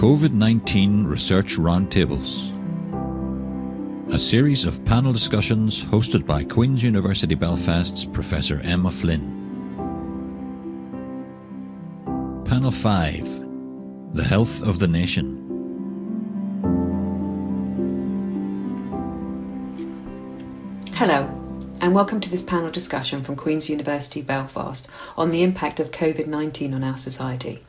COVID 0.00 0.32
19 0.32 1.04
Research 1.04 1.58
Roundtables. 1.58 2.48
A 4.14 4.18
series 4.18 4.64
of 4.64 4.82
panel 4.86 5.12
discussions 5.12 5.84
hosted 5.84 6.24
by 6.24 6.42
Queen's 6.42 6.82
University 6.82 7.34
Belfast's 7.34 8.06
Professor 8.06 8.62
Emma 8.64 8.90
Flynn. 8.90 9.28
Panel 12.46 12.70
5 12.70 14.14
The 14.14 14.24
Health 14.24 14.66
of 14.66 14.78
the 14.78 14.88
Nation. 14.88 15.36
Hello, 20.94 21.24
and 21.82 21.94
welcome 21.94 22.22
to 22.22 22.30
this 22.30 22.42
panel 22.42 22.70
discussion 22.70 23.22
from 23.22 23.36
Queen's 23.36 23.68
University 23.68 24.22
Belfast 24.22 24.88
on 25.18 25.28
the 25.28 25.42
impact 25.42 25.78
of 25.78 25.90
COVID 25.90 26.26
19 26.26 26.72
on 26.72 26.84
our 26.84 26.96
society. 26.96 27.62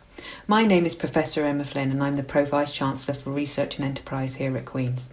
My 0.47 0.65
name 0.65 0.85
is 0.85 0.95
Professor 0.95 1.45
Emma 1.45 1.63
Flynn, 1.63 1.91
and 1.91 2.03
I'm 2.03 2.15
the 2.15 2.23
Pro 2.23 2.45
Vice 2.45 2.73
Chancellor 2.73 3.13
for 3.13 3.31
Research 3.31 3.77
and 3.77 3.85
Enterprise 3.85 4.35
here 4.35 4.55
at 4.57 4.65
Queen's. 4.65 5.09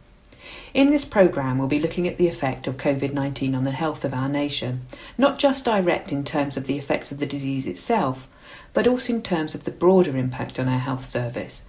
In 0.72 0.88
this 0.88 1.04
programme, 1.04 1.58
we'll 1.58 1.68
be 1.68 1.80
looking 1.80 2.08
at 2.08 2.18
the 2.18 2.28
effect 2.28 2.66
of 2.66 2.76
COVID 2.76 3.12
19 3.12 3.54
on 3.54 3.64
the 3.64 3.70
health 3.70 4.04
of 4.04 4.14
our 4.14 4.28
nation, 4.28 4.82
not 5.16 5.38
just 5.38 5.64
direct 5.64 6.12
in 6.12 6.24
terms 6.24 6.56
of 6.56 6.66
the 6.66 6.78
effects 6.78 7.12
of 7.12 7.18
the 7.18 7.26
disease 7.26 7.66
itself, 7.66 8.28
but 8.72 8.86
also 8.86 9.14
in 9.14 9.22
terms 9.22 9.54
of 9.54 9.64
the 9.64 9.70
broader 9.70 10.16
impact 10.16 10.58
on 10.58 10.68
our 10.68 10.78
health 10.78 11.04
service, 11.04 11.62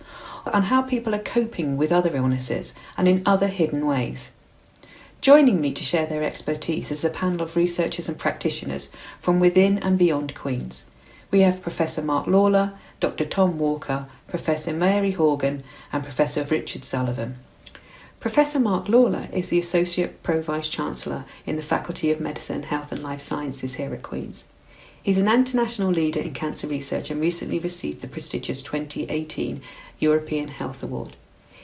on 0.46 0.64
how 0.64 0.82
people 0.82 1.14
are 1.14 1.20
coping 1.20 1.78
with 1.78 1.92
other 1.92 2.16
illnesses 2.16 2.74
and 2.98 3.08
in 3.08 3.24
other 3.26 3.48
hidden 3.48 3.86
ways. 3.86 4.32
Joining 5.22 5.60
me 5.60 5.74
to 5.74 5.84
share 5.84 6.06
their 6.06 6.24
expertise 6.24 6.92
is 6.92 7.04
a 7.04 7.10
panel 7.10 7.42
of 7.42 7.58
researchers 7.58 8.08
and 8.08 8.18
practitioners 8.18 8.90
from 9.20 9.42
within 9.42 9.78
and 9.80 9.98
beyond 9.98 10.34
Queen's. 10.34 10.86
We 11.30 11.42
have 11.42 11.62
Professor 11.62 12.02
Mark 12.02 12.26
Lawler, 12.26 12.74
Dr. 13.00 13.26
Tom 13.26 13.58
Walker, 13.58 14.08
Professor 14.28 14.74
Mary 14.74 15.12
Horgan, 15.12 15.64
and 15.92 16.04
Professor 16.04 16.44
Richard 16.44 16.84
Sullivan. 16.84 17.38
Professor 18.20 18.60
Mark 18.60 18.90
Lawler 18.90 19.30
is 19.32 19.48
the 19.48 19.60
Associate 19.60 20.22
Pro 20.24 20.42
Vice 20.42 20.68
Chancellor 20.68 21.24
in 21.46 21.56
the 21.56 21.62
Faculty 21.62 22.12
of 22.12 22.20
Medicine, 22.20 22.64
Health 22.64 22.92
and 22.92 23.02
Life 23.02 23.22
Sciences 23.22 23.76
here 23.76 23.94
at 23.94 24.04
Queen's. 24.04 24.44
He's 25.02 25.18
an 25.18 25.30
international 25.30 25.92
leader 25.92 26.20
in 26.20 26.34
cancer 26.34 26.68
research 26.68 27.10
and 27.10 27.22
recently 27.22 27.60
received 27.60 28.02
the 28.02 28.08
prestigious 28.10 28.62
2018 28.62 29.62
European 30.00 30.50
Health 30.50 30.84
Award. 30.84 31.16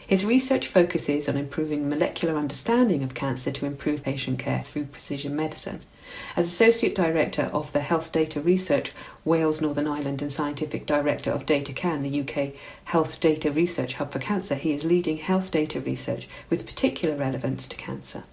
His 0.07 0.23
research 0.23 0.67
focuses 0.67 1.27
on 1.27 1.35
improving 1.35 1.89
molecular 1.89 2.37
understanding 2.37 3.03
of 3.03 3.13
cancer 3.13 3.51
to 3.51 3.65
improve 3.65 4.03
patient 4.03 4.39
care 4.39 4.61
through 4.61 4.85
precision 4.85 5.35
medicine. 5.35 5.81
As 6.35 6.47
Associate 6.47 6.93
Director 6.93 7.49
of 7.53 7.71
the 7.71 7.81
Health 7.81 8.11
Data 8.11 8.41
Research 8.41 8.91
Wales 9.23 9.61
Northern 9.61 9.87
Ireland 9.87 10.21
and 10.21 10.31
Scientific 10.31 10.85
Director 10.85 11.31
of 11.31 11.45
DataCan, 11.45 12.01
the 12.01 12.21
UK 12.21 12.53
Health 12.85 13.19
Data 13.19 13.51
Research 13.51 13.95
Hub 13.95 14.11
for 14.11 14.19
Cancer, 14.19 14.55
he 14.55 14.73
is 14.73 14.83
leading 14.83 15.17
health 15.17 15.51
data 15.51 15.79
research 15.79 16.27
with 16.49 16.65
particular 16.65 17.15
relevance 17.15 17.67
to 17.67 17.75
cancer. 17.75 18.23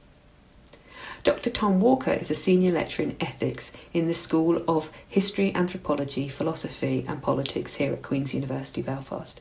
Dr. 1.24 1.50
Tom 1.50 1.78
Walker 1.78 2.12
is 2.12 2.30
a 2.32 2.34
senior 2.34 2.72
lecturer 2.72 3.06
in 3.06 3.16
ethics 3.20 3.72
in 3.94 4.08
the 4.08 4.14
School 4.14 4.64
of 4.66 4.90
History, 5.08 5.54
Anthropology, 5.54 6.28
Philosophy 6.28 7.04
and 7.06 7.22
Politics 7.22 7.76
here 7.76 7.92
at 7.92 8.02
Queen's 8.02 8.34
University 8.34 8.82
Belfast. 8.82 9.40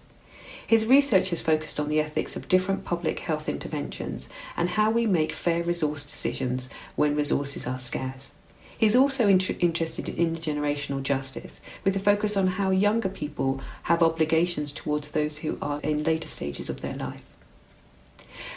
His 0.71 0.85
research 0.85 1.31
has 1.31 1.41
focused 1.41 1.81
on 1.81 1.89
the 1.89 1.99
ethics 1.99 2.37
of 2.37 2.47
different 2.47 2.85
public 2.85 3.19
health 3.19 3.49
interventions 3.49 4.29
and 4.55 4.69
how 4.69 4.89
we 4.89 5.05
make 5.05 5.33
fair 5.33 5.63
resource 5.63 6.05
decisions 6.05 6.69
when 6.95 7.13
resources 7.13 7.67
are 7.67 7.77
scarce. 7.77 8.31
He's 8.77 8.95
also 8.95 9.27
inter- 9.27 9.55
interested 9.59 10.07
in 10.07 10.33
intergenerational 10.33 11.03
justice, 11.03 11.59
with 11.83 11.97
a 11.97 11.99
focus 11.99 12.37
on 12.37 12.47
how 12.47 12.69
younger 12.69 13.09
people 13.09 13.59
have 13.83 14.01
obligations 14.01 14.71
towards 14.71 15.09
those 15.09 15.39
who 15.39 15.57
are 15.61 15.81
in 15.81 16.05
later 16.05 16.29
stages 16.29 16.69
of 16.69 16.79
their 16.79 16.95
life. 16.95 17.25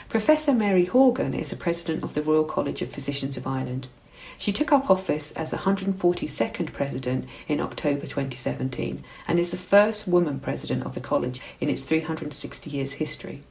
Professor 0.08 0.54
Mary 0.54 0.84
Horgan 0.84 1.34
is 1.34 1.50
the 1.50 1.56
president 1.56 2.04
of 2.04 2.14
the 2.14 2.22
Royal 2.22 2.44
College 2.44 2.80
of 2.80 2.92
Physicians 2.92 3.36
of 3.36 3.44
Ireland. 3.44 3.88
She 4.38 4.52
took 4.52 4.72
up 4.72 4.90
office 4.90 5.32
as 5.32 5.50
the 5.50 5.58
142nd 5.58 6.72
president 6.72 7.26
in 7.48 7.60
October 7.60 8.06
2017 8.06 9.04
and 9.28 9.38
is 9.38 9.50
the 9.50 9.56
first 9.56 10.06
woman 10.06 10.40
president 10.40 10.84
of 10.84 10.94
the 10.94 11.00
college 11.00 11.40
in 11.60 11.68
its 11.68 11.84
360 11.84 12.70
years 12.70 12.94
history. 12.94 13.42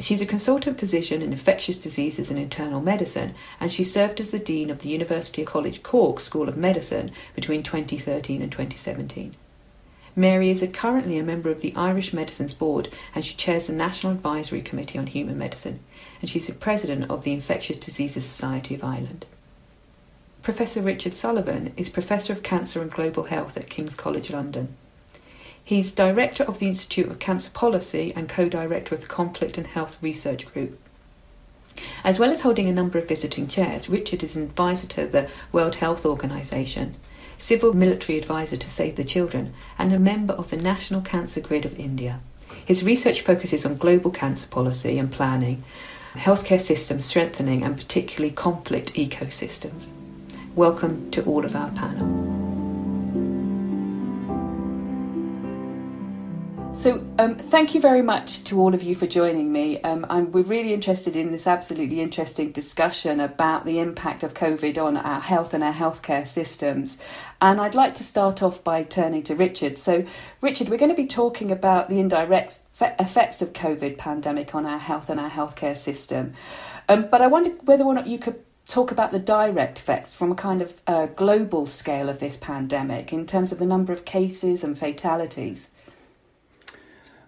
She's 0.00 0.20
a 0.20 0.26
consultant 0.26 0.78
physician 0.78 1.22
in 1.22 1.32
infectious 1.32 1.78
diseases 1.78 2.30
and 2.30 2.38
internal 2.38 2.80
medicine, 2.80 3.34
and 3.58 3.72
she 3.72 3.82
served 3.82 4.20
as 4.20 4.30
the 4.30 4.38
dean 4.38 4.70
of 4.70 4.80
the 4.80 4.88
University 4.88 5.44
College 5.44 5.82
Cork 5.82 6.20
School 6.20 6.48
of 6.48 6.56
Medicine 6.56 7.10
between 7.34 7.62
2013 7.62 8.40
and 8.40 8.50
2017. 8.50 9.34
Mary 10.14 10.50
is 10.50 10.62
a 10.62 10.68
currently 10.68 11.18
a 11.18 11.22
member 11.22 11.50
of 11.50 11.60
the 11.60 11.74
Irish 11.76 12.12
Medicines 12.12 12.54
Board 12.54 12.88
and 13.14 13.24
she 13.24 13.36
chairs 13.36 13.66
the 13.66 13.72
National 13.72 14.12
Advisory 14.12 14.62
Committee 14.62 14.98
on 14.98 15.06
Human 15.06 15.38
Medicine, 15.38 15.80
and 16.20 16.30
she's 16.30 16.46
the 16.46 16.54
president 16.54 17.10
of 17.10 17.24
the 17.24 17.32
Infectious 17.32 17.76
Diseases 17.76 18.24
Society 18.24 18.74
of 18.74 18.82
Ireland. 18.82 19.26
Professor 20.42 20.80
Richard 20.80 21.14
Sullivan 21.14 21.72
is 21.76 21.90
Professor 21.90 22.32
of 22.32 22.42
Cancer 22.42 22.80
and 22.80 22.90
Global 22.90 23.24
Health 23.24 23.56
at 23.56 23.68
King's 23.68 23.94
College 23.94 24.30
London. 24.30 24.74
He's 25.62 25.92
Director 25.92 26.44
of 26.44 26.58
the 26.58 26.68
Institute 26.68 27.08
of 27.08 27.18
Cancer 27.18 27.50
Policy 27.50 28.12
and 28.16 28.28
co 28.28 28.48
director 28.48 28.94
of 28.94 29.02
the 29.02 29.06
Conflict 29.06 29.58
and 29.58 29.66
Health 29.66 29.98
Research 30.00 30.50
Group. 30.50 30.78
As 32.02 32.18
well 32.18 32.30
as 32.30 32.40
holding 32.40 32.66
a 32.68 32.72
number 32.72 32.98
of 32.98 33.08
visiting 33.08 33.46
chairs, 33.46 33.90
Richard 33.90 34.22
is 34.22 34.36
an 34.36 34.44
advisor 34.44 34.86
to 34.88 35.06
the 35.06 35.28
World 35.52 35.74
Health 35.76 36.06
Organization, 36.06 36.94
civil 37.36 37.74
military 37.74 38.16
advisor 38.16 38.56
to 38.56 38.70
Save 38.70 38.96
the 38.96 39.04
Children, 39.04 39.52
and 39.78 39.92
a 39.92 39.98
member 39.98 40.32
of 40.32 40.48
the 40.48 40.56
National 40.56 41.02
Cancer 41.02 41.40
Grid 41.40 41.66
of 41.66 41.78
India. 41.78 42.20
His 42.64 42.82
research 42.82 43.20
focuses 43.20 43.66
on 43.66 43.76
global 43.76 44.10
cancer 44.10 44.46
policy 44.46 44.98
and 44.98 45.12
planning, 45.12 45.64
healthcare 46.14 46.60
system 46.60 47.00
strengthening, 47.02 47.62
and 47.62 47.76
particularly 47.76 48.32
conflict 48.32 48.94
ecosystems. 48.94 49.88
Welcome 50.58 51.08
to 51.12 51.22
all 51.22 51.44
of 51.44 51.54
our 51.54 51.70
panel. 51.70 52.26
So, 56.74 57.06
um, 57.20 57.36
thank 57.36 57.76
you 57.76 57.80
very 57.80 58.02
much 58.02 58.42
to 58.44 58.60
all 58.60 58.74
of 58.74 58.82
you 58.82 58.96
for 58.96 59.06
joining 59.06 59.52
me. 59.52 59.80
Um, 59.82 60.04
we're 60.32 60.42
really 60.42 60.74
interested 60.74 61.14
in 61.14 61.30
this 61.30 61.46
absolutely 61.46 62.00
interesting 62.00 62.50
discussion 62.50 63.20
about 63.20 63.66
the 63.66 63.78
impact 63.78 64.24
of 64.24 64.34
COVID 64.34 64.84
on 64.84 64.96
our 64.96 65.20
health 65.20 65.54
and 65.54 65.62
our 65.62 65.72
healthcare 65.72 66.26
systems. 66.26 66.98
And 67.40 67.60
I'd 67.60 67.76
like 67.76 67.94
to 67.94 68.02
start 68.02 68.42
off 68.42 68.64
by 68.64 68.82
turning 68.82 69.22
to 69.24 69.36
Richard. 69.36 69.78
So, 69.78 70.04
Richard, 70.40 70.70
we're 70.70 70.78
going 70.78 70.90
to 70.90 71.00
be 71.00 71.06
talking 71.06 71.52
about 71.52 71.88
the 71.88 72.00
indirect 72.00 72.58
effects 72.80 73.42
of 73.42 73.52
COVID 73.52 73.96
pandemic 73.96 74.56
on 74.56 74.66
our 74.66 74.78
health 74.78 75.08
and 75.08 75.20
our 75.20 75.30
healthcare 75.30 75.76
system. 75.76 76.32
Um, 76.88 77.06
but 77.08 77.22
I 77.22 77.28
wonder 77.28 77.50
whether 77.62 77.84
or 77.84 77.94
not 77.94 78.08
you 78.08 78.18
could 78.18 78.42
talk 78.68 78.90
about 78.90 79.12
the 79.12 79.18
direct 79.18 79.78
effects 79.78 80.14
from 80.14 80.30
a 80.30 80.34
kind 80.34 80.60
of 80.60 80.80
uh, 80.86 81.06
global 81.06 81.66
scale 81.66 82.08
of 82.08 82.18
this 82.18 82.36
pandemic 82.36 83.12
in 83.12 83.24
terms 83.26 83.50
of 83.50 83.58
the 83.58 83.66
number 83.66 83.92
of 83.92 84.04
cases 84.04 84.62
and 84.62 84.78
fatalities. 84.78 85.68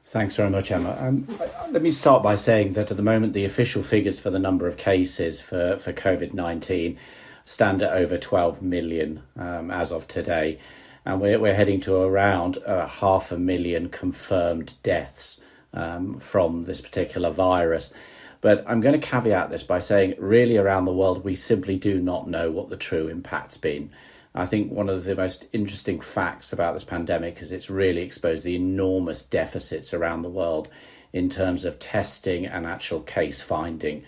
Thanks 0.04 0.34
very 0.34 0.50
much, 0.50 0.70
Emma. 0.70 0.96
Um, 0.98 1.26
let 1.70 1.82
me 1.82 1.92
start 1.92 2.22
by 2.22 2.34
saying 2.34 2.72
that 2.72 2.90
at 2.90 2.96
the 2.96 3.02
moment, 3.02 3.32
the 3.32 3.44
official 3.44 3.82
figures 3.82 4.18
for 4.18 4.30
the 4.30 4.38
number 4.38 4.66
of 4.66 4.76
cases 4.76 5.40
for, 5.40 5.78
for 5.78 5.92
COVID 5.92 6.34
19 6.34 6.98
stand 7.44 7.82
at 7.82 7.92
over 7.92 8.18
12 8.18 8.60
million 8.60 9.22
um, 9.36 9.70
as 9.70 9.92
of 9.92 10.08
today. 10.08 10.58
And 11.04 11.20
we're, 11.20 11.38
we're 11.38 11.54
heading 11.54 11.80
to 11.80 11.96
around 11.96 12.58
uh, 12.66 12.86
half 12.86 13.32
a 13.32 13.38
million 13.38 13.88
confirmed 13.88 14.74
deaths 14.82 15.40
um, 15.72 16.18
from 16.18 16.64
this 16.64 16.80
particular 16.80 17.30
virus. 17.30 17.92
But 18.40 18.64
I'm 18.66 18.80
going 18.80 18.98
to 18.98 19.06
caveat 19.06 19.50
this 19.50 19.62
by 19.62 19.80
saying, 19.80 20.14
really, 20.18 20.56
around 20.56 20.86
the 20.86 20.94
world, 20.94 21.24
we 21.24 21.34
simply 21.34 21.78
do 21.78 22.00
not 22.00 22.28
know 22.28 22.50
what 22.50 22.70
the 22.70 22.76
true 22.76 23.08
impact's 23.08 23.58
been. 23.58 23.90
I 24.34 24.46
think 24.46 24.70
one 24.70 24.88
of 24.88 25.04
the 25.04 25.16
most 25.16 25.47
interesting 25.53 26.00
facts 26.00 26.53
about 26.53 26.72
this 26.72 26.84
pandemic 26.84 27.42
is 27.42 27.53
it's 27.53 27.68
really 27.68 28.03
exposed 28.03 28.44
the 28.44 28.54
enormous 28.54 29.22
deficits 29.22 29.92
around 29.92 30.22
the 30.22 30.28
world 30.30 30.68
in 31.12 31.28
terms 31.28 31.65
of 31.65 31.78
testing 31.78 32.47
and 32.47 32.65
actual 32.65 33.00
case 33.00 33.42
finding. 33.42 34.04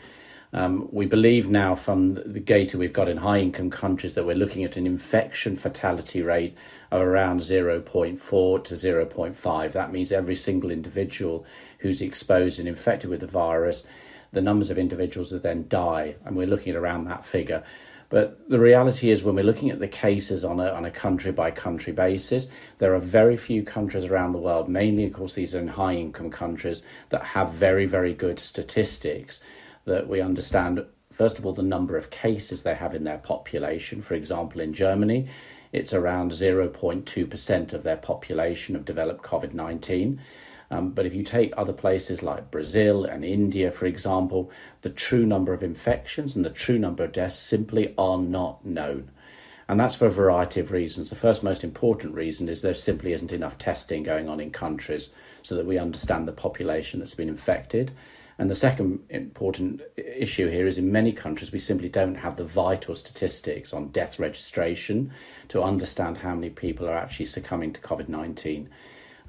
Um, 0.54 0.88
we 0.92 1.06
believe 1.06 1.48
now 1.48 1.74
from 1.74 2.14
the 2.14 2.38
data 2.38 2.76
we've 2.76 2.92
got 2.92 3.08
in 3.08 3.16
high 3.16 3.38
income 3.38 3.70
countries 3.70 4.14
that 4.14 4.26
we're 4.26 4.36
looking 4.36 4.64
at 4.64 4.76
an 4.76 4.86
infection 4.86 5.56
fatality 5.56 6.22
rate 6.22 6.56
of 6.90 7.00
around 7.00 7.40
0.4 7.40 8.64
to 8.64 8.74
0.5. 8.74 9.72
That 9.72 9.92
means 9.92 10.12
every 10.12 10.34
single 10.34 10.70
individual 10.70 11.46
who's 11.78 12.02
exposed 12.02 12.58
and 12.58 12.68
infected 12.68 13.08
with 13.08 13.20
the 13.20 13.26
virus 13.26 13.86
the 14.32 14.43
numbers 14.43 14.70
of 14.70 14.79
individuals 14.79 15.31
that 15.31 15.43
then 15.43 15.67
die, 15.69 16.17
and 16.25 16.37
we're 16.37 16.46
looking 16.46 16.73
at 16.73 16.79
around 16.79 17.05
that 17.05 17.25
figure. 17.25 17.62
But 18.08 18.46
the 18.50 18.58
reality 18.58 19.11
is, 19.11 19.25
when 19.25 19.37
we're 19.37 19.44
looking 19.44 19.70
at 19.70 19.79
the 19.79 19.88
cases 19.88 20.44
on 20.44 20.61
a, 20.61 20.69
on 20.70 20.84
a 20.84 20.90
country 20.90 21.32
by 21.32 21.50
country 21.50 21.94
basis, 21.94 22.46
there 22.76 22.94
are 22.94 22.99
very 22.99 23.38
few 23.38 23.62
countries 23.62 24.05
around 24.05 24.32
the 24.32 24.38
world, 24.38 24.69
mainly, 24.69 25.06
of 25.06 25.14
course, 25.14 25.34
these 25.34 25.55
are 25.55 25.61
in 25.61 25.69
high 25.69 25.94
income 25.94 26.31
countries, 26.31 26.82
that 27.08 27.23
have 27.23 27.52
very, 27.52 27.87
very 27.87 28.12
good 28.12 28.38
statistics 28.38 29.40
that 29.84 30.08
we 30.08 30.20
understand, 30.20 30.84
first 31.11 31.38
of 31.38 31.46
all, 31.46 31.55
the 31.55 31.62
number 31.62 31.96
of 31.96 32.11
cases 32.11 32.62
they 32.62 32.75
have 32.75 32.94
in 32.94 33.05
their 33.05 33.17
population. 33.17 34.02
For 34.02 34.12
example, 34.12 34.61
in 34.61 34.75
Germany, 34.75 35.29
it's 35.73 35.94
around 35.94 36.32
0.2% 36.32 37.73
of 37.73 37.82
their 37.82 37.96
population 37.96 38.75
have 38.75 38.84
developed 38.84 39.23
COVID 39.23 39.55
19. 39.55 40.20
Um, 40.72 40.92
but 40.92 41.04
if 41.04 41.14
you 41.14 41.22
take 41.22 41.52
other 41.54 41.74
places 41.74 42.22
like 42.22 42.50
Brazil 42.50 43.04
and 43.04 43.26
India, 43.26 43.70
for 43.70 43.84
example, 43.84 44.50
the 44.80 44.88
true 44.88 45.26
number 45.26 45.52
of 45.52 45.62
infections 45.62 46.34
and 46.34 46.46
the 46.46 46.50
true 46.50 46.78
number 46.78 47.04
of 47.04 47.12
deaths 47.12 47.36
simply 47.36 47.94
are 47.98 48.16
not 48.16 48.64
known. 48.64 49.10
And 49.69 49.78
that's 49.78 49.94
for 49.94 50.06
a 50.06 50.10
variety 50.10 50.60
of 50.60 50.72
reasons. 50.72 51.10
The 51.10 51.16
first 51.16 51.44
most 51.44 51.62
important 51.62 52.14
reason 52.14 52.48
is 52.48 52.62
there 52.62 52.72
simply 52.72 53.12
isn't 53.12 53.32
enough 53.32 53.58
testing 53.58 54.02
going 54.02 54.30
on 54.30 54.40
in 54.40 54.50
countries 54.50 55.10
so 55.42 55.54
that 55.56 55.66
we 55.66 55.76
understand 55.76 56.26
the 56.26 56.32
population 56.32 57.00
that's 57.00 57.14
been 57.14 57.28
infected. 57.28 57.90
And 58.38 58.48
the 58.48 58.54
second 58.54 59.00
important 59.10 59.82
issue 59.96 60.48
here 60.48 60.66
is 60.66 60.78
in 60.78 60.90
many 60.90 61.12
countries, 61.12 61.52
we 61.52 61.58
simply 61.58 61.90
don't 61.90 62.14
have 62.14 62.36
the 62.36 62.44
vital 62.44 62.94
statistics 62.94 63.74
on 63.74 63.88
death 63.88 64.19
registration 64.19 65.12
to 65.48 65.62
understand 65.62 66.16
how 66.16 66.34
many 66.34 66.48
people 66.48 66.88
are 66.88 66.96
actually 66.96 67.26
succumbing 67.26 67.74
to 67.74 67.80
COVID 67.82 68.08
19. 68.08 68.70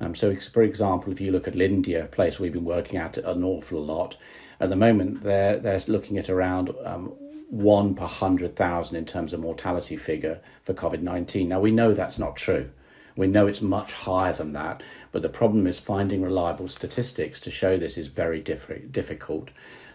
Um, 0.04 0.16
so, 0.16 0.36
for 0.36 0.64
example, 0.64 1.14
if 1.14 1.22
you 1.22 1.32
look 1.32 1.48
at 1.48 1.56
India, 1.56 2.04
a 2.04 2.08
place 2.08 2.38
we've 2.38 2.52
been 2.52 2.66
working 2.66 3.00
at 3.00 3.18
an 3.18 3.44
awful 3.44 3.82
lot, 3.82 4.18
at 4.60 4.70
the 4.70 4.76
moment 4.76 5.22
they're, 5.22 5.58
they're 5.58 5.80
looking 5.88 6.18
at 6.18 6.30
around 6.30 6.72
um, 6.84 7.06
one 7.50 7.96
per 7.96 8.02
100,000 8.02 8.98
in 8.98 9.06
terms 9.06 9.32
of 9.32 9.40
mortality 9.40 9.96
figure 9.96 10.42
for 10.64 10.74
COVID 10.74 11.02
19. 11.02 11.48
Now, 11.48 11.62
we 11.62 11.72
know 11.72 11.94
that's 11.94 12.20
not 12.20 12.36
true. 12.36 12.70
We 13.16 13.28
know 13.28 13.48
it's 13.48 13.62
much 13.62 13.94
higher 13.94 14.34
than 14.34 14.52
that, 14.54 14.84
but 15.14 15.22
the 15.22 15.30
problem 15.30 15.68
is 15.68 15.80
finding 15.80 16.22
reliable 16.22 16.68
statistics 16.68 17.40
to 17.42 17.52
show 17.52 17.78
this 17.78 17.98
is 17.98 18.08
very 18.08 18.42
diff- 18.42 18.92
difficult. 18.92 19.52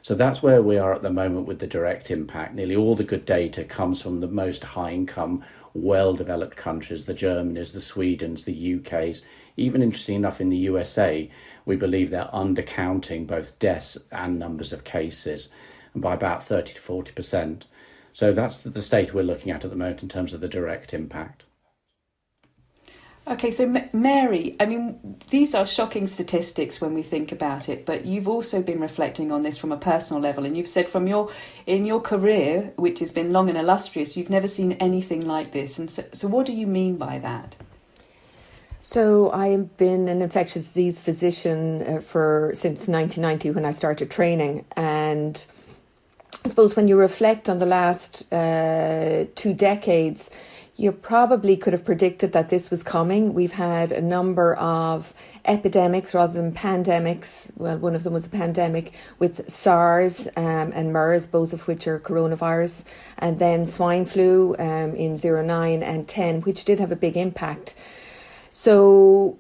So 0.09 0.15
that's 0.15 0.43
where 0.43 0.63
we 0.63 0.79
are 0.79 0.95
at 0.95 1.03
the 1.03 1.13
moment 1.13 1.47
with 1.47 1.59
the 1.59 1.67
direct 1.67 2.11
impact. 2.11 2.55
Nearly 2.55 2.75
all 2.75 2.95
the 2.95 3.05
good 3.05 3.27
data 3.27 3.63
comes 3.63 4.01
from 4.01 4.21
the 4.21 4.27
most 4.27 4.65
high 4.65 4.93
income, 4.93 5.45
well 5.75 6.15
developed 6.15 6.57
countries 6.57 7.05
the 7.05 7.13
Germanys, 7.13 7.75
the 7.75 7.79
Swedens, 7.79 8.47
the 8.47 8.79
UKs. 8.79 9.21
Even 9.59 9.83
interesting 9.83 10.15
enough, 10.15 10.41
in 10.41 10.49
the 10.49 10.57
USA, 10.57 11.29
we 11.67 11.77
believe 11.77 12.09
they're 12.09 12.31
undercounting 12.33 13.27
both 13.27 13.59
deaths 13.59 13.99
and 14.11 14.39
numbers 14.39 14.73
of 14.73 14.83
cases 14.83 15.51
by 15.95 16.15
about 16.15 16.43
30 16.43 16.73
to 16.73 16.81
40%. 16.81 17.65
So 18.15 18.33
that's 18.33 18.61
the 18.61 18.81
state 18.81 19.13
we're 19.13 19.25
looking 19.25 19.53
at 19.53 19.63
at 19.63 19.71
the 19.71 19.77
moment 19.77 20.03
in 20.03 20.09
terms 20.09 20.33
of 20.33 20.41
the 20.41 20.49
direct 20.49 20.95
impact. 20.95 21.45
Okay, 23.29 23.51
so 23.51 23.67
Mary, 23.93 24.57
I 24.59 24.65
mean, 24.65 25.17
these 25.29 25.55
are 25.55 25.67
shocking 25.67 26.07
statistics 26.07 26.81
when 26.81 26.95
we 26.95 27.03
think 27.03 27.31
about 27.31 27.69
it, 27.69 27.85
but 27.85 28.07
you've 28.07 28.27
also 28.27 28.63
been 28.63 28.81
reflecting 28.81 29.31
on 29.31 29.43
this 29.43 29.59
from 29.59 29.71
a 29.71 29.77
personal 29.77 30.23
level, 30.23 30.47
and 30.47 30.57
you've 30.57 30.67
said 30.67 30.89
from 30.89 31.07
your 31.07 31.31
in 31.67 31.85
your 31.85 32.01
career, 32.01 32.73
which 32.77 33.01
has 33.01 33.13
been 33.13 33.31
long 33.31 33.51
and 33.51 33.59
illustrious, 33.59 34.17
you've 34.17 34.31
never 34.31 34.47
seen 34.47 34.73
anything 34.73 35.21
like 35.21 35.51
this. 35.51 35.79
And 35.79 35.91
so, 35.91 36.05
so 36.15 36.27
what 36.27 36.47
do 36.47 36.55
you 36.55 36.67
mean 36.67 36.97
by 36.97 37.19
that? 37.19 37.57
So 38.81 39.31
I 39.31 39.49
have 39.49 39.77
been 39.77 40.09
an 40.09 40.23
infectious 40.23 40.65
disease 40.65 41.03
physician 41.03 41.83
uh, 41.83 42.01
for 42.01 42.53
since 42.55 42.89
1990 42.89 43.51
when 43.51 43.67
I 43.67 43.73
started 43.73 44.11
training, 44.11 44.65
and 44.75 45.45
I 46.47 46.49
suppose 46.49 46.77
when 46.77 46.89
you 46.89 46.97
reflect 46.97 47.51
on 47.51 47.59
the 47.59 47.67
last 47.67 48.33
uh, 48.33 49.27
two 49.35 49.53
decades 49.53 50.31
you 50.81 50.93
probably 50.93 51.57
could 51.57 51.73
have 51.73 51.85
predicted 51.85 52.31
that 52.33 52.51
this 52.51 52.71
was 52.71 52.85
coming. 52.85 53.35
We've 53.35 53.51
had 53.51 53.91
a 53.91 54.01
number 54.01 54.55
of 54.55 55.13
epidemics 55.45 56.15
rather 56.15 56.35
than 56.35 56.53
pandemics. 56.53 57.51
Well, 57.57 57.79
one 57.79 57.97
of 57.97 58.05
them 58.05 58.13
was 58.13 58.27
a 58.27 58.31
pandemic 58.31 58.93
with 59.19 59.51
SARS 59.51 60.29
um, 60.37 60.73
and 60.73 60.93
MERS, 60.93 61.27
both 61.27 61.53
of 61.53 61.67
which 61.67 61.89
are 61.89 61.99
coronavirus, 61.99 62.85
and 63.19 63.41
then 63.41 63.67
swine 63.67 64.07
flu 64.07 64.55
um, 64.61 64.95
in 64.95 65.17
09 65.17 65.83
and 65.83 66.07
10, 66.07 66.43
which 66.43 66.65
did 66.65 66.79
have 66.79 66.93
a 66.93 66.97
big 66.97 67.17
impact. 67.17 67.75
So, 68.53 69.37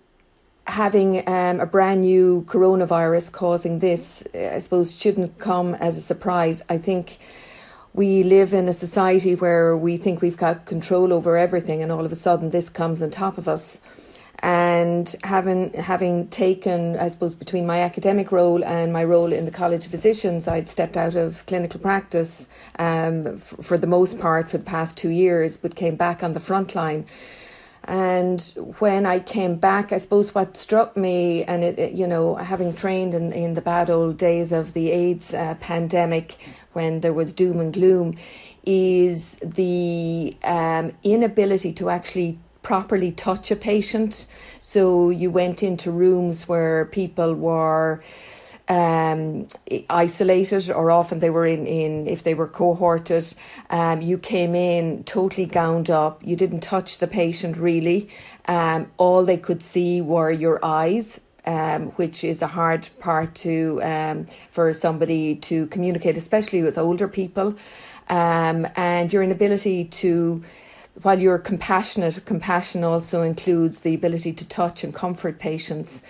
having 0.66 1.26
um, 1.28 1.60
a 1.60 1.66
brand 1.66 2.00
new 2.00 2.44
coronavirus 2.48 3.30
causing 3.30 3.78
this, 3.78 4.24
I 4.34 4.58
suppose, 4.58 4.98
shouldn't 4.98 5.38
come 5.38 5.76
as 5.76 5.96
a 5.96 6.00
surprise. 6.00 6.64
I 6.68 6.78
think 6.78 7.18
we 7.98 8.22
live 8.22 8.54
in 8.54 8.68
a 8.68 8.72
society 8.72 9.34
where 9.34 9.76
we 9.76 9.96
think 9.96 10.22
we've 10.22 10.36
got 10.36 10.66
control 10.66 11.12
over 11.12 11.36
everything, 11.36 11.82
and 11.82 11.90
all 11.90 12.04
of 12.06 12.12
a 12.12 12.14
sudden 12.14 12.50
this 12.50 12.68
comes 12.68 13.02
on 13.02 13.10
top 13.10 13.38
of 13.38 13.48
us. 13.48 13.80
And 14.38 15.16
having 15.24 15.72
having 15.72 16.28
taken, 16.28 16.96
I 16.96 17.08
suppose, 17.08 17.34
between 17.34 17.66
my 17.66 17.80
academic 17.80 18.30
role 18.30 18.62
and 18.64 18.92
my 18.92 19.02
role 19.02 19.32
in 19.32 19.46
the 19.46 19.50
College 19.50 19.84
of 19.86 19.90
Physicians, 19.90 20.46
I'd 20.46 20.68
stepped 20.68 20.96
out 20.96 21.16
of 21.16 21.44
clinical 21.46 21.80
practice 21.80 22.46
um, 22.78 23.26
f- 23.26 23.56
for 23.62 23.76
the 23.76 23.88
most 23.88 24.20
part 24.20 24.48
for 24.48 24.58
the 24.58 24.70
past 24.76 24.96
two 24.96 25.10
years, 25.10 25.56
but 25.56 25.74
came 25.74 25.96
back 25.96 26.22
on 26.22 26.34
the 26.34 26.40
front 26.50 26.76
line. 26.76 27.04
And 27.88 28.40
when 28.80 29.06
I 29.06 29.18
came 29.18 29.56
back, 29.56 29.92
I 29.92 29.96
suppose 29.96 30.34
what 30.34 30.56
struck 30.56 30.96
me, 30.96 31.42
and 31.44 31.64
it, 31.64 31.78
it 31.78 31.92
you 31.94 32.06
know, 32.06 32.36
having 32.36 32.74
trained 32.74 33.14
in, 33.14 33.32
in 33.32 33.54
the 33.54 33.62
bad 33.62 33.88
old 33.90 34.18
days 34.18 34.52
of 34.52 34.72
the 34.74 34.90
AIDS 34.90 35.32
uh, 35.32 35.54
pandemic, 35.58 36.36
when 36.78 37.00
there 37.00 37.16
was 37.20 37.32
doom 37.32 37.58
and 37.58 37.72
gloom 37.72 38.14
is 38.64 39.36
the 39.60 40.36
um, 40.44 40.92
inability 41.02 41.72
to 41.72 41.90
actually 41.90 42.38
properly 42.62 43.10
touch 43.12 43.50
a 43.50 43.56
patient. 43.56 44.26
So 44.60 45.10
you 45.10 45.28
went 45.30 45.62
into 45.62 45.90
rooms 45.90 46.46
where 46.46 46.84
people 46.84 47.34
were 47.34 48.00
um, 48.68 49.48
isolated, 49.88 50.70
or 50.70 50.90
often 50.90 51.18
they 51.18 51.30
were 51.30 51.46
in, 51.46 51.66
in 51.66 52.06
if 52.06 52.22
they 52.22 52.34
were 52.34 52.50
cohorted. 52.60 53.26
Um, 53.70 54.02
you 54.02 54.18
came 54.18 54.54
in 54.54 55.04
totally 55.04 55.46
gowned 55.46 55.90
up. 55.90 56.14
You 56.24 56.36
didn't 56.36 56.60
touch 56.60 56.98
the 56.98 57.08
patient 57.08 57.56
really. 57.56 58.08
Um, 58.46 58.80
all 58.98 59.24
they 59.24 59.38
could 59.38 59.62
see 59.62 60.00
were 60.00 60.30
your 60.30 60.58
eyes 60.62 61.20
um, 61.48 61.86
which 61.96 62.24
is 62.24 62.42
a 62.42 62.46
hard 62.46 62.86
part 63.00 63.34
to 63.34 63.80
um, 63.82 64.26
for 64.50 64.74
somebody 64.74 65.34
to 65.36 65.66
communicate, 65.68 66.16
especially 66.16 66.62
with 66.62 66.76
older 66.76 67.08
people, 67.08 67.56
um, 68.10 68.66
and 68.76 69.12
your 69.12 69.22
inability 69.22 69.86
to. 69.86 70.42
While 71.02 71.20
you're 71.20 71.38
compassionate, 71.38 72.24
compassion 72.24 72.82
also 72.82 73.22
includes 73.22 73.82
the 73.82 73.94
ability 73.94 74.32
to 74.32 74.44
touch 74.48 74.82
and 74.82 74.92
comfort 74.92 75.38
patients. 75.38 76.02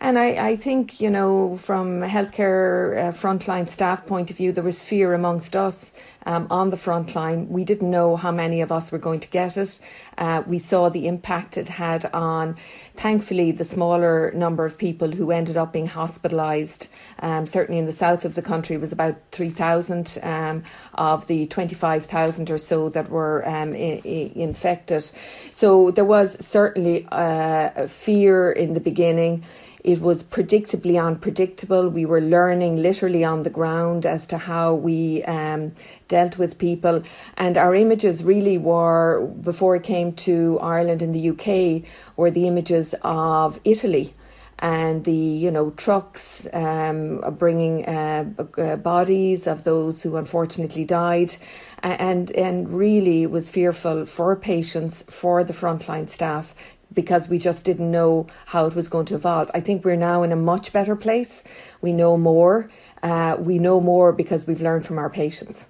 And 0.00 0.16
I, 0.16 0.50
I 0.50 0.56
think, 0.56 1.00
you 1.00 1.10
know, 1.10 1.56
from 1.56 2.04
a 2.04 2.06
healthcare 2.06 2.96
uh, 2.96 3.10
frontline 3.10 3.68
staff 3.68 4.06
point 4.06 4.30
of 4.30 4.36
view, 4.36 4.52
there 4.52 4.62
was 4.62 4.80
fear 4.80 5.12
amongst 5.12 5.56
us 5.56 5.92
um, 6.24 6.46
on 6.50 6.70
the 6.70 6.76
front 6.76 7.16
line. 7.16 7.48
We 7.48 7.64
didn't 7.64 7.90
know 7.90 8.14
how 8.16 8.30
many 8.30 8.60
of 8.60 8.70
us 8.70 8.92
were 8.92 8.98
going 8.98 9.18
to 9.20 9.28
get 9.28 9.56
it. 9.56 9.80
Uh, 10.16 10.44
we 10.46 10.60
saw 10.60 10.88
the 10.88 11.08
impact 11.08 11.56
it 11.56 11.68
had 11.68 12.04
on, 12.12 12.54
thankfully, 12.94 13.50
the 13.50 13.64
smaller 13.64 14.30
number 14.36 14.64
of 14.64 14.78
people 14.78 15.10
who 15.10 15.32
ended 15.32 15.56
up 15.56 15.72
being 15.72 15.88
hospitalised. 15.88 16.86
Um, 17.18 17.48
certainly 17.48 17.80
in 17.80 17.86
the 17.86 17.92
south 17.92 18.24
of 18.24 18.36
the 18.36 18.42
country, 18.42 18.76
was 18.76 18.92
about 18.92 19.16
3,000 19.32 20.16
um, 20.22 20.62
of 20.94 21.26
the 21.26 21.46
25,000 21.46 22.52
or 22.52 22.58
so 22.58 22.88
that 22.90 23.10
were 23.10 23.44
um, 23.48 23.72
I- 23.74 24.00
I 24.04 24.32
infected. 24.36 25.10
So 25.50 25.90
there 25.90 26.04
was 26.04 26.36
certainly 26.44 27.04
uh, 27.10 27.88
fear 27.88 28.52
in 28.52 28.74
the 28.74 28.80
beginning. 28.80 29.44
It 29.88 30.02
was 30.02 30.22
predictably 30.22 31.02
unpredictable. 31.02 31.88
We 31.88 32.04
were 32.04 32.20
learning 32.20 32.76
literally 32.76 33.24
on 33.24 33.42
the 33.42 33.48
ground 33.48 34.04
as 34.04 34.26
to 34.26 34.36
how 34.36 34.74
we 34.74 35.24
um, 35.24 35.72
dealt 36.08 36.36
with 36.36 36.58
people. 36.58 37.02
And 37.38 37.56
our 37.56 37.74
images 37.74 38.22
really 38.22 38.58
were, 38.58 39.26
before 39.40 39.76
it 39.76 39.84
came 39.84 40.12
to 40.28 40.58
Ireland 40.60 41.00
and 41.00 41.14
the 41.14 41.30
UK, 41.30 41.90
were 42.18 42.30
the 42.30 42.46
images 42.46 42.94
of 43.00 43.58
Italy 43.64 44.14
and 44.58 45.04
the 45.04 45.12
you 45.12 45.50
know 45.50 45.70
trucks 45.70 46.46
um, 46.52 47.20
bringing 47.38 47.86
uh, 47.86 48.24
uh, 48.58 48.76
bodies 48.76 49.46
of 49.46 49.62
those 49.62 50.02
who 50.02 50.16
unfortunately 50.16 50.84
died, 50.84 51.34
and 51.82 52.32
and 52.32 52.68
really 52.68 53.24
was 53.26 53.50
fearful 53.50 54.04
for 54.04 54.34
patients, 54.36 55.04
for 55.08 55.44
the 55.44 55.52
frontline 55.52 56.08
staff, 56.08 56.54
because 56.98 57.28
we 57.28 57.38
just 57.38 57.62
didn't 57.62 57.92
know 57.92 58.26
how 58.46 58.66
it 58.66 58.74
was 58.74 58.88
going 58.88 59.06
to 59.06 59.14
evolve. 59.14 59.48
I 59.54 59.60
think 59.60 59.84
we're 59.84 59.94
now 59.94 60.24
in 60.24 60.32
a 60.32 60.36
much 60.52 60.72
better 60.72 60.96
place. 60.96 61.44
We 61.80 61.92
know 61.92 62.16
more. 62.16 62.68
Uh, 63.04 63.36
we 63.38 63.60
know 63.60 63.80
more 63.80 64.12
because 64.12 64.48
we've 64.48 64.60
learned 64.60 64.84
from 64.84 64.98
our 64.98 65.08
patients. 65.08 65.66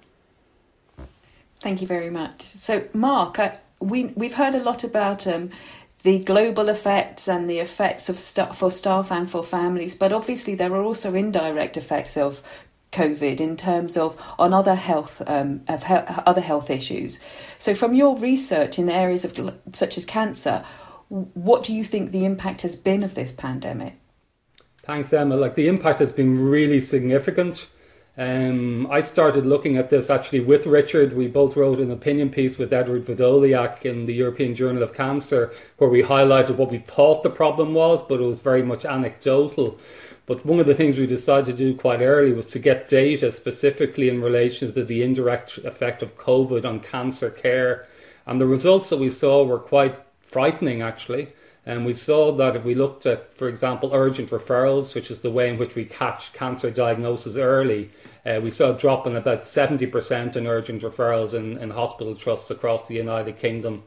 Thank 1.59 1.81
you 1.81 1.87
very 1.87 2.09
much. 2.09 2.41
So, 2.41 2.83
Mark, 2.93 3.37
I, 3.37 3.53
we 3.79 4.05
we've 4.15 4.33
heard 4.33 4.55
a 4.55 4.63
lot 4.63 4.83
about 4.83 5.27
um, 5.27 5.51
the 6.01 6.17
global 6.17 6.67
effects 6.67 7.27
and 7.27 7.47
the 7.47 7.59
effects 7.59 8.09
of 8.09 8.17
st- 8.17 8.55
for 8.55 8.71
staff 8.71 9.11
and 9.11 9.29
for 9.29 9.43
families, 9.43 9.93
but 9.93 10.11
obviously 10.11 10.55
there 10.55 10.73
are 10.73 10.81
also 10.81 11.13
indirect 11.13 11.77
effects 11.77 12.17
of 12.17 12.41
COVID 12.91 13.39
in 13.39 13.55
terms 13.55 13.97
of 13.97 14.19
on 14.39 14.51
other 14.51 14.73
health 14.73 15.21
um, 15.27 15.61
of 15.67 15.83
he- 15.83 15.93
other 16.25 16.41
health 16.41 16.71
issues. 16.71 17.19
So, 17.59 17.75
from 17.75 17.93
your 17.93 18.17
research 18.17 18.79
in 18.79 18.89
areas 18.89 19.23
of 19.25 19.59
such 19.73 19.95
as 19.95 20.05
cancer, 20.05 20.65
what 21.09 21.63
do 21.63 21.73
you 21.73 21.83
think 21.83 22.11
the 22.11 22.25
impact 22.25 22.61
has 22.61 22.75
been 22.75 23.03
of 23.03 23.15
this 23.15 23.31
pandemic? 23.31 23.95
Thanks, 24.83 25.11
Emma. 25.11 25.35
Like 25.35 25.55
the 25.55 25.67
impact 25.67 25.99
has 25.99 26.11
been 26.11 26.49
really 26.49 26.79
significant. 26.79 27.67
Um, 28.17 28.85
I 28.91 29.01
started 29.01 29.45
looking 29.45 29.77
at 29.77 29.89
this 29.89 30.09
actually 30.09 30.41
with 30.41 30.65
Richard. 30.65 31.13
We 31.13 31.27
both 31.27 31.55
wrote 31.55 31.79
an 31.79 31.89
opinion 31.89 32.29
piece 32.29 32.57
with 32.57 32.73
Edward 32.73 33.05
Wdoliak 33.05 33.85
in 33.85 34.07
the 34.07 34.13
European 34.13 34.55
Journal 34.55 34.83
of 34.83 34.93
Cancer, 34.93 35.53
where 35.77 35.89
we 35.89 36.03
highlighted 36.03 36.57
what 36.57 36.69
we 36.69 36.79
thought 36.79 37.23
the 37.23 37.29
problem 37.29 37.73
was, 37.73 38.01
but 38.01 38.19
it 38.19 38.25
was 38.25 38.41
very 38.41 38.61
much 38.61 38.83
anecdotal. 38.83 39.79
But 40.25 40.45
one 40.45 40.59
of 40.59 40.67
the 40.67 40.75
things 40.75 40.97
we 40.97 41.07
decided 41.07 41.45
to 41.45 41.53
do 41.53 41.77
quite 41.77 42.01
early 42.01 42.33
was 42.33 42.47
to 42.47 42.59
get 42.59 42.89
data 42.89 43.31
specifically 43.31 44.09
in 44.09 44.21
relation 44.21 44.71
to 44.73 44.83
the 44.83 45.01
indirect 45.01 45.57
effect 45.59 46.03
of 46.03 46.17
COVID 46.17 46.65
on 46.65 46.81
cancer 46.81 47.29
care. 47.29 47.87
And 48.27 48.39
the 48.39 48.45
results 48.45 48.89
that 48.89 48.99
we 48.99 49.09
saw 49.09 49.43
were 49.43 49.59
quite 49.59 49.97
frightening, 50.29 50.81
actually. 50.81 51.33
And 51.65 51.85
we 51.85 51.93
saw 51.93 52.31
that 52.31 52.55
if 52.55 52.63
we 52.63 52.73
looked 52.73 53.05
at, 53.05 53.33
for 53.35 53.47
example, 53.47 53.91
urgent 53.93 54.29
referrals, 54.29 54.95
which 54.95 55.11
is 55.11 55.19
the 55.19 55.29
way 55.29 55.49
in 55.49 55.57
which 55.57 55.75
we 55.75 55.85
catch 55.85 56.33
cancer 56.33 56.71
diagnosis 56.71 57.35
early, 57.35 57.91
uh, 58.25 58.39
we 58.41 58.49
saw 58.49 58.73
a 58.73 58.77
drop 58.77 59.05
in 59.05 59.15
about 59.15 59.43
70% 59.43 60.35
in 60.35 60.47
urgent 60.47 60.81
referrals 60.81 61.33
in, 61.33 61.57
in 61.57 61.71
hospital 61.71 62.15
trusts 62.15 62.49
across 62.49 62.87
the 62.87 62.95
United 62.95 63.37
Kingdom. 63.37 63.83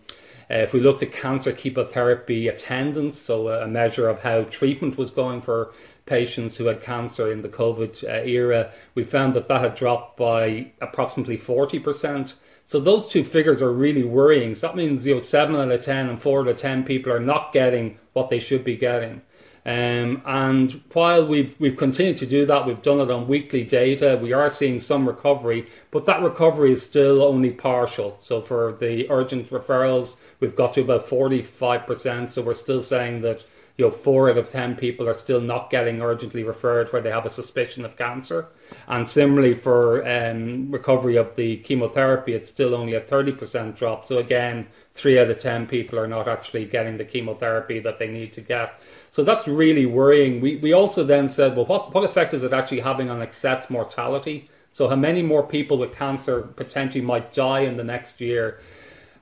Uh, 0.51 0.57
if 0.57 0.73
we 0.73 0.81
looked 0.81 1.03
at 1.03 1.13
cancer 1.13 1.53
chemotherapy 1.53 2.47
attendance, 2.47 3.19
so 3.19 3.49
a 3.49 3.67
measure 3.67 4.09
of 4.09 4.21
how 4.21 4.45
treatment 4.45 4.99
was 4.99 5.11
going 5.11 5.41
for 5.41 5.73
patients 6.05 6.57
who 6.57 6.67
had 6.67 6.83
cancer 6.83 7.33
in 7.33 7.43
the 7.43 7.49
COVID 7.49 8.05
uh, 8.05 8.25
era, 8.25 8.71
we 8.95 9.03
found 9.03 9.35
that 9.35 9.49
that 9.49 9.61
had 9.61 9.75
dropped 9.75 10.17
by 10.17 10.71
approximately 10.81 11.39
40%. 11.39 12.35
So 12.67 12.81
those 12.81 13.07
two 13.07 13.25
figures 13.25 13.61
are 13.61 13.73
really 13.73 14.03
worrying. 14.03 14.55
So 14.55 14.69
that 14.69 14.77
means 14.77 15.05
you 15.05 15.15
know 15.15 15.21
seven 15.21 15.57
out 15.57 15.71
of 15.71 15.83
ten 15.83 16.09
and 16.09 16.21
four 16.21 16.41
out 16.41 16.49
of 16.49 16.57
ten 16.57 16.85
people 16.85 17.13
are 17.13 17.21
not 17.21 17.53
getting 17.53 17.99
what 18.13 18.31
they 18.31 18.39
should 18.39 18.65
be 18.65 18.77
getting. 18.77 19.23
Um, 19.65 20.23
and 20.27 20.83
while 20.93 21.25
we've 21.25 21.55
we've 21.61 21.77
continued 21.77 22.19
to 22.19 22.27
do 22.27 22.45
that, 22.47 22.67
we've 22.67 22.83
done 22.83 23.01
it 23.01 23.11
on 23.13 23.29
weekly 23.29 23.63
data. 23.63 24.19
We 24.21 24.33
are 24.33 24.51
seeing 24.51 24.81
some 24.81 25.07
recovery, 25.07 25.69
but 25.93 26.05
that 26.07 26.23
recovery 26.23 26.73
is 26.73 26.83
still 26.83 27.23
only 27.23 27.51
partial. 27.51 28.17
So 28.19 28.41
for 28.41 28.77
the 28.81 29.09
urgent 29.09 29.51
referrals, 29.51 30.17
we've 30.41 30.57
got 30.57 30.75
to 30.75 30.81
about 30.81 31.09
forty 31.09 31.43
five 31.43 31.87
percent. 31.87 32.33
So 32.33 32.43
we're 32.43 32.55
still 32.55 32.83
saying 32.83 33.21
that 33.23 33.45
you 33.77 33.87
know, 33.87 33.91
four 33.91 34.31
out 34.31 34.37
of 34.37 34.51
ten 34.51 34.77
people 34.77 35.09
are 35.09 35.15
still 35.15 35.41
not 35.41 35.71
getting 35.71 36.03
urgently 36.03 36.45
referred 36.45 36.93
where 36.93 37.01
they 37.01 37.11
have 37.11 37.25
a 37.25 37.31
suspicion 37.31 37.85
of 37.85 37.97
cancer. 37.97 38.49
And 38.87 39.09
similarly 39.09 39.55
for 39.55 40.07
um, 40.07 40.71
recovery 40.71 41.17
of 41.17 41.35
the 41.37 41.57
chemotherapy, 41.59 42.35
it's 42.35 42.51
still 42.51 42.75
only 42.75 42.95
a 42.95 43.01
30% 43.01 43.75
drop. 43.77 44.07
So 44.07 44.19
again, 44.19 44.67
three 44.95 45.19
out 45.19 45.31
of 45.31 45.39
10 45.39 45.67
people 45.67 45.99
are 45.99 46.07
not 46.07 46.29
actually 46.29 46.67
getting 46.67 46.99
the 46.99 47.05
chemotherapy 47.05 47.79
that 47.81 47.99
they 47.99 48.09
need 48.09 48.33
to 48.35 48.41
get. 48.41 48.81
So 49.11 49.25
that's 49.25 49.49
really 49.49 49.87
worrying. 49.87 50.41
We, 50.41 50.57
we 50.57 50.73
also 50.73 51.03
then 51.03 51.29
said, 51.29 51.57
well, 51.57 51.67
what, 51.67 51.95
what 51.95 52.05
effect 52.05 52.35
is 52.35 52.43
it 52.43 52.53
actually 52.53 52.81
having 52.81 53.09
on 53.09 53.23
excess 53.23 53.71
mortality? 53.71 54.49
So 54.71 54.89
how 54.89 54.97
many 54.97 55.23
more 55.23 55.47
people 55.47 55.79
with 55.79 55.95
cancer 55.95 56.43
potentially 56.43 57.03
might 57.03 57.33
die 57.33 57.61
in 57.61 57.77
the 57.77 57.85
next 57.85 58.21
year? 58.21 58.61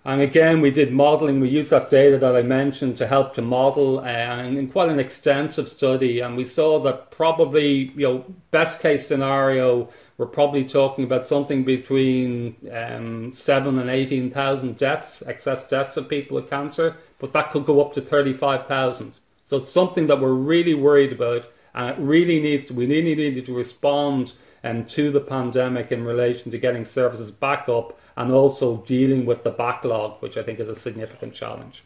And 0.05 0.23
again, 0.23 0.63
we 0.63 0.71
did 0.71 0.93
modeling. 0.93 1.41
We 1.41 1.51
used 1.51 1.71
that 1.71 1.91
data 1.91 2.17
that 2.19 2.35
I 2.35 2.41
mentioned 2.41 2.97
to 2.99 3.07
help 3.07 3.35
to 3.35 3.43
model 3.43 3.99
uh, 3.99 4.05
and 4.05 4.57
in 4.57 4.69
quite 4.69 4.89
an 4.89 4.99
extensive 4.99 5.69
study. 5.69 6.21
And 6.21 6.37
we 6.39 6.47
saw 6.47 6.81
that 6.81 7.11
probably, 7.11 7.93
you 7.95 8.09
know, 8.09 8.25
best 8.51 8.81
case 8.81 9.07
scenario, 9.07 9.91
we're 10.17 10.27
probably 10.27 10.65
talking 10.65 11.05
about 11.05 11.27
something 11.27 11.65
between 11.65 12.57
um, 12.73 13.35
seven 13.35 13.79
and 13.79 13.91
18,000 13.91 14.79
deaths, 14.79 15.23
excess 15.27 15.69
deaths 15.69 15.99
of 15.99 16.09
people 16.09 16.35
with 16.35 16.49
cancer, 16.49 16.97
but 17.19 17.35
that 17.35 17.51
could 17.51 17.67
go 17.67 17.83
up 17.83 17.93
to 17.93 18.01
35,000. 18.01 19.19
So 19.45 19.59
it's 19.59 19.73
something 19.73 20.07
that 20.07 20.21
we're 20.21 20.33
really 20.33 20.75
worried 20.75 21.13
about. 21.13 21.45
And 21.75 21.91
it 21.91 21.99
really 21.99 22.41
needs 22.41 22.67
to, 22.67 22.75
we 22.75 22.87
really 22.87 23.15
needed 23.15 23.45
to 23.45 23.55
respond 23.55 24.33
um, 24.65 24.85
to 24.87 25.11
the 25.11 25.21
pandemic 25.21 25.93
in 25.93 26.05
relation 26.05 26.51
to 26.51 26.59
getting 26.59 26.85
services 26.85 27.31
back 27.31 27.69
up 27.69 27.99
and 28.21 28.31
also 28.33 28.77
dealing 28.87 29.25
with 29.25 29.45
the 29.45 29.51
backlog, 29.51 30.21
which 30.21 30.37
I 30.37 30.43
think 30.43 30.61
is 30.61 30.69
a 30.69 30.77
significant 30.77 31.33
challenge. 31.33 31.83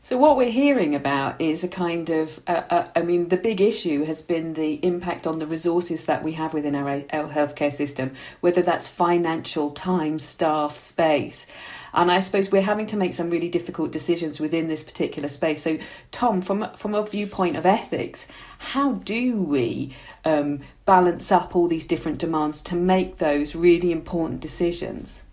So 0.00 0.16
what 0.16 0.36
we're 0.36 0.50
hearing 0.50 0.94
about 0.94 1.40
is 1.40 1.64
a 1.64 1.68
kind 1.68 2.08
of, 2.08 2.40
uh, 2.46 2.62
uh, 2.70 2.86
I 2.94 3.02
mean, 3.02 3.28
the 3.28 3.36
big 3.36 3.60
issue 3.60 4.04
has 4.04 4.22
been 4.22 4.52
the 4.52 4.74
impact 4.84 5.26
on 5.26 5.40
the 5.40 5.46
resources 5.46 6.04
that 6.04 6.22
we 6.22 6.32
have 6.32 6.54
within 6.54 6.76
our, 6.76 7.00
healthcare 7.00 7.72
system, 7.72 8.12
whether 8.42 8.62
that's 8.62 8.88
financial, 8.88 9.70
time, 9.70 10.20
staff, 10.20 10.76
space. 10.76 11.48
And 11.94 12.12
I 12.12 12.20
suppose 12.20 12.52
we're 12.52 12.62
having 12.62 12.86
to 12.86 12.96
make 12.96 13.14
some 13.14 13.30
really 13.30 13.48
difficult 13.48 13.90
decisions 13.90 14.38
within 14.38 14.68
this 14.68 14.84
particular 14.84 15.28
space. 15.28 15.62
So, 15.62 15.78
Tom, 16.12 16.42
from 16.42 16.68
from 16.76 16.94
a 16.94 17.02
viewpoint 17.02 17.56
of 17.56 17.66
ethics, 17.66 18.28
how 18.58 18.92
do 18.92 19.36
we 19.36 19.96
um, 20.24 20.60
balance 20.86 21.32
up 21.32 21.56
all 21.56 21.66
these 21.66 21.86
different 21.86 22.18
demands 22.18 22.62
to 22.62 22.76
make 22.76 23.16
those 23.16 23.56
really 23.56 23.90
important 23.90 24.40
decisions? 24.40 25.23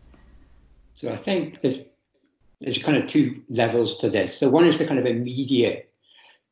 So 1.01 1.11
I 1.11 1.15
think 1.15 1.61
there's 1.61 1.79
there's 2.59 2.77
kind 2.77 2.95
of 2.95 3.07
two 3.07 3.41
levels 3.49 3.97
to 3.97 4.09
this. 4.09 4.37
So 4.37 4.51
one 4.51 4.65
is 4.65 4.77
the 4.77 4.85
kind 4.85 4.99
of 4.99 5.07
immediate 5.07 5.91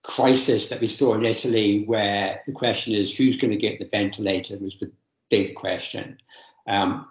crisis 0.02 0.70
that 0.70 0.82
we 0.82 0.88
saw 0.88 1.14
in 1.14 1.24
Italy, 1.24 1.84
where 1.86 2.42
the 2.48 2.52
question 2.52 2.96
is 2.96 3.16
who's 3.16 3.38
going 3.38 3.52
to 3.52 3.58
get 3.58 3.78
the 3.78 3.86
ventilator 3.86 4.58
was 4.58 4.80
the 4.80 4.92
big 5.30 5.54
question. 5.54 6.18
Um, 6.66 7.08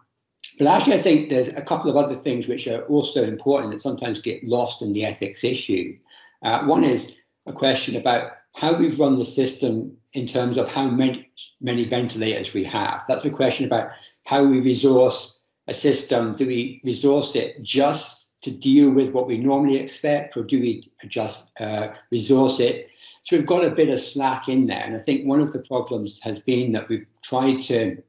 but 0.59 0.67
actually, 0.67 0.95
I 0.95 0.99
think 0.99 1.31
there's 1.31 1.47
a 1.47 1.63
couple 1.63 1.89
of 1.89 1.97
other 1.97 2.17
things 2.17 2.49
which 2.49 2.67
are 2.67 2.83
also 2.87 3.23
important 3.23 3.73
that 3.73 3.79
sometimes 3.79 4.21
get 4.21 4.43
lost 4.43 4.83
in 4.83 4.93
the 4.93 5.05
ethics 5.05 5.45
issue. 5.45 5.97
Uh, 6.43 6.65
one 6.65 6.83
is 6.83 7.15
a 7.47 7.53
question 7.53 7.95
about 7.95 8.33
how 8.57 8.75
we've 8.75 8.99
run 8.99 9.17
the 9.17 9.25
system 9.25 9.97
in 10.13 10.27
terms 10.27 10.57
of 10.57 10.75
how 10.75 10.91
many, 10.91 11.31
many 11.61 11.85
ventilators 11.85 12.53
we 12.53 12.65
have. 12.65 13.05
That's 13.07 13.25
a 13.25 13.31
question 13.31 13.65
about 13.65 13.91
how 14.25 14.45
we 14.45 14.61
resource 14.61 15.38
a 15.69 15.75
system. 15.75 16.35
Do 16.35 16.47
we 16.47 16.81
resource 16.83 17.37
it 17.37 17.63
just 17.63 18.31
to 18.43 18.51
deal 18.51 18.91
with 18.91 19.13
what 19.13 19.27
we 19.27 19.39
normally 19.39 19.77
expect, 19.77 20.37
or 20.37 20.43
do 20.43 20.61
we 20.61 20.91
just 21.07 21.45
uh, 21.61 21.89
resource 22.11 22.59
it? 22.61 22.89
So 23.25 23.37
we've 23.37 23.47
got 23.47 23.65
a 23.65 23.71
bit 23.71 23.91
of 23.91 24.01
slack 24.01 24.49
in 24.49 24.67
there. 24.67 24.83
And 24.83 24.97
I 24.97 24.99
think 24.99 25.27
one 25.27 25.41
of 25.41 25.53
the 25.53 25.61
problems 25.61 26.21
has 26.23 26.39
been 26.39 26.73
that 26.73 26.89
we've 26.89 27.07
tried 27.23 27.63
to 27.65 28.03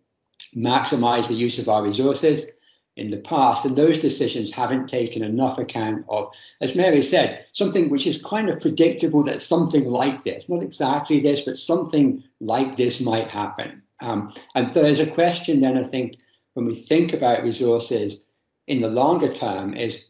maximize 0.56 1.28
the 1.28 1.34
use 1.34 1.60
of 1.60 1.68
our 1.68 1.84
resources 1.84 2.50
in 2.96 3.12
the 3.12 3.18
past. 3.18 3.66
And 3.66 3.76
those 3.76 4.00
decisions 4.00 4.54
haven't 4.54 4.88
taken 4.88 5.24
enough 5.24 5.58
account 5.58 6.06
of, 6.08 6.32
as 6.62 6.76
Mary 6.76 7.02
said, 7.02 7.46
something 7.54 7.90
which 7.90 8.08
is 8.08 8.24
kind 8.24 8.50
of 8.50 8.62
predictable 8.62 9.24
that 9.24 9.42
something 9.42 9.86
like 9.90 10.24
this, 10.24 10.48
not 10.48 10.62
exactly 10.62 11.20
this, 11.20 11.42
but 11.42 11.60
something 11.60 12.24
like 12.40 12.78
this 12.78 13.02
might 13.02 13.30
happen. 13.30 13.82
Um, 14.00 14.34
and 14.56 14.70
there's 14.70 15.02
a 15.02 15.08
question 15.08 15.60
then, 15.60 15.78
I 15.78 15.84
think, 15.84 16.18
when 16.54 16.66
we 16.66 16.76
think 16.76 17.14
about 17.14 17.44
resources 17.44 18.28
in 18.68 18.82
the 18.82 18.90
longer 18.90 19.34
term, 19.34 19.74
is 19.74 20.10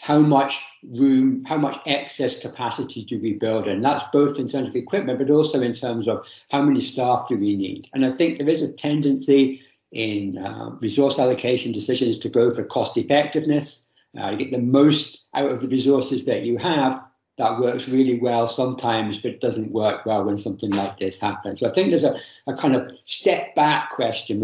how 0.00 0.20
much 0.20 0.60
room, 0.84 1.44
how 1.46 1.58
much 1.58 1.78
excess 1.86 2.40
capacity 2.40 3.04
do 3.04 3.20
we 3.20 3.32
build? 3.32 3.66
And 3.66 3.84
that's 3.84 4.04
both 4.12 4.38
in 4.38 4.48
terms 4.48 4.68
of 4.68 4.76
equipment, 4.76 5.18
but 5.18 5.30
also 5.30 5.60
in 5.60 5.74
terms 5.74 6.06
of 6.06 6.26
how 6.50 6.62
many 6.62 6.80
staff 6.80 7.26
do 7.28 7.36
we 7.36 7.56
need? 7.56 7.88
And 7.92 8.04
I 8.04 8.10
think 8.10 8.38
there 8.38 8.48
is 8.48 8.62
a 8.62 8.68
tendency 8.68 9.62
in 9.92 10.38
uh, 10.38 10.70
resource 10.80 11.18
allocation 11.18 11.72
decisions 11.72 12.18
to 12.18 12.28
go 12.28 12.54
for 12.54 12.64
cost 12.64 12.96
effectiveness, 12.96 13.92
uh, 14.18 14.30
to 14.30 14.36
get 14.36 14.50
the 14.50 14.60
most 14.60 15.24
out 15.34 15.50
of 15.50 15.60
the 15.60 15.68
resources 15.68 16.24
that 16.24 16.42
you 16.42 16.56
have. 16.56 17.02
That 17.36 17.60
works 17.60 17.88
really 17.88 18.18
well 18.18 18.48
sometimes, 18.48 19.18
but 19.18 19.40
doesn't 19.40 19.70
work 19.70 20.06
well 20.06 20.24
when 20.24 20.38
something 20.38 20.70
like 20.70 20.98
this 20.98 21.20
happens. 21.20 21.60
So 21.60 21.68
I 21.68 21.72
think 21.72 21.90
there's 21.90 22.04
a, 22.04 22.18
a 22.46 22.54
kind 22.54 22.74
of 22.74 22.90
step 23.04 23.54
back 23.54 23.90
question 23.90 24.40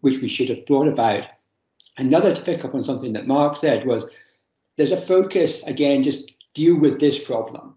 which 0.00 0.20
we 0.20 0.28
should 0.28 0.48
have 0.48 0.64
thought 0.64 0.86
about. 0.86 1.26
Another 1.96 2.32
to 2.32 2.42
pick 2.42 2.64
up 2.64 2.74
on 2.74 2.84
something 2.84 3.12
that 3.14 3.26
Mark 3.26 3.56
said 3.56 3.86
was 3.86 4.14
there's 4.76 4.92
a 4.92 4.96
focus 4.96 5.64
again, 5.64 6.04
just 6.04 6.32
deal 6.54 6.78
with 6.78 7.00
this 7.00 7.18
problem. 7.18 7.74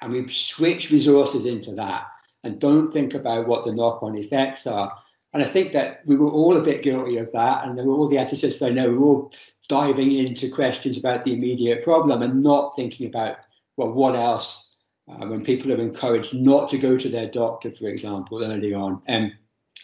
And 0.00 0.12
we 0.12 0.28
switch 0.28 0.90
resources 0.90 1.44
into 1.44 1.72
that 1.72 2.06
and 2.44 2.60
don't 2.60 2.92
think 2.92 3.14
about 3.14 3.48
what 3.48 3.64
the 3.64 3.72
knock 3.72 4.02
on 4.02 4.16
effects 4.16 4.66
are. 4.66 4.96
And 5.32 5.42
I 5.42 5.46
think 5.46 5.72
that 5.72 6.02
we 6.06 6.14
were 6.14 6.30
all 6.30 6.56
a 6.56 6.62
bit 6.62 6.82
guilty 6.82 7.16
of 7.18 7.32
that. 7.32 7.66
And 7.66 7.80
all 7.80 8.06
the 8.06 8.18
ethicists 8.18 8.64
I 8.64 8.70
know 8.70 8.90
were 8.90 9.04
all 9.04 9.32
diving 9.68 10.14
into 10.14 10.48
questions 10.48 10.96
about 10.96 11.24
the 11.24 11.32
immediate 11.32 11.82
problem 11.82 12.22
and 12.22 12.42
not 12.42 12.76
thinking 12.76 13.08
about, 13.08 13.38
well, 13.76 13.92
what 13.92 14.14
else? 14.16 14.60
Uh, 15.06 15.26
when 15.26 15.44
people 15.44 15.70
are 15.70 15.76
encouraged 15.76 16.32
not 16.32 16.70
to 16.70 16.78
go 16.78 16.96
to 16.96 17.10
their 17.10 17.28
doctor, 17.28 17.70
for 17.70 17.88
example, 17.88 18.42
early 18.42 18.72
on, 18.72 19.02
and 19.06 19.24
um, 19.24 19.32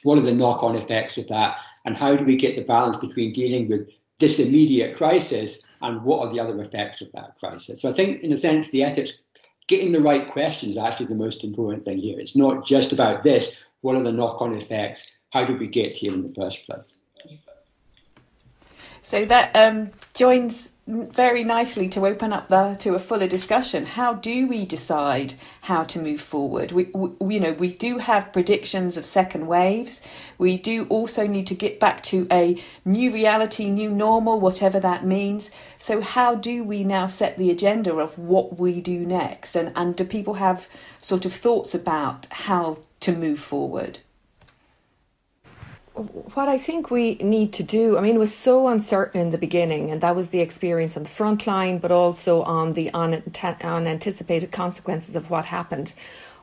what 0.02 0.16
are 0.16 0.23
the 0.23 0.32
knock 0.32 0.62
on 0.62 0.76
effects 0.76 1.18
of 1.18 1.28
that? 1.28 1.59
And 1.85 1.94
how 1.94 2.16
do 2.16 2.25
we 2.25 2.37
get 2.37 2.56
the 2.56 2.62
balance 2.62 2.97
between 2.97 3.32
dealing 3.32 3.68
with 3.68 3.90
this 4.20 4.38
immediate 4.38 4.97
crisis 4.97 5.66
and 5.82 6.04
what 6.04 6.20
are 6.20 6.32
the 6.32 6.38
other 6.38 6.61
effects 6.61 7.02
of 7.02 7.11
that 7.12 7.37
crisis. 7.40 7.82
So 7.82 7.88
I 7.88 7.92
think, 7.92 8.23
in 8.23 8.32
a 8.32 8.37
sense, 8.37 8.70
the 8.70 8.85
ethics, 8.85 9.18
getting 9.66 9.92
the 9.92 10.00
right 10.00 10.26
questions 10.26 10.76
is 10.76 10.82
actually 10.82 11.06
the 11.06 11.14
most 11.14 11.42
important 11.42 11.82
thing 11.82 11.99
here. 11.99 12.20
It's 12.20 12.37
not 12.37 12.66
just 12.66 12.92
about 12.92 13.25
this, 13.25 13.64
what 13.80 13.97
are 13.97 14.02
the 14.02 14.12
knock 14.12 14.40
on 14.40 14.54
effects? 14.54 15.06
How 15.32 15.44
did 15.44 15.59
we 15.59 15.66
get 15.66 15.92
here 15.92 16.12
in 16.12 16.23
the 16.23 16.35
first 16.35 16.66
place? 16.66 17.02
So 19.02 19.25
that 19.25 19.54
um, 19.57 19.90
joins 20.14 20.71
very 20.90 21.45
nicely 21.45 21.88
to 21.88 22.07
open 22.07 22.33
up 22.33 22.49
the, 22.49 22.75
to 22.80 22.95
a 22.95 22.99
fuller 22.99 23.28
discussion. 23.28 23.87
How 23.87 24.14
do 24.14 24.49
we 24.49 24.64
decide 24.64 25.35
how 25.62 25.85
to 25.85 26.00
move 26.00 26.21
forward? 26.21 26.73
We, 26.73 26.85
we, 26.92 27.35
you 27.35 27.40
know, 27.40 27.52
we 27.52 27.73
do 27.73 27.99
have 27.99 28.33
predictions 28.33 28.97
of 28.97 29.07
second 29.07 29.47
waves. 29.47 30.02
We 30.37 30.59
do 30.59 30.87
also 30.88 31.26
need 31.26 31.47
to 31.49 31.54
get 31.54 31.78
back 31.78 32.02
to 32.04 32.26
a 32.30 32.61
new 32.85 33.12
reality, 33.12 33.71
new 33.71 33.90
normal, 33.90 34.40
whatever 34.40 34.80
that 34.80 35.04
means. 35.04 35.50
So, 35.78 36.00
how 36.00 36.35
do 36.35 36.64
we 36.64 36.83
now 36.83 37.07
set 37.07 37.38
the 37.38 37.50
agenda 37.50 37.95
of 37.95 38.19
what 38.19 38.59
we 38.59 38.80
do 38.80 39.00
next? 39.07 39.54
And 39.54 39.73
and 39.76 39.95
do 39.95 40.04
people 40.04 40.35
have 40.35 40.66
sort 40.99 41.25
of 41.25 41.33
thoughts 41.33 41.75
about 41.75 42.26
how 42.30 42.78
to 43.00 43.12
move 43.12 43.38
forward? 43.38 44.00
What 46.35 46.49
I 46.49 46.59
think 46.59 46.90
we 46.90 47.14
need 47.16 47.52
to 47.54 47.62
do, 47.62 47.99
I 47.99 48.00
mean, 48.00 48.16
it 48.16 48.19
was 48.19 48.35
so 48.35 48.69
uncertain 48.69 49.21
in 49.21 49.30
the 49.30 49.38
beginning, 49.38 49.90
and 49.90 50.00
that 50.00 50.16
was 50.16 50.30
the 50.30 50.40
experience 50.40 50.97
on 50.97 51.02
the 51.02 51.09
front 51.09 51.47
line, 51.47 51.78
but 51.78 51.90
also 51.90 52.42
on 52.42 52.73
the 52.73 52.90
unanticipated 52.92 54.50
consequences 54.50 55.14
of 55.14 55.30
what 55.30 55.47
happened. 55.47 55.92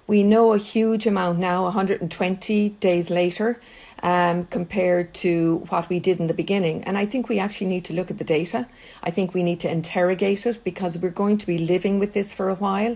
We 0.05 0.23
know 0.23 0.53
a 0.53 0.57
huge 0.57 1.05
amount 1.05 1.39
now, 1.39 1.63
120 1.63 2.69
days 2.69 3.09
later, 3.09 3.59
um, 4.03 4.45
compared 4.45 5.13
to 5.15 5.65
what 5.69 5.89
we 5.89 5.99
did 5.99 6.19
in 6.19 6.27
the 6.27 6.33
beginning. 6.33 6.83
And 6.83 6.97
I 6.97 7.05
think 7.05 7.27
we 7.27 7.39
actually 7.39 7.67
need 7.67 7.83
to 7.85 7.93
look 7.93 8.11
at 8.11 8.17
the 8.17 8.23
data. 8.23 8.67
I 9.03 9.11
think 9.11 9.33
we 9.33 9.43
need 9.43 9.59
to 9.61 9.71
interrogate 9.71 10.45
it 10.45 10.63
because 10.63 10.97
we're 10.97 11.09
going 11.09 11.37
to 11.39 11.47
be 11.47 11.57
living 11.57 11.99
with 11.99 12.13
this 12.13 12.33
for 12.33 12.49
a 12.49 12.55
while. 12.55 12.95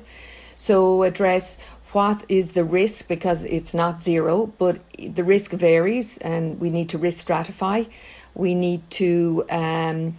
So, 0.58 1.02
address 1.02 1.58
what 1.94 2.24
is 2.30 2.54
the 2.54 2.64
risk? 2.64 3.08
Because 3.08 3.44
it's 3.44 3.74
not 3.74 4.02
zero, 4.02 4.54
but 4.58 4.80
the 4.98 5.24
risk 5.24 5.52
varies 5.52 6.18
and 6.20 6.60
we 6.60 6.70
need 6.70 6.90
to 6.90 6.98
risk 6.98 7.26
stratify. 7.26 7.88
We 8.34 8.56
need 8.56 8.90
to 8.92 9.44
um, 9.50 10.18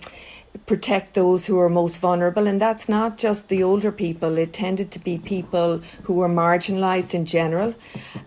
protect 0.66 1.14
those 1.14 1.46
who 1.46 1.58
are 1.58 1.68
most 1.68 1.98
vulnerable, 1.98 2.46
and 2.46 2.60
that's 2.60 2.88
not 2.88 3.16
just 3.16 3.48
the 3.48 3.62
older 3.62 3.90
people, 3.90 4.36
it 4.36 4.52
tended 4.52 4.90
to 4.92 4.98
be 4.98 5.18
people 5.18 5.80
who 6.02 6.14
were 6.14 6.28
marginalised 6.28 7.14
in 7.14 7.24
general, 7.24 7.74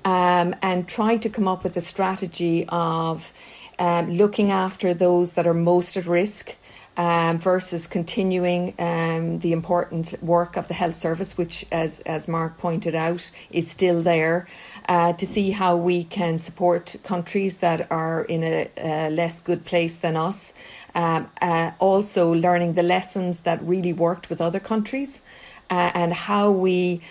um, 0.03 0.55
and 0.61 0.87
try 0.87 1.17
to 1.17 1.29
come 1.29 1.47
up 1.47 1.63
with 1.63 1.77
a 1.77 1.81
strategy 1.81 2.65
of 2.69 3.31
um, 3.77 4.11
looking 4.11 4.51
after 4.51 4.93
those 4.93 5.33
that 5.33 5.45
are 5.45 5.53
most 5.53 5.97
at 5.97 6.05
risk 6.05 6.55
um, 6.97 7.39
versus 7.39 7.87
continuing 7.87 8.73
um, 8.79 9.39
the 9.39 9.51
important 9.51 10.21
work 10.23 10.55
of 10.55 10.67
the 10.67 10.73
health 10.73 10.95
service, 10.95 11.37
which, 11.37 11.65
as, 11.71 11.99
as 12.01 12.27
Mark 12.27 12.57
pointed 12.57 12.95
out, 12.95 13.29
is 13.51 13.69
still 13.69 14.01
there, 14.01 14.47
uh, 14.87 15.13
to 15.13 15.27
see 15.27 15.51
how 15.51 15.75
we 15.75 16.03
can 16.03 16.37
support 16.37 16.95
countries 17.03 17.57
that 17.57 17.91
are 17.91 18.23
in 18.23 18.43
a, 18.43 18.69
a 18.77 19.09
less 19.09 19.39
good 19.39 19.65
place 19.65 19.97
than 19.97 20.15
us. 20.15 20.53
Um, 20.93 21.29
uh, 21.41 21.71
also, 21.79 22.33
learning 22.33 22.73
the 22.73 22.83
lessons 22.83 23.41
that 23.41 23.61
really 23.61 23.91
worked 23.91 24.29
with 24.29 24.39
other 24.39 24.59
countries 24.59 25.21
uh, 25.69 25.91
and 25.93 26.13
how 26.13 26.51
we. 26.51 27.01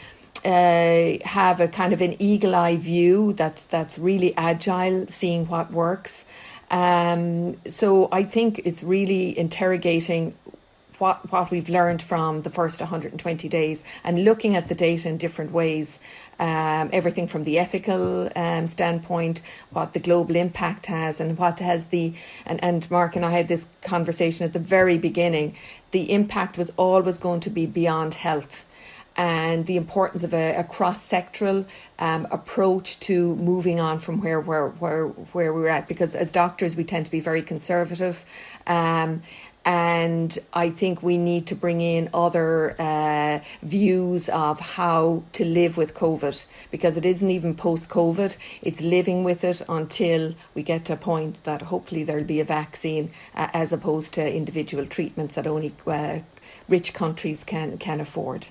Uh, 0.44 1.16
have 1.24 1.58
a 1.58 1.66
kind 1.66 1.94
of 1.94 2.02
an 2.02 2.14
eagle 2.18 2.54
eye 2.54 2.76
view 2.76 3.32
that's 3.32 3.64
that's 3.64 3.98
really 3.98 4.36
agile, 4.36 5.06
seeing 5.08 5.46
what 5.46 5.72
works, 5.72 6.26
um, 6.70 7.56
so 7.68 8.08
I 8.12 8.24
think 8.24 8.60
it's 8.64 8.82
really 8.82 9.38
interrogating 9.38 10.34
what 10.98 11.30
what 11.32 11.50
we've 11.50 11.68
learned 11.68 12.02
from 12.02 12.42
the 12.42 12.50
first 12.50 12.80
120 12.80 13.48
days 13.48 13.82
and 14.04 14.24
looking 14.24 14.54
at 14.56 14.68
the 14.68 14.74
data 14.74 15.08
in 15.08 15.16
different 15.18 15.52
ways. 15.52 15.98
Um, 16.38 16.90
everything 16.92 17.28
from 17.28 17.44
the 17.44 17.58
ethical 17.58 18.28
um, 18.34 18.66
standpoint, 18.66 19.40
what 19.70 19.92
the 19.92 20.00
global 20.00 20.34
impact 20.34 20.86
has, 20.86 21.20
and 21.20 21.38
what 21.38 21.60
has 21.60 21.86
the 21.86 22.14
and, 22.46 22.62
and 22.62 22.90
Mark 22.90 23.16
and 23.16 23.24
I 23.24 23.30
had 23.30 23.48
this 23.48 23.66
conversation 23.82 24.44
at 24.44 24.52
the 24.52 24.58
very 24.58 24.98
beginning. 24.98 25.54
The 25.92 26.12
impact 26.12 26.58
was 26.58 26.72
always 26.76 27.18
going 27.18 27.40
to 27.40 27.50
be 27.50 27.66
beyond 27.66 28.14
health 28.14 28.64
and 29.16 29.66
the 29.66 29.76
importance 29.76 30.22
of 30.22 30.34
a, 30.34 30.56
a 30.56 30.64
cross 30.64 31.08
sectoral 31.08 31.64
um, 31.98 32.26
approach 32.30 32.98
to 33.00 33.36
moving 33.36 33.80
on 33.80 33.98
from 33.98 34.20
where, 34.20 34.40
where, 34.40 34.68
where, 34.68 35.06
where 35.06 35.52
we're 35.52 35.68
at. 35.68 35.86
Because 35.86 36.14
as 36.14 36.32
doctors, 36.32 36.74
we 36.76 36.84
tend 36.84 37.04
to 37.04 37.10
be 37.10 37.20
very 37.20 37.42
conservative. 37.42 38.24
Um, 38.66 39.22
and 39.64 40.38
I 40.52 40.68
think 40.68 41.02
we 41.02 41.16
need 41.16 41.46
to 41.46 41.54
bring 41.54 41.80
in 41.80 42.10
other 42.12 42.78
uh, 42.78 43.40
views 43.62 44.28
of 44.28 44.60
how 44.60 45.22
to 45.32 45.44
live 45.44 45.78
with 45.78 45.94
COVID 45.94 46.44
because 46.70 46.98
it 46.98 47.06
isn't 47.06 47.30
even 47.30 47.54
post 47.54 47.88
COVID, 47.88 48.36
it's 48.60 48.82
living 48.82 49.24
with 49.24 49.42
it 49.42 49.62
until 49.68 50.34
we 50.54 50.62
get 50.62 50.84
to 50.86 50.92
a 50.92 50.96
point 50.96 51.42
that 51.44 51.62
hopefully 51.62 52.04
there'll 52.04 52.24
be 52.24 52.40
a 52.40 52.44
vaccine 52.44 53.10
uh, 53.34 53.48
as 53.54 53.72
opposed 53.72 54.12
to 54.14 54.34
individual 54.34 54.84
treatments 54.84 55.34
that 55.34 55.46
only 55.46 55.74
uh, 55.86 56.18
rich 56.68 56.92
countries 56.92 57.42
can, 57.42 57.78
can 57.78 58.00
afford. 58.00 58.48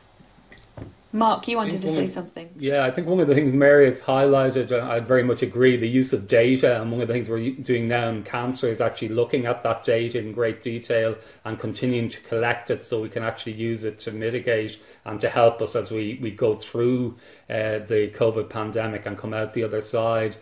Mark, 1.16 1.48
you 1.48 1.58
wanted 1.58 1.80
to 1.80 1.90
say 1.90 2.08
something. 2.08 2.50
Yeah, 2.58 2.84
I 2.86 2.90
think 2.90 3.06
one 3.06 3.20
of 3.20 3.28
the 3.28 3.36
things 3.36 3.54
Mary 3.54 3.86
has 3.86 4.02
highlighted, 4.02 4.72
uh, 4.72 4.84
I 4.84 5.00
very 5.00 5.22
much 5.22 5.44
agree, 5.44 5.78
the 5.78 5.88
use 5.88 6.12
of 6.12 6.28
data. 6.28 6.82
And 6.82 6.92
one 6.92 7.02
of 7.02 7.08
the 7.08 7.14
things 7.14 7.30
we're 7.30 7.52
doing 7.52 7.88
now 7.88 8.10
in 8.10 8.24
cancer 8.24 8.68
is 8.68 8.82
actually 8.82 9.10
looking 9.10 9.46
at 9.46 9.62
that 9.62 9.84
data 9.84 10.18
in 10.18 10.32
great 10.32 10.64
detail 10.64 11.16
and 11.46 11.60
continuing 11.60 12.10
to 12.10 12.20
collect 12.22 12.72
it 12.72 12.84
so 12.84 13.00
we 13.00 13.10
can 13.10 13.22
actually 13.22 13.54
use 13.54 13.84
it 13.84 14.00
to 14.00 14.12
mitigate 14.12 14.80
and 15.06 15.22
to 15.22 15.30
help 15.30 15.62
us 15.62 15.76
as 15.76 15.92
we, 15.92 16.18
we 16.20 16.32
go 16.32 16.56
through 16.56 17.16
uh, 17.48 17.78
the 17.78 18.12
COVID 18.16 18.50
pandemic 18.50 19.06
and 19.06 19.16
come 19.16 19.36
out 19.36 19.54
the 19.54 19.64
other 19.64 19.82
side. 19.82 20.38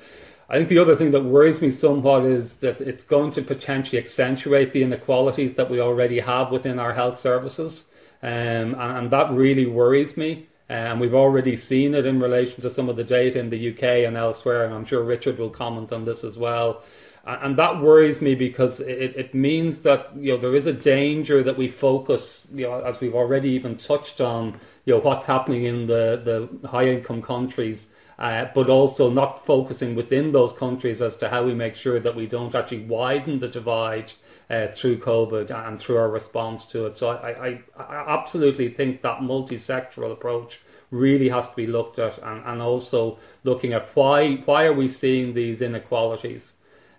I 0.49 0.55
think 0.55 0.69
the 0.69 0.79
other 0.79 0.95
thing 0.95 1.11
that 1.11 1.25
worries 1.25 1.61
me 1.61 1.71
somewhat 1.71 2.23
is 2.23 2.55
that 2.55 2.79
it's 2.79 3.03
going 3.03 3.31
to 3.33 3.41
potentially 3.41 4.01
accentuate 4.01 4.71
the 4.71 4.83
inequalities 4.83 5.55
that 5.55 5.69
we 5.69 5.81
already 5.81 6.21
have 6.21 6.49
within 6.49 6.79
our 6.79 6.93
health 6.93 7.17
services. 7.17 7.85
Um, 8.23 8.29
and, 8.29 8.75
and 8.75 9.11
that 9.11 9.31
really 9.31 9.65
worries 9.65 10.15
me. 10.15 10.47
And 10.71 11.01
we've 11.01 11.13
already 11.13 11.57
seen 11.57 11.93
it 11.93 12.05
in 12.05 12.21
relation 12.21 12.61
to 12.61 12.69
some 12.69 12.87
of 12.87 12.95
the 12.95 13.03
data 13.03 13.37
in 13.37 13.49
the 13.49 13.71
UK 13.71 13.83
and 14.07 14.15
elsewhere, 14.15 14.63
and 14.63 14.73
I'm 14.73 14.85
sure 14.85 15.03
Richard 15.03 15.37
will 15.37 15.49
comment 15.49 15.91
on 15.91 16.05
this 16.05 16.23
as 16.23 16.37
well. 16.37 16.81
And 17.23 17.55
that 17.57 17.81
worries 17.81 18.19
me 18.19 18.33
because 18.33 18.79
it, 18.79 19.15
it 19.15 19.35
means 19.35 19.81
that 19.81 20.09
you 20.17 20.33
know 20.33 20.37
there 20.39 20.55
is 20.55 20.65
a 20.65 20.73
danger 20.73 21.43
that 21.43 21.55
we 21.55 21.67
focus, 21.67 22.47
you 22.53 22.65
know, 22.67 22.81
as 22.81 22.99
we've 22.99 23.13
already 23.13 23.49
even 23.49 23.77
touched 23.77 24.19
on, 24.19 24.59
you 24.85 24.95
know, 24.95 24.99
what's 24.99 25.27
happening 25.27 25.65
in 25.65 25.85
the, 25.85 26.49
the 26.61 26.67
high 26.67 26.87
income 26.87 27.21
countries, 27.21 27.91
uh, 28.17 28.45
but 28.55 28.69
also 28.69 29.11
not 29.11 29.45
focusing 29.45 29.93
within 29.93 30.31
those 30.31 30.51
countries 30.53 30.99
as 30.99 31.15
to 31.17 31.29
how 31.29 31.43
we 31.43 31.53
make 31.53 31.75
sure 31.75 31.99
that 31.99 32.15
we 32.15 32.25
don't 32.25 32.55
actually 32.55 32.85
widen 32.85 33.37
the 33.37 33.47
divide 33.47 34.13
uh, 34.49 34.67
through 34.67 34.97
COVID 34.97 35.51
and 35.51 35.79
through 35.79 35.97
our 35.97 36.09
response 36.09 36.65
to 36.65 36.87
it. 36.87 36.97
So 36.97 37.09
I, 37.09 37.47
I, 37.47 37.61
I 37.77 38.19
absolutely 38.19 38.69
think 38.69 39.03
that 39.03 39.21
multi-sectoral 39.21 40.11
approach 40.11 40.59
really 40.89 41.29
has 41.29 41.47
to 41.49 41.55
be 41.55 41.67
looked 41.67 41.99
at 41.99 42.17
and, 42.17 42.43
and 42.45 42.61
also 42.61 43.19
looking 43.43 43.73
at 43.73 43.95
why 43.95 44.35
why 44.45 44.65
are 44.65 44.73
we 44.73 44.89
seeing 44.89 45.33
these 45.33 45.61
inequalities. 45.61 46.53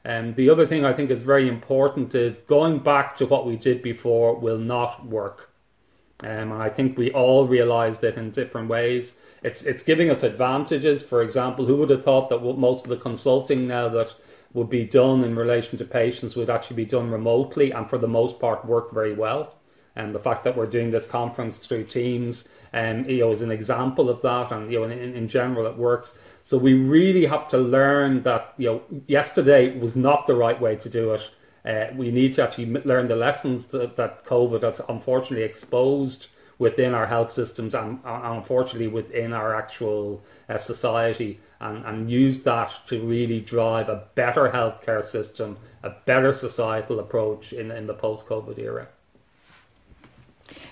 Um, 0.05 0.35
the 0.35 0.51
other 0.51 0.67
thing 0.67 0.85
I 0.85 0.93
think 0.93 1.11
is 1.11 1.23
very 1.23 1.49
important 1.49 2.15
is 2.15 2.39
going 2.41 2.81
back 2.81 3.15
to 3.17 3.27
what 3.27 3.47
we 3.47 3.57
did 3.57 3.83
before 3.83 4.35
will 4.35 4.59
not 4.59 5.07
work. 5.07 5.51
Um, 6.23 6.53
and 6.53 6.63
I 6.63 6.69
think 6.69 6.97
we 6.97 7.11
all 7.13 7.47
realised 7.47 8.05
it 8.05 8.17
in 8.17 8.31
different 8.31 8.69
ways. 8.69 9.15
It's 9.43 9.63
it's 9.63 9.83
giving 9.83 10.11
us 10.11 10.23
advantages. 10.23 11.03
For 11.03 11.23
example, 11.23 11.67
who 11.67 11.77
would 11.77 11.91
have 11.91 12.05
thought 12.05 12.29
that 12.31 12.43
most 12.43 12.85
of 12.85 12.91
the 12.91 12.97
consulting 12.97 13.67
now 13.67 13.89
that 13.89 14.15
would 14.53 14.69
be 14.69 14.85
done 14.85 15.25
in 15.25 15.35
relation 15.35 15.79
to 15.79 15.85
patients 15.85 16.37
would 16.37 16.51
actually 16.51 16.77
be 16.77 16.85
done 16.85 17.11
remotely 17.11 17.73
and 17.73 17.89
for 17.89 17.99
the 17.99 18.09
most 18.09 18.39
part 18.39 18.65
work 18.65 18.93
very 18.93 19.15
well. 19.15 19.55
And 19.97 20.15
the 20.15 20.19
fact 20.19 20.45
that 20.45 20.57
we're 20.57 20.67
doing 20.67 20.91
this 20.91 21.07
conference 21.07 21.67
through 21.67 21.85
Teams, 21.85 22.49
um, 22.73 23.05
you 23.09 23.19
know, 23.19 23.33
is 23.33 23.43
an 23.43 23.51
example 23.51 24.09
of 24.09 24.23
that. 24.23 24.51
And 24.53 24.71
you 24.71 24.81
know, 24.81 24.85
in, 24.85 25.15
in 25.15 25.29
general, 25.29 25.67
it 25.67 25.77
works. 25.77 26.19
So 26.43 26.59
we 26.59 26.75
really 26.75 27.27
have 27.27 27.49
to 27.51 27.59
learn 27.59 28.23
that 28.23 28.55
you 28.59 28.67
know, 28.67 28.83
yesterday 29.07 29.79
was 29.79 29.95
not 29.95 30.27
the 30.27 30.35
right 30.35 30.61
way 30.61 30.77
to 30.77 30.89
do 30.89 31.13
it. 31.13 31.31
Uh, 31.65 31.87
we 31.95 32.11
need 32.11 32.35
to 32.35 32.43
actually 32.43 32.67
learn 32.67 33.07
the 33.07 33.17
lessons 33.17 33.67
that, 33.67 33.95
that 33.97 34.25
COVID 34.27 34.63
has 34.63 34.81
unfortunately 34.89 35.45
exposed 35.45 36.27
within 36.59 36.95
our 36.95 37.07
health 37.07 37.31
systems 37.31 37.75
and, 37.75 37.99
and 38.05 38.37
unfortunately 38.37 38.89
within 38.89 39.33
our 39.33 39.55
actual 39.55 40.23
uh, 40.49 40.59
society 40.59 41.41
and, 41.61 41.85
and 41.85 42.11
use 42.11 42.41
that 42.41 42.81
to 42.87 43.01
really 43.03 43.41
drive 43.41 43.89
a 43.89 44.05
better 44.15 44.49
healthcare 44.49 45.03
system, 45.03 45.57
a 45.83 45.91
better 46.05 46.33
societal 46.33 47.01
approach 47.01 47.53
in, 47.53 47.71
in 47.71 47.87
the 47.87 47.95
post 47.95 48.27
COVID 48.27 48.59
era. 48.59 48.89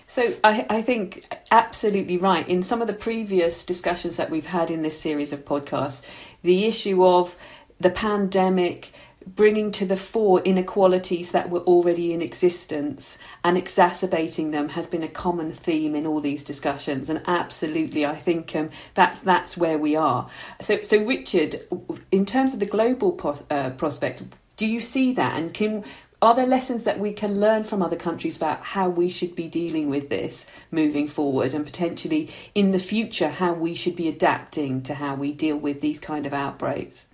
So 0.07 0.35
I, 0.43 0.67
I 0.69 0.83
think 0.83 1.27
absolutely 1.51 2.17
right. 2.17 2.49
In 2.49 2.63
some 2.63 2.81
of 2.81 2.87
the 2.87 2.93
previous 2.93 3.65
discussions 3.65 4.17
that 4.17 4.31
we've 4.31 4.47
had 4.47 4.71
in 4.71 4.83
this 4.83 5.01
series 5.01 5.33
of 5.33 5.45
podcasts, 5.45 6.03
the 6.43 6.67
issue 6.67 7.05
of 7.05 7.37
the 7.79 7.91
pandemic 7.91 8.93
bringing 9.27 9.71
to 9.71 9.85
the 9.85 9.97
fore 9.97 10.41
inequalities 10.41 11.33
that 11.33 11.51
were 11.51 11.61
already 11.61 12.13
in 12.13 12.23
existence 12.23 13.19
and 13.45 13.59
exacerbating 13.59 14.51
them 14.51 14.71
has 14.71 14.87
been 14.87 15.03
a 15.03 15.09
common 15.09 15.53
theme 15.53 15.95
in 15.95 16.07
all 16.07 16.21
these 16.21 16.43
discussions. 16.43 17.11
And 17.11 17.23
absolutely 17.27 18.07
i 18.07 18.17
think 18.17 18.57
um, 18.57 18.71
that's 18.95 19.19
that's 19.21 19.57
where 19.57 19.79
we 19.79 19.95
are. 19.95 20.29
So 20.61 20.83
so 20.83 21.05
richard 21.05 21.65
in 22.11 22.25
terms 22.25 22.55
of 22.55 22.61
the 22.61 22.67
global 22.67 23.19
uh, 23.51 23.71
prospect 23.71 24.23
do 24.61 24.67
you 24.67 24.81
see 24.81 25.15
that? 25.15 25.39
And 25.39 25.55
can 25.55 25.85
are 26.23 26.35
there 26.35 26.47
lessons 26.47 26.85
that 26.85 26.99
we 26.99 27.13
can 27.13 27.41
learn 27.41 27.65
from 27.65 27.83
other 27.83 27.97
countries 27.97 28.37
about 28.37 28.63
how 28.63 28.89
we 28.89 29.09
should 29.09 29.35
be 29.35 29.47
dealing 29.47 29.89
with 29.89 30.11
this 30.11 30.47
moving 30.71 31.07
forward 31.07 31.55
and 31.55 31.65
potentially 31.65 32.29
in 32.55 32.73
the 32.73 32.79
future 32.79 33.29
how 33.29 33.55
we 33.55 33.75
should 33.75 33.97
be 33.97 34.09
adapting 34.09 34.83
to 34.83 34.95
how 34.95 35.15
we 35.15 35.33
deal 35.33 35.57
with 35.57 35.81
these 35.81 35.99
kind 35.99 36.27
of 36.27 36.35
outbreaks? 36.35 37.07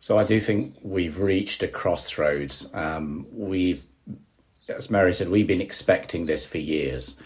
So 0.00 0.18
I 0.18 0.24
do 0.24 0.38
think 0.38 0.74
we've 0.82 1.18
reached 1.18 1.62
a 1.62 1.68
crossroads. 1.68 2.68
Um, 2.74 3.26
we've, 3.32 3.82
as 4.68 4.90
Mary 4.90 5.14
said, 5.14 5.30
we've 5.30 5.46
been 5.46 5.62
expecting 5.62 6.26
this 6.26 6.44
for 6.44 6.58
years. 6.58 7.16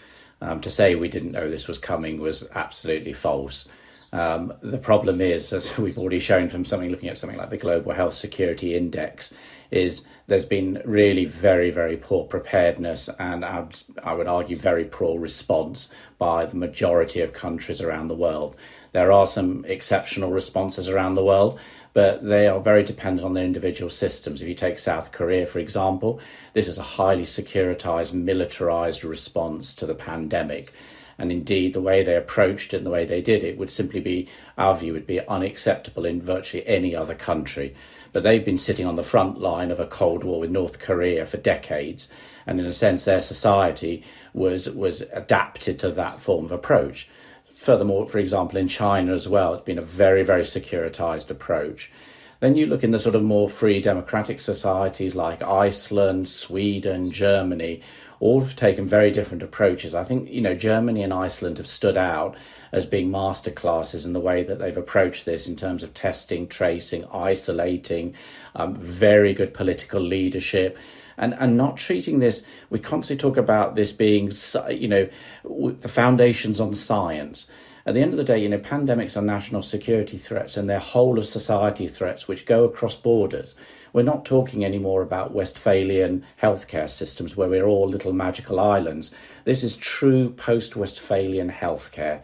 Um, 0.41 0.61
to 0.61 0.69
say 0.69 0.95
we 0.95 1.09
didn't 1.09 1.33
know 1.33 1.49
this 1.49 1.67
was 1.67 1.77
coming 1.77 2.21
was 2.21 2.47
absolutely 2.55 3.11
false. 3.11 3.67
Um, 4.13 4.53
the 4.61 4.77
problem 4.77 5.19
is, 5.19 5.51
as 5.51 5.77
we've 5.77 5.97
already 5.97 6.19
shown 6.19 6.47
from 6.47 6.63
something 6.63 6.89
looking 6.89 7.09
at 7.09 7.17
something 7.17 7.37
like 7.37 7.49
the 7.49 7.57
Global 7.57 7.91
Health 7.91 8.13
Security 8.13 8.75
Index, 8.75 9.33
is 9.71 10.05
there's 10.27 10.45
been 10.45 10.81
really 10.85 11.25
very, 11.25 11.71
very 11.71 11.97
poor 11.97 12.25
preparedness 12.25 13.09
and 13.19 13.45
I 13.45 13.59
would, 13.59 13.81
I 14.03 14.13
would 14.13 14.27
argue 14.27 14.57
very 14.57 14.85
poor 14.85 15.19
response 15.19 15.89
by 16.17 16.45
the 16.45 16.55
majority 16.55 17.21
of 17.21 17.33
countries 17.33 17.81
around 17.81 18.07
the 18.07 18.15
world. 18.15 18.55
There 18.91 19.11
are 19.11 19.25
some 19.25 19.65
exceptional 19.65 20.31
responses 20.31 20.89
around 20.89 21.13
the 21.13 21.23
world, 21.23 21.59
but 21.93 22.23
they 22.23 22.47
are 22.47 22.59
very 22.59 22.83
dependent 22.83 23.25
on 23.25 23.33
their 23.33 23.45
individual 23.45 23.89
systems. 23.89 24.41
If 24.41 24.47
you 24.47 24.55
take 24.55 24.79
South 24.79 25.11
Korea, 25.11 25.45
for 25.45 25.59
example, 25.59 26.19
this 26.53 26.67
is 26.67 26.77
a 26.77 26.83
highly 26.83 27.23
securitized, 27.23 28.13
militarized 28.13 29.03
response 29.03 29.73
to 29.75 29.85
the 29.85 29.95
pandemic. 29.95 30.73
And 31.19 31.33
indeed, 31.33 31.73
the 31.73 31.81
way 31.81 32.01
they 32.01 32.15
approached 32.15 32.73
it 32.73 32.77
and 32.77 32.85
the 32.85 32.91
way 32.91 33.03
they 33.03 33.21
did 33.21 33.43
it 33.43 33.57
would 33.57 33.69
simply 33.69 33.99
be, 33.99 34.29
our 34.57 34.75
view 34.75 34.93
would 34.93 35.05
be 35.05 35.19
unacceptable 35.27 36.05
in 36.05 36.21
virtually 36.21 36.65
any 36.65 36.95
other 36.95 37.13
country. 37.13 37.75
But 38.13 38.23
they've 38.23 38.43
been 38.43 38.57
sitting 38.57 38.87
on 38.87 38.95
the 38.95 39.03
front 39.03 39.37
line 39.37 39.69
of 39.69 39.81
a 39.81 39.85
Cold 39.85 40.23
War 40.23 40.39
with 40.39 40.49
North 40.49 40.79
Korea 40.79 41.25
for 41.25 41.35
decades. 41.35 42.09
And 42.47 42.57
in 42.57 42.65
a 42.65 42.71
sense, 42.71 43.03
their 43.03 43.19
society 43.19 44.01
was, 44.33 44.69
was 44.69 45.01
adapted 45.13 45.77
to 45.79 45.91
that 45.91 46.21
form 46.21 46.45
of 46.45 46.51
approach. 46.53 47.09
Furthermore, 47.45 48.07
for 48.07 48.19
example, 48.19 48.57
in 48.57 48.69
China 48.69 49.13
as 49.13 49.27
well, 49.27 49.53
it's 49.53 49.65
been 49.65 49.77
a 49.77 49.81
very, 49.81 50.23
very 50.23 50.43
securitized 50.43 51.29
approach. 51.29 51.91
Then 52.39 52.55
you 52.55 52.67
look 52.67 52.85
in 52.85 52.91
the 52.91 52.99
sort 52.99 53.15
of 53.15 53.23
more 53.23 53.49
free 53.49 53.81
democratic 53.81 54.39
societies 54.39 55.13
like 55.13 55.43
Iceland, 55.43 56.29
Sweden, 56.29 57.11
Germany, 57.11 57.81
all 58.21 58.39
have 58.39 58.55
taken 58.55 58.85
very 58.85 59.11
different 59.11 59.43
approaches. 59.43 59.93
I 59.93 60.03
think, 60.03 60.29
you 60.29 60.39
know, 60.39 60.55
Germany 60.55 61.03
and 61.03 61.13
Iceland 61.13 61.57
have 61.57 61.67
stood 61.67 61.97
out 61.97 62.37
as 62.71 62.85
being 62.85 63.11
master 63.11 63.51
classes 63.51 64.05
in 64.05 64.13
the 64.13 64.19
way 64.21 64.43
that 64.43 64.59
they've 64.59 64.77
approached 64.77 65.25
this 65.25 65.47
in 65.47 65.55
terms 65.55 65.83
of 65.83 65.93
testing, 65.93 66.47
tracing, 66.47 67.05
isolating, 67.13 68.15
um, 68.55 68.75
very 68.75 69.33
good 69.33 69.53
political 69.53 70.01
leadership. 70.01 70.77
And, 71.17 71.33
and 71.39 71.57
not 71.57 71.75
treating 71.75 72.19
this, 72.19 72.41
we 72.69 72.79
constantly 72.79 73.21
talk 73.21 73.37
about 73.37 73.75
this 73.75 73.91
being, 73.91 74.31
you 74.69 74.87
know, 74.87 75.09
the 75.43 75.89
foundations 75.89 76.61
on 76.61 76.73
science 76.73 77.49
at 77.89 77.95
the 77.95 78.03
end 78.03 78.11
of 78.11 78.17
the 78.17 78.23
day, 78.23 78.37
you 78.37 78.47
know, 78.47 78.59
pandemics 78.59 79.17
are 79.17 79.23
national 79.23 79.63
security 79.63 80.19
threats 80.19 80.57
and 80.57 80.69
they're 80.69 80.77
whole 80.77 81.17
of 81.17 81.25
society 81.25 81.87
threats 81.87 82.27
which 82.27 82.45
go 82.45 82.63
across 82.63 82.95
borders. 82.95 83.55
We're 83.93 84.03
not 84.03 84.25
talking 84.25 84.63
anymore 84.63 85.01
about 85.01 85.33
Westphalian 85.33 86.23
healthcare 86.39 86.87
systems 86.87 87.35
where 87.35 87.49
we're 87.49 87.65
all 87.65 87.87
little 87.87 88.13
magical 88.13 88.59
islands. 88.59 89.09
This 89.45 89.63
is 89.63 89.75
true 89.75 90.29
post 90.29 90.75
Westphalian 90.75 91.49
healthcare. 91.49 92.21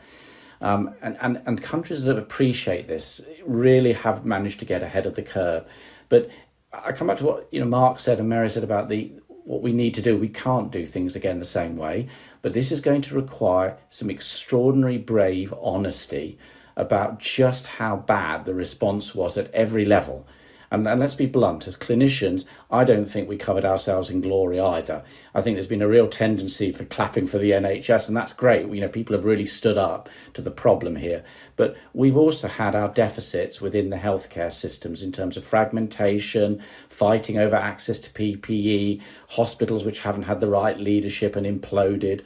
Um, 0.62 0.94
and, 1.02 1.18
and, 1.20 1.42
and 1.48 1.60
countries 1.60 2.04
that 2.04 2.20
appreciate 2.20 2.88
this 2.88 3.20
really 3.44 3.94
have 3.94 4.24
managed 4.24 4.60
to 4.60 4.66
get 4.66 4.84
ahead 4.84 5.08
of 5.08 5.16
the 5.16 5.24
curve. 5.24 5.66
But 6.10 6.30
I 6.72 6.92
come 6.92 7.08
back 7.08 7.18
to 7.18 7.26
what 7.26 7.48
you 7.52 7.60
know 7.60 7.66
Mark 7.66 7.98
said 7.98 8.20
and 8.20 8.30
Mary 8.30 8.52
said 8.52 8.64
about 8.64 8.90
the 8.90 9.14
what 9.46 9.62
we 9.62 9.72
need 9.72 9.94
to 9.94 10.02
do. 10.02 10.18
We 10.18 10.28
can't 10.28 10.72
do 10.72 10.86
things 10.86 11.16
again 11.16 11.40
the 11.40 11.46
same 11.46 11.78
way, 11.78 12.08
but 12.42 12.54
this 12.54 12.72
is 12.72 12.82
going 12.82 13.02
to 13.02 13.16
require 13.16 13.78
some 13.90 14.10
extraordinary 14.10 14.98
brave 14.98 15.54
honesty 15.62 16.38
about 16.76 17.20
just 17.20 17.66
how 17.66 17.96
bad 17.96 18.44
the 18.44 18.54
response 18.54 19.16
was 19.16 19.38
at 19.38 19.52
every 19.54 19.86
level. 19.86 20.28
And, 20.76 20.90
and, 20.90 21.00
let's 21.00 21.16
be 21.16 21.26
blunt, 21.26 21.68
as 21.68 21.78
clinicians, 21.78 22.44
I 22.70 22.84
don't 22.84 23.06
think 23.06 23.30
we 23.30 23.38
covered 23.38 23.64
ourselves 23.64 24.10
in 24.10 24.20
glory 24.20 24.60
either. 24.60 25.06
I 25.34 25.42
think 25.42 25.56
there's 25.56 25.68
been 25.68 25.82
a 25.82 25.88
real 25.88 26.06
tendency 26.06 26.74
for 26.74 26.84
clapping 26.84 27.28
for 27.28 27.38
the 27.38 27.52
NHS, 27.52 28.10
and 28.10 28.18
that's 28.18 28.34
great. 28.34 28.68
You 28.68 28.82
know, 28.82 28.90
people 28.90 29.16
have 29.16 29.24
really 29.24 29.46
stood 29.46 29.78
up 29.78 30.10
to 30.34 30.42
the 30.42 30.52
problem 30.52 30.98
here. 30.98 31.24
But 31.56 31.78
we've 31.94 32.18
also 32.18 32.50
had 32.50 32.76
our 32.76 32.90
deficits 32.90 33.62
within 33.62 33.90
the 33.90 33.96
healthcare 33.96 34.52
systems 34.52 35.02
in 35.02 35.14
terms 35.14 35.38
of 35.38 35.46
fragmentation, 35.46 36.62
fighting 36.90 37.38
over 37.38 37.56
access 37.56 37.98
to 38.00 38.10
PPE, 38.10 39.02
hospitals 39.30 39.86
which 39.86 40.00
haven't 40.00 40.24
had 40.24 40.42
the 40.42 40.50
right 40.50 40.78
leadership 40.78 41.38
and 41.38 41.46
imploded. 41.46 42.22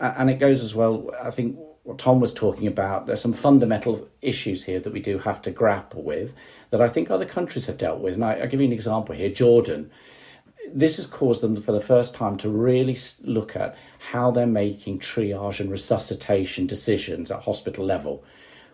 And 0.00 0.30
it 0.30 0.38
goes 0.38 0.62
as 0.62 0.74
well, 0.74 1.10
I 1.22 1.30
think 1.30 1.58
what 1.84 1.98
Tom 1.98 2.20
was 2.20 2.32
talking 2.32 2.66
about, 2.66 3.06
there's 3.06 3.20
some 3.20 3.34
fundamental 3.34 4.08
issues 4.22 4.64
here 4.64 4.80
that 4.80 4.92
we 4.92 5.00
do 5.00 5.18
have 5.18 5.42
to 5.42 5.50
grapple 5.50 6.02
with 6.02 6.34
that 6.70 6.80
I 6.80 6.88
think 6.88 7.10
other 7.10 7.26
countries 7.26 7.66
have 7.66 7.76
dealt 7.76 8.00
with. 8.00 8.14
And 8.14 8.24
I, 8.24 8.38
will 8.38 8.46
give 8.46 8.60
you 8.60 8.66
an 8.66 8.72
example 8.72 9.14
here 9.14 9.28
Jordan. 9.28 9.90
This 10.72 10.96
has 10.96 11.06
caused 11.06 11.42
them 11.42 11.56
for 11.56 11.72
the 11.72 11.80
first 11.82 12.14
time 12.14 12.38
to 12.38 12.48
really 12.48 12.96
look 13.22 13.54
at 13.54 13.76
how 13.98 14.30
they're 14.30 14.46
making 14.46 15.00
triage 15.00 15.60
and 15.60 15.70
resuscitation 15.70 16.66
decisions 16.66 17.30
at 17.30 17.42
hospital 17.42 17.84
level. 17.84 18.24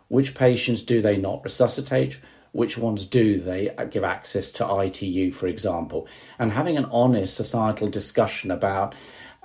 Which 0.06 0.36
patients 0.36 0.82
do 0.82 1.02
they 1.02 1.16
not 1.16 1.42
resuscitate? 1.42 2.20
Which 2.52 2.78
ones 2.78 3.04
do 3.04 3.40
they 3.40 3.70
uh, 3.70 3.84
give 3.84 4.04
access 4.04 4.50
to 4.52 4.82
ITU, 4.82 5.32
for 5.32 5.46
example? 5.46 6.08
And 6.38 6.52
having 6.52 6.76
an 6.76 6.86
honest 6.86 7.34
societal 7.34 7.88
discussion 7.88 8.50
about 8.50 8.94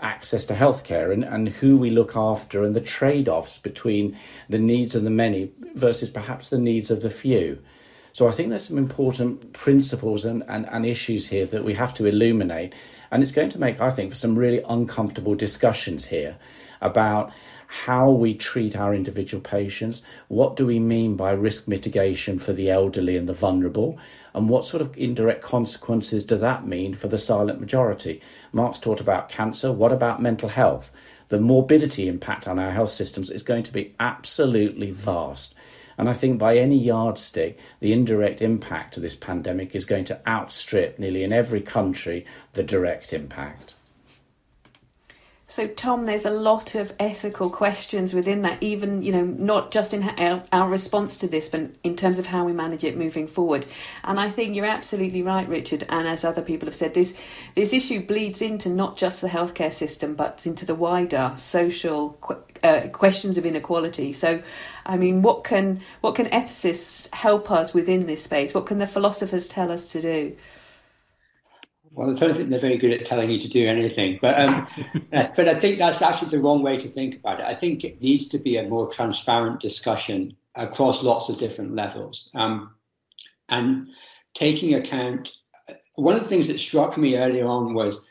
access 0.02 0.44
to 0.46 0.54
healthcare 0.54 1.12
and, 1.12 1.24
and 1.24 1.50
who 1.50 1.78
we 1.78 1.90
look 1.90 2.16
after 2.16 2.64
and 2.64 2.76
the 2.76 2.82
trade 2.82 3.30
offs 3.30 3.58
between 3.58 4.18
the 4.50 4.60
needs 4.60 4.94
of 4.96 5.04
the 5.04 5.10
many 5.10 5.52
versus 5.74 6.10
perhaps 6.10 6.50
the 6.50 6.58
needs 6.58 6.92
of 6.92 7.02
the 7.02 7.10
few. 7.10 7.60
So 8.14 8.28
I 8.28 8.32
think 8.32 8.50
there's 8.50 8.68
some 8.68 8.78
important 8.78 9.54
principles 9.54 10.24
and, 10.24 10.44
and, 10.48 10.66
and 10.70 10.86
issues 10.86 11.28
here 11.28 11.46
that 11.48 11.66
we 11.66 11.74
have 11.74 11.94
to 11.96 12.06
illuminate. 12.06 12.74
And 13.12 13.22
it's 13.22 13.32
going 13.32 13.50
to 13.50 13.60
make, 13.60 13.82
I 13.82 13.90
think, 13.90 14.12
for 14.12 14.16
some 14.16 14.38
really 14.38 14.64
uncomfortable 14.68 15.36
discussions 15.36 16.06
here 16.06 16.38
about 16.82 17.32
how 17.68 18.10
we 18.10 18.34
treat 18.34 18.76
our 18.76 18.94
individual 18.94 19.42
patients. 19.42 20.02
What 20.28 20.56
do 20.56 20.66
we 20.66 20.80
mean 20.80 21.16
by 21.16 21.32
risk 21.32 21.68
mitigation 21.68 22.40
for 22.40 22.54
the 22.54 22.70
elderly 22.70 23.18
and 23.18 23.30
the 23.30 23.34
vulnerable? 23.34 23.98
And 24.34 24.50
what 24.50 24.66
sort 24.66 24.82
of 24.82 24.98
indirect 24.98 25.44
consequences 25.44 26.24
does 26.24 26.42
that 26.42 26.68
mean 26.68 26.94
for 26.94 27.08
the 27.08 27.18
silent 27.18 27.60
majority? 27.60 28.22
Mark's 28.52 28.80
talked 28.80 29.00
about 29.00 29.30
cancer. 29.30 29.72
What 29.72 29.92
about 29.92 30.22
mental 30.22 30.50
health? 30.50 30.92
The 31.30 31.40
morbidity 31.40 32.08
impact 32.08 32.48
on 32.48 32.60
our 32.60 32.72
health 32.72 32.92
systems 32.92 33.30
is 33.30 33.44
going 33.44 33.64
to 33.64 33.74
be 33.74 33.94
absolutely 34.00 34.92
vast. 34.92 35.56
And 35.98 36.10
I 36.10 36.14
think 36.14 36.38
by 36.38 36.58
any 36.58 36.78
yardstick, 36.78 37.58
the 37.80 37.94
indirect 37.94 38.42
impact 38.42 38.98
of 38.98 39.04
this 39.04 39.16
pandemic 39.16 39.76
is 39.76 39.86
going 39.86 40.04
to 40.06 40.20
outstrip 40.28 41.00
nearly 41.00 41.24
in 41.24 41.32
every 41.32 41.62
country 41.62 42.26
the 42.54 42.64
direct 42.64 43.14
impact. 43.14 43.75
So, 45.56 45.68
Tom, 45.68 46.04
there's 46.04 46.26
a 46.26 46.32
lot 46.32 46.76
of 46.76 46.92
ethical 47.00 47.50
questions 47.50 48.14
within 48.14 48.42
that, 48.42 48.62
even, 48.62 49.02
you 49.02 49.14
know, 49.14 49.24
not 49.24 49.72
just 49.72 49.94
in 49.94 50.04
our, 50.52 50.68
response 50.68 51.16
to 51.16 51.30
this, 51.30 51.48
but 51.48 51.70
in 51.82 51.96
terms 51.96 52.20
of 52.20 52.26
how 52.26 52.44
we 52.44 52.52
manage 52.52 52.84
it 52.84 52.98
moving 52.98 53.26
forward. 53.26 53.66
And 54.04 54.20
I 54.20 54.30
think 54.30 54.54
you're 54.54 54.66
absolutely 54.66 55.22
right, 55.22 55.48
Richard. 55.48 55.86
And 55.88 56.10
as 56.10 56.26
other 56.26 56.42
people 56.42 56.66
have 56.66 56.76
said, 56.76 56.94
this, 56.94 57.18
this 57.56 57.72
issue 57.72 58.06
bleeds 58.06 58.42
into 58.42 58.68
not 58.68 58.98
just 58.98 59.22
the 59.22 59.30
healthcare 59.30 59.72
system, 59.72 60.14
but 60.14 60.46
into 60.46 60.66
the 60.66 60.76
wider 60.76 61.32
social 61.38 62.20
uh, 62.62 62.88
questions 62.92 63.38
of 63.38 63.46
inequality. 63.46 64.12
So, 64.12 64.44
I 64.86 64.98
mean, 64.98 65.22
what 65.22 65.46
can, 65.46 65.80
what 66.02 66.16
can 66.16 66.26
ethicists 66.32 67.08
help 67.14 67.50
us 67.50 67.74
within 67.74 68.08
this 68.08 68.22
space? 68.22 68.54
What 68.54 68.66
can 68.66 68.78
the 68.78 68.88
philosophers 68.88 69.48
tell 69.48 69.72
us 69.72 69.90
to 69.94 70.02
do? 70.02 70.36
Well, 71.96 72.14
I 72.14 72.20
don't 72.20 72.36
think 72.36 72.50
they're 72.50 72.60
very 72.60 72.78
good 72.78 72.92
at 72.92 73.06
telling 73.06 73.32
you 73.32 73.40
to 73.40 73.48
do 73.48 73.66
anything, 73.66 74.20
but 74.22 74.38
um, 74.38 74.68
but 75.12 75.48
I 75.48 75.58
think 75.58 75.78
that's 75.78 76.02
actually 76.02 76.30
the 76.30 76.40
wrong 76.40 76.62
way 76.62 76.78
to 76.78 76.90
think 76.90 77.16
about 77.16 77.40
it. 77.40 77.46
I 77.46 77.56
think 77.56 77.86
it 77.86 78.02
needs 78.02 78.28
to 78.30 78.38
be 78.38 78.58
a 78.58 78.68
more 78.68 78.90
transparent 78.90 79.62
discussion 79.62 80.36
across 80.56 81.04
lots 81.04 81.30
of 81.30 81.38
different 81.38 81.74
levels, 81.74 82.30
um, 82.34 82.74
and 83.48 83.88
taking 84.34 84.74
account. 84.74 85.32
One 85.96 86.16
of 86.16 86.22
the 86.22 86.28
things 86.28 86.48
that 86.48 86.60
struck 86.60 86.98
me 86.98 87.18
earlier 87.18 87.48
on 87.48 87.74
was 87.74 88.10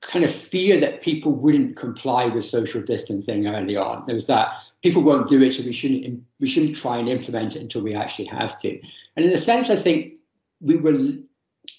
kind 0.00 0.24
of 0.24 0.30
fear 0.30 0.78
that 0.78 1.02
people 1.02 1.32
wouldn't 1.32 1.76
comply 1.76 2.26
with 2.26 2.44
social 2.44 2.80
distancing 2.80 3.48
early 3.48 3.76
on. 3.76 4.04
There 4.06 4.14
was 4.14 4.28
that 4.28 4.62
people 4.84 5.02
won't 5.02 5.28
do 5.28 5.42
it, 5.42 5.52
so 5.52 5.64
we 5.64 5.72
shouldn't 5.72 6.22
we 6.38 6.46
shouldn't 6.46 6.76
try 6.76 6.98
and 6.98 7.08
implement 7.08 7.56
it 7.56 7.62
until 7.62 7.82
we 7.82 7.96
actually 7.96 8.26
have 8.26 8.60
to. 8.60 8.80
And 9.16 9.26
in 9.26 9.32
a 9.32 9.38
sense, 9.38 9.68
I 9.68 9.74
think 9.74 10.18
we 10.60 10.76
were 10.76 10.96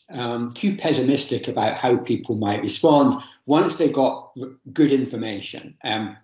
um, 0.09 0.53
too 0.53 0.75
pessimistic 0.75 1.47
about 1.47 1.77
how 1.77 1.97
people 1.97 2.35
might 2.35 2.61
respond 2.61 3.21
once 3.45 3.77
they 3.77 3.89
got 3.89 4.31
good 4.73 4.91
information, 4.91 5.75
um, 5.83 6.15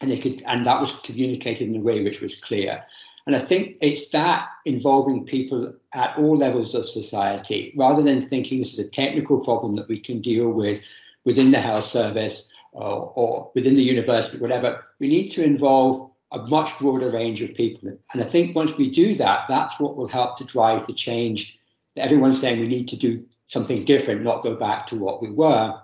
and 0.00 0.10
they 0.10 0.18
could, 0.18 0.42
and 0.46 0.64
that 0.64 0.80
was 0.80 0.92
communicated 1.04 1.68
in 1.68 1.76
a 1.76 1.80
way 1.80 2.02
which 2.02 2.20
was 2.20 2.40
clear. 2.40 2.84
And 3.26 3.36
I 3.36 3.38
think 3.38 3.76
it's 3.80 4.08
that 4.08 4.48
involving 4.64 5.24
people 5.24 5.74
at 5.94 6.16
all 6.16 6.36
levels 6.36 6.74
of 6.74 6.88
society, 6.88 7.72
rather 7.76 8.02
than 8.02 8.20
thinking 8.20 8.58
this 8.58 8.72
is 8.72 8.78
a 8.78 8.88
technical 8.88 9.40
problem 9.40 9.74
that 9.76 9.88
we 9.88 9.98
can 9.98 10.20
deal 10.20 10.50
with 10.52 10.82
within 11.24 11.50
the 11.50 11.60
health 11.60 11.84
service 11.84 12.50
or, 12.72 13.12
or 13.14 13.50
within 13.54 13.74
the 13.74 13.82
university, 13.82 14.38
whatever. 14.38 14.84
We 14.98 15.08
need 15.08 15.28
to 15.30 15.44
involve 15.44 16.10
a 16.32 16.38
much 16.38 16.78
broader 16.78 17.10
range 17.10 17.42
of 17.42 17.54
people. 17.54 17.96
And 18.12 18.22
I 18.22 18.24
think 18.24 18.54
once 18.54 18.76
we 18.76 18.90
do 18.90 19.14
that, 19.16 19.44
that's 19.48 19.78
what 19.78 19.96
will 19.96 20.08
help 20.08 20.38
to 20.38 20.44
drive 20.44 20.86
the 20.86 20.94
change 20.94 21.58
that 21.96 22.04
everyone's 22.04 22.40
saying 22.40 22.60
we 22.60 22.68
need 22.68 22.88
to 22.88 22.96
do 22.96 23.24
something 23.50 23.84
different, 23.84 24.22
not 24.22 24.44
go 24.44 24.54
back 24.54 24.86
to 24.86 24.96
what 24.96 25.20
we 25.20 25.28
were. 25.28 25.74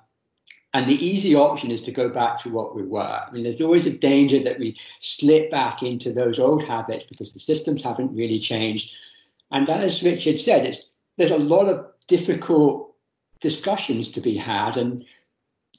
And 0.73 0.89
the 0.89 1.05
easy 1.05 1.35
option 1.35 1.73
is 1.73 1.83
to 1.83 1.91
go 1.91 2.09
back 2.09 2.39
to 2.41 2.49
what 2.49 2.77
we 2.77 2.85
were. 2.85 3.01
I 3.01 3.29
mean, 3.33 3.43
there's 3.43 3.61
always 3.61 3.87
a 3.87 3.99
danger 3.99 4.43
that 4.45 4.61
we 4.61 4.77
slip 5.01 5.51
back 5.51 5.83
into 5.83 6.13
those 6.13 6.39
old 6.39 6.63
habits 6.63 7.07
because 7.07 7.33
the 7.33 7.41
systems 7.41 7.83
haven't 7.83 8.15
really 8.15 8.39
changed. 8.39 8.95
And 9.51 9.69
as 9.69 10.03
Richard 10.03 10.39
said, 10.39 10.79
there's 11.17 11.33
a 11.33 11.39
lot 11.39 11.69
of 11.69 11.87
difficult 12.07 12.95
discussions 13.41 14.13
to 14.13 14.21
be 14.21 14.37
had 14.37 14.77
and 14.77 15.05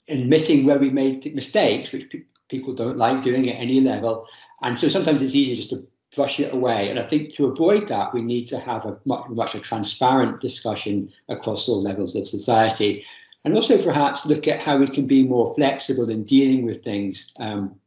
admitting 0.09 0.65
where 0.65 0.79
we 0.79 0.89
made 0.89 1.33
mistakes, 1.33 1.93
which 1.93 2.09
pe- 2.09 2.23
people 2.49 2.73
don't 2.73 2.97
like 2.97 3.23
doing 3.23 3.49
at 3.49 3.61
any 3.61 3.79
level. 3.79 4.27
And 4.61 4.77
so 4.77 4.89
sometimes 4.89 5.21
it's 5.21 5.35
easy 5.35 5.55
just 5.55 5.69
to 5.69 5.87
brush 6.17 6.41
it 6.41 6.53
away. 6.53 6.89
And 6.89 6.99
I 6.99 7.03
think 7.03 7.33
to 7.35 7.45
avoid 7.45 7.87
that, 7.87 8.13
we 8.13 8.21
need 8.21 8.49
to 8.49 8.59
have 8.59 8.83
a 8.85 8.97
much, 9.05 9.29
much 9.29 9.55
a 9.55 9.61
transparent 9.61 10.41
discussion 10.41 11.13
across 11.29 11.69
all 11.69 11.81
levels 11.81 12.13
of 12.17 12.27
society 12.27 13.05
and 13.47 13.55
also 13.55 13.81
perhaps 13.81 14.25
look 14.25 14.45
at 14.45 14.61
how 14.61 14.75
we 14.75 14.87
can 14.87 15.07
be 15.07 15.23
more 15.23 15.55
flexible 15.55 16.09
in 16.09 16.25
dealing 16.25 16.65
with 16.65 16.83
things. 16.83 17.31
Um, 17.39 17.79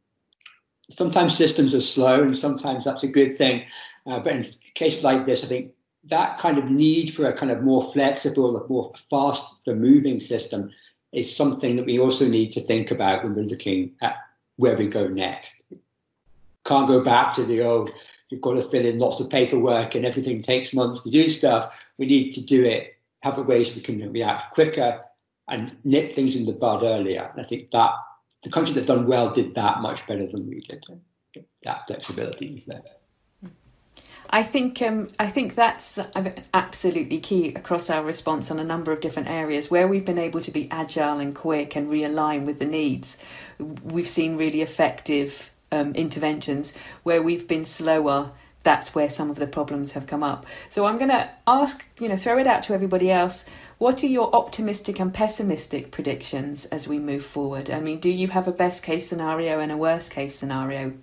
sometimes 0.89 1.37
systems 1.37 1.75
are 1.75 1.81
slow, 1.81 2.23
and 2.23 2.35
sometimes 2.35 2.83
that's 2.83 3.03
a 3.03 3.07
good 3.07 3.37
thing. 3.37 3.67
Uh, 4.07 4.19
but 4.21 4.33
in 4.33 4.43
cases 4.73 5.03
like 5.03 5.25
this, 5.25 5.43
I 5.43 5.47
think 5.47 5.73
that 6.05 6.39
kind 6.39 6.57
of 6.57 6.65
need 6.71 7.13
for 7.13 7.27
a 7.27 7.33
kind 7.33 7.51
of 7.51 7.61
more 7.61 7.91
flexible, 7.93 8.65
more 8.69 8.91
faster 9.11 9.75
moving 9.75 10.19
system 10.19 10.71
is 11.11 11.35
something 11.35 11.75
that 11.75 11.85
we 11.85 11.99
also 11.99 12.27
need 12.27 12.53
to 12.53 12.61
think 12.61 12.89
about 12.89 13.23
when 13.23 13.35
we're 13.35 13.43
looking 13.43 13.91
at 14.01 14.17
where 14.55 14.75
we 14.75 14.87
go 14.87 15.07
next. 15.07 15.61
Can't 16.65 16.87
go 16.87 17.03
back 17.03 17.35
to 17.35 17.43
the 17.43 17.61
old, 17.61 17.91
you've 18.31 18.41
got 18.41 18.53
to 18.53 18.63
fill 18.63 18.85
in 18.85 18.97
lots 18.97 19.19
of 19.19 19.29
paperwork 19.29 19.93
and 19.93 20.05
everything 20.05 20.41
takes 20.41 20.73
months 20.73 21.01
to 21.03 21.11
do 21.11 21.27
stuff. 21.27 21.77
We 21.97 22.07
need 22.07 22.31
to 22.31 22.41
do 22.41 22.63
it, 22.63 22.95
have 23.21 23.37
a 23.37 23.43
ways 23.43 23.75
we 23.75 23.81
can 23.81 24.11
react 24.11 24.53
quicker 24.53 25.03
and 25.47 25.75
nip 25.83 26.15
things 26.15 26.35
in 26.35 26.45
the 26.45 26.53
bud 26.53 26.81
earlier. 26.81 27.27
And 27.29 27.39
I 27.39 27.43
think 27.43 27.71
that 27.71 27.93
the 28.43 28.49
countries 28.49 28.75
that 28.75 28.87
done 28.87 29.05
well 29.05 29.29
did 29.29 29.53
that 29.55 29.81
much 29.81 30.07
better 30.07 30.25
than 30.25 30.47
we 30.47 30.61
did. 30.61 30.83
That 31.63 31.85
flexibility 31.87 32.47
is 32.47 32.65
there. 32.65 32.81
I 34.33 34.43
think 34.43 34.81
um, 34.81 35.09
I 35.19 35.27
think 35.27 35.55
that's 35.55 35.99
absolutely 36.53 37.19
key 37.19 37.49
across 37.49 37.89
our 37.89 38.01
response 38.01 38.49
on 38.49 38.59
a 38.59 38.63
number 38.63 38.93
of 38.93 39.01
different 39.01 39.27
areas 39.27 39.69
where 39.69 39.89
we've 39.89 40.05
been 40.05 40.17
able 40.17 40.39
to 40.41 40.51
be 40.51 40.69
agile 40.71 41.19
and 41.19 41.35
quick 41.35 41.75
and 41.75 41.89
realign 41.89 42.45
with 42.45 42.59
the 42.59 42.65
needs. 42.65 43.17
We've 43.59 44.07
seen 44.07 44.37
really 44.37 44.61
effective 44.61 45.50
um, 45.71 45.93
interventions 45.95 46.73
where 47.03 47.21
we've 47.21 47.47
been 47.47 47.65
slower. 47.65 48.31
That's 48.63 48.93
where 48.93 49.09
some 49.09 49.31
of 49.31 49.37
the 49.37 49.47
problems 49.47 49.93
have 49.93 50.05
come 50.05 50.21
up. 50.21 50.45
So 50.69 50.85
I'm 50.85 50.97
going 50.97 51.09
to 51.09 51.29
ask, 51.47 51.83
you 51.99 52.07
know, 52.07 52.17
throw 52.17 52.37
it 52.37 52.45
out 52.45 52.63
to 52.63 52.73
everybody 52.73 53.09
else. 53.09 53.45
What 53.79 54.03
are 54.03 54.07
your 54.07 54.35
optimistic 54.35 54.99
and 54.99 55.11
pessimistic 55.11 55.89
predictions 55.89 56.65
as 56.65 56.87
we 56.87 56.99
move 56.99 57.25
forward? 57.25 57.71
I 57.71 57.79
mean, 57.79 57.99
do 57.99 58.11
you 58.11 58.27
have 58.27 58.47
a 58.47 58.51
best 58.51 58.83
case 58.83 59.07
scenario 59.07 59.59
and 59.59 59.71
a 59.71 59.77
worst 59.77 60.11
case 60.11 60.35
scenario 60.35 60.93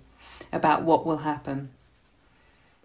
about 0.53 0.83
what 0.83 1.05
will 1.05 1.17
happen? 1.17 1.71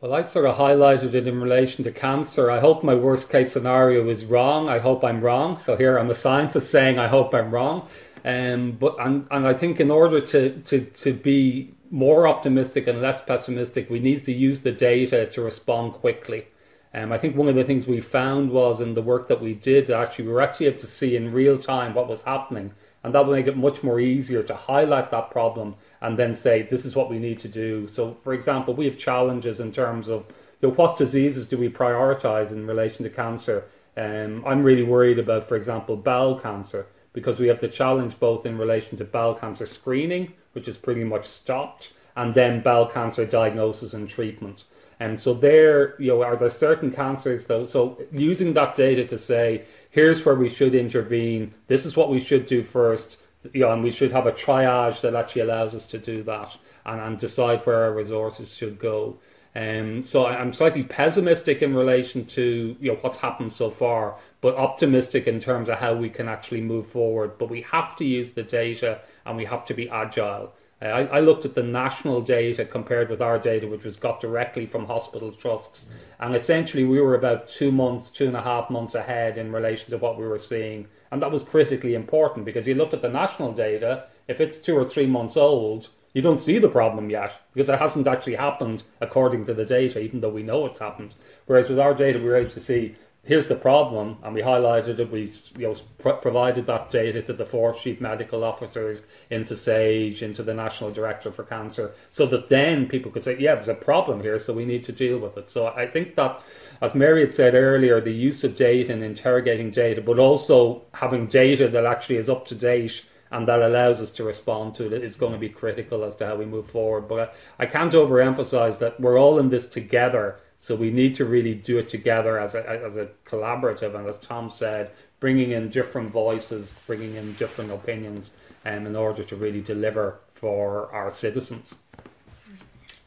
Well, 0.01 0.13
I 0.13 0.23
sort 0.23 0.45
of 0.45 0.59
highlighted 0.59 1.15
it 1.15 1.27
in 1.27 1.41
relation 1.41 1.83
to 1.85 1.91
cancer. 1.91 2.51
I 2.51 2.61
hope 2.61 2.83
my 2.83 2.95
worst 2.95 3.31
case 3.31 3.53
scenario 3.53 4.07
is 4.09 4.27
wrong. 4.27 4.69
I 4.69 4.79
hope 4.79 5.03
I'm 5.03 5.23
wrong. 5.23 5.59
So 5.59 5.77
here 5.77 5.97
I'm 5.97 6.11
a 6.11 6.15
scientist 6.15 6.71
saying 6.71 6.99
I 6.99 7.07
hope 7.07 7.33
I'm 7.33 7.51
wrong. 7.51 7.89
Um, 8.25 8.73
but 8.73 8.97
and, 8.99 9.27
and 9.31 9.47
I 9.47 9.53
think 9.53 9.81
in 9.81 9.91
order 9.91 10.21
to, 10.21 10.59
to, 10.63 10.81
to 10.81 11.13
be 11.13 11.75
more 11.91 12.27
optimistic 12.27 12.87
and 12.87 13.03
less 13.03 13.21
pessimistic, 13.21 13.91
we 13.91 14.01
need 14.01 14.25
to 14.25 14.33
use 14.33 14.61
the 14.61 14.73
data 14.73 15.27
to 15.27 15.43
respond 15.43 15.93
quickly. 15.93 16.47
Um, 16.95 17.13
I 17.13 17.19
think 17.19 17.37
one 17.37 17.49
of 17.49 17.57
the 17.57 17.65
things 17.65 17.87
we 17.87 18.01
found 18.01 18.51
was 18.51 18.81
in 18.81 18.95
the 18.95 19.03
work 19.03 19.29
that 19.29 19.41
we 19.41 19.53
did, 19.53 19.91
actually, 19.91 20.27
we 20.27 20.33
were 20.33 20.41
actually 20.41 20.67
able 20.67 20.79
to 20.79 20.87
see 20.87 21.17
in 21.17 21.33
real 21.33 21.59
time 21.59 21.93
what 21.93 22.09
was 22.09 22.23
happening. 22.23 22.73
And 23.03 23.15
that 23.15 23.27
will 23.27 23.35
make 23.35 23.47
it 23.47 23.57
much 23.57 23.83
more 23.83 24.01
easier 24.01 24.43
to 24.45 24.55
highlight 24.55 25.11
that 25.11 25.31
problem 25.31 25.75
and 26.01 26.19
then 26.19 26.35
say, 26.35 26.63
this 26.63 26.87
is 26.87 26.97
what 26.97 27.11
we 27.11 27.19
need 27.19 27.39
to 27.41 27.49
do. 27.49 27.87
So, 27.89 28.17
for 28.25 28.33
example, 28.33 28.73
we 28.73 28.87
have 28.87 28.97
challenges 28.97 29.61
in 29.61 29.73
terms 29.73 30.09
of 30.09 30.25
you 30.63 30.69
know, 30.69 30.75
what 30.75 30.97
diseases 30.97 31.47
do 31.47 31.59
we 31.59 31.69
prioritize 31.69 32.51
in 32.51 32.67
relation 32.67 33.03
to 33.03 33.11
cancer. 33.11 33.65
Um, 33.97 34.43
I'm 34.47 34.63
really 34.63 34.85
worried 34.85 35.19
about, 35.19 35.47
for 35.47 35.57
example, 35.57 35.97
bowel 35.97 36.41
cancer 36.41 36.87
because 37.15 37.39
we 37.39 37.49
have 37.49 37.61
the 37.61 37.69
challenge 37.69 38.21
both 38.21 38.45
in 38.45 38.59
relation 38.59 38.99
to 38.99 39.05
bowel 39.05 39.35
cancer 39.35 39.65
screening, 39.65 40.35
which 40.53 40.69
is 40.69 40.77
pretty 40.77 41.05
much 41.05 41.25
stopped, 41.25 41.93
and 42.17 42.35
then 42.35 42.61
bowel 42.61 42.87
cancer 42.87 43.25
diagnosis 43.25 43.95
and 43.95 44.07
treatment. 44.07 44.65
And 45.01 45.21
so 45.21 45.33
there, 45.33 46.01
you 46.01 46.09
know, 46.09 46.23
are 46.23 46.37
there 46.37 46.51
certain 46.51 46.91
cancers 46.91 47.47
though? 47.47 47.67
So 47.67 47.99
using 48.13 48.53
that 48.55 48.75
data 48.75 49.05
to 49.07 49.17
say, 49.17 49.65
here's 49.91 50.25
where 50.25 50.35
we 50.35 50.49
should 50.49 50.75
intervene. 50.75 51.55
This 51.67 51.87
is 51.87 51.97
what 51.97 52.11
we 52.11 52.21
should 52.21 52.47
do 52.47 52.63
first. 52.63 53.19
You 53.53 53.61
know, 53.61 53.73
and 53.73 53.83
we 53.83 53.91
should 53.91 54.13
have 54.13 54.27
a 54.27 54.33
triage 54.33 55.01
that 55.03 55.15
actually 55.15 55.43
allows 55.43 55.75
us 55.75 55.87
to 55.89 55.99
do 55.99 56.23
that 56.23 56.57
and, 56.87 57.01
and 57.01 57.19
decide 57.19 57.61
where 57.67 57.85
our 57.85 57.93
resources 57.93 58.55
should 58.55 58.79
go. 58.79 59.19
Um, 59.57 60.03
so 60.03 60.27
I'm 60.27 60.53
slightly 60.53 60.83
pessimistic 60.83 61.63
in 61.63 61.75
relation 61.75 62.25
to 62.27 62.77
you 62.81 62.93
know 62.93 62.99
what's 63.03 63.19
happened 63.19 63.53
so 63.53 63.71
far, 63.71 64.17
but 64.45 64.57
optimistic 64.57 65.27
in 65.27 65.41
terms 65.41 65.71
of 65.71 65.79
how 65.79 65.95
we 65.95 66.11
can 66.11 66.29
actually 66.29 66.61
move 66.61 66.87
forward. 66.87 67.39
But 67.39 67.49
we 67.49 67.63
have 67.63 67.97
to 67.97 68.05
use 68.05 68.33
the 68.33 68.43
data 68.43 69.01
and 69.25 69.39
we 69.39 69.47
have 69.47 69.65
to 69.65 69.73
be 69.73 69.89
agile. 69.89 70.53
Uh, 70.83 70.85
I, 70.85 71.05
I, 71.05 71.21
looked 71.21 71.47
at 71.47 71.55
the 71.55 71.63
national 71.63 72.21
data 72.21 72.67
compared 72.67 73.09
with 73.09 73.23
our 73.23 73.39
data, 73.39 73.67
which 73.67 73.85
was 73.85 73.97
got 73.97 74.21
directly 74.21 74.67
from 74.67 74.85
hospital 74.85 75.33
trusts, 75.33 75.87
and 76.21 76.37
essentially 76.37 76.85
we 76.85 77.01
were 77.01 77.15
about 77.15 77.49
two 77.49 77.73
months, 77.73 78.11
two 78.11 78.27
and 78.27 78.37
a 78.37 78.43
half 78.43 78.69
months 78.69 78.95
ahead 78.95 79.39
in 79.39 79.51
relation 79.51 79.89
to 79.89 79.97
what 79.97 80.19
we 80.19 80.27
were 80.27 80.39
seeing, 80.39 80.89
and 81.11 81.23
that 81.23 81.31
was 81.31 81.43
critically 81.43 81.95
important 81.95 82.45
because 82.45 82.67
you 82.67 82.75
look 82.75 82.93
at 82.93 83.01
the 83.01 83.09
national 83.09 83.53
data. 83.53 84.09
If 84.29 84.43
it's 84.43 84.59
two 84.59 84.77
or 84.77 84.85
three 84.85 85.07
months 85.07 85.39
old, 85.39 85.89
you 86.13 86.21
don't 86.23 86.43
see 86.43 86.59
the 86.59 86.69
problem 86.69 87.09
yet 87.09 87.41
because 87.53 87.69
it 87.69 87.79
hasn't 87.79 88.07
actually 88.07 88.37
happened 88.37 88.83
according 89.01 89.47
to 89.47 89.55
the 89.55 89.65
data, 89.65 90.01
even 90.01 90.21
though 90.21 90.29
we 90.29 90.43
know 90.43 90.67
it's 90.67 90.81
happened. 90.81 91.15
Whereas 91.47 91.69
with 91.69 91.81
our 91.81 91.95
data, 91.95 92.19
we 92.19 92.27
were 92.27 92.37
able 92.37 92.51
to 92.51 92.61
see 92.61 92.95
here's 93.25 93.47
the 93.47 93.57
problem, 93.57 94.19
and 94.23 94.35
we 94.35 94.43
highlighted 94.43 94.99
it. 94.99 95.11
We 95.11 95.31
you 95.59 95.69
know 95.69 95.77
pr- 95.99 96.21
provided 96.21 96.67
that 96.67 96.91
data 96.91 97.23
to 97.23 97.33
the 97.33 97.47
four 97.47 97.73
chief 97.73 98.01
medical 98.01 98.45
officers, 98.45 99.03
into 99.31 99.57
SAGE, 99.57 100.23
into 100.23 100.43
the 100.43 100.55
National 100.55 100.91
Director 100.91 101.33
for 101.33 101.43
Cancer, 101.43 101.95
so 102.11 102.27
that 102.27 102.49
then 102.49 102.87
people 102.87 103.11
could 103.11 103.25
say, 103.25 103.37
yeah, 103.39 103.55
there's 103.55 103.69
a 103.69 103.75
problem 103.75 104.21
here, 104.21 104.39
so 104.39 104.53
we 104.53 104.65
need 104.65 104.85
to 104.85 104.93
deal 104.93 105.19
with 105.19 105.37
it. 105.37 105.51
So 105.51 105.69
I 105.69 105.87
think 105.87 106.15
that, 106.17 106.43
as 106.81 106.95
Mary 106.95 107.21
had 107.21 107.35
said 107.35 107.55
earlier, 107.55 108.01
the 108.01 108.13
use 108.13 108.45
of 108.45 108.57
data 108.57 108.93
and 108.93 109.03
interrogating 109.03 109.71
data, 109.71 110.01
but 110.01 110.19
also 110.19 110.83
having 110.93 111.27
data 111.27 111.69
that 111.69 111.87
actually 111.87 112.17
is 112.17 112.29
up 112.29 112.47
to 112.49 112.55
date 112.55 113.05
and 113.31 113.49
that 113.49 113.63
allows 113.63 114.01
us 114.01 114.13
to 114.13 114.23
respond 114.23 114.77
to 114.77 114.87
it 114.87 115.03
is 115.03 115.17
going 115.17 115.33
to 115.33 115.39
be 115.39 115.49
critical 115.49 116.05
as 116.05 116.15
to 116.15 116.25
how 116.25 116.37
we 116.37 116.45
move 116.45 116.71
forward. 116.71 117.09
But 117.09 117.35
I, 117.59 117.65
I 117.65 117.67
can't 117.67 117.93
overemphasize 117.93 118.79
that 118.79 119.01
we're 119.01 119.19
all 119.19 119.39
in 119.41 119.49
this 119.49 119.67
together 119.67 120.39
so 120.65 120.75
we 120.75 120.91
need 120.91 121.15
to 121.15 121.27
really 121.27 121.55
do 121.55 121.77
it 121.77 121.91
together 121.91 122.39
as 122.41 122.55
a, 122.55 122.67
as 122.67 122.97
a 122.97 123.07
collaborative, 123.27 123.95
and 123.95 124.09
as 124.09 124.19
Tom 124.19 124.51
said, 124.51 124.91
bringing 125.21 125.51
in 125.51 125.69
different 125.69 126.11
voices, 126.11 126.73
bringing 126.87 127.17
in 127.17 127.35
different 127.35 127.71
opinions, 127.71 128.33
um, 128.65 128.87
in 128.87 128.97
order 128.97 129.23
to 129.23 129.37
really 129.37 129.61
deliver 129.61 130.21
for 130.33 130.91
our 130.91 131.13
citizens. 131.13 131.75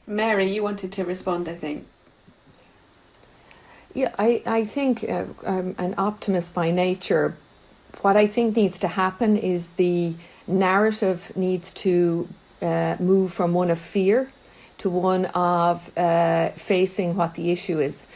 Mary, 0.06 0.54
you 0.54 0.62
wanted 0.62 0.92
to 0.92 1.04
respond, 1.04 1.50
I 1.50 1.56
think. 1.56 1.88
Yeah, 3.96 4.14
I, 4.20 4.44
I 4.46 4.64
think 4.64 5.04
uh, 5.10 5.26
I'm 5.44 5.74
an 5.80 5.96
optimist 5.98 6.54
by 6.54 6.70
nature. 6.70 7.36
What 8.04 8.16
I 8.16 8.28
think 8.28 8.56
needs 8.56 8.78
to 8.78 8.88
happen 8.88 9.36
is 9.36 9.72
the 9.72 10.14
narrative 10.46 11.32
needs 11.36 11.72
to 11.72 12.30
uh, 12.62 12.98
move 13.00 13.34
from 13.34 13.54
one 13.54 13.72
of 13.72 13.80
fear 13.80 14.32
to 14.80 14.90
one 14.90 15.26
of 15.26 15.96
uh, 15.98 16.50
facing 16.52 17.16
what 17.16 17.36
the 17.36 17.52
issue 17.52 17.80
is. 17.80 18.08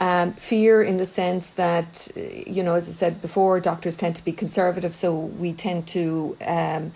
Um, 0.00 0.32
fear 0.32 0.82
in 0.82 0.96
the 0.96 1.06
sense 1.06 1.50
that, 1.50 2.08
you 2.16 2.62
know, 2.62 2.74
as 2.74 2.88
I 2.88 2.92
said 2.92 3.22
before, 3.22 3.60
doctors 3.60 3.96
tend 3.96 4.16
to 4.16 4.24
be 4.24 4.32
conservative, 4.32 4.94
so 4.96 5.14
we 5.14 5.52
tend 5.52 5.86
to 5.88 6.36
um, 6.44 6.92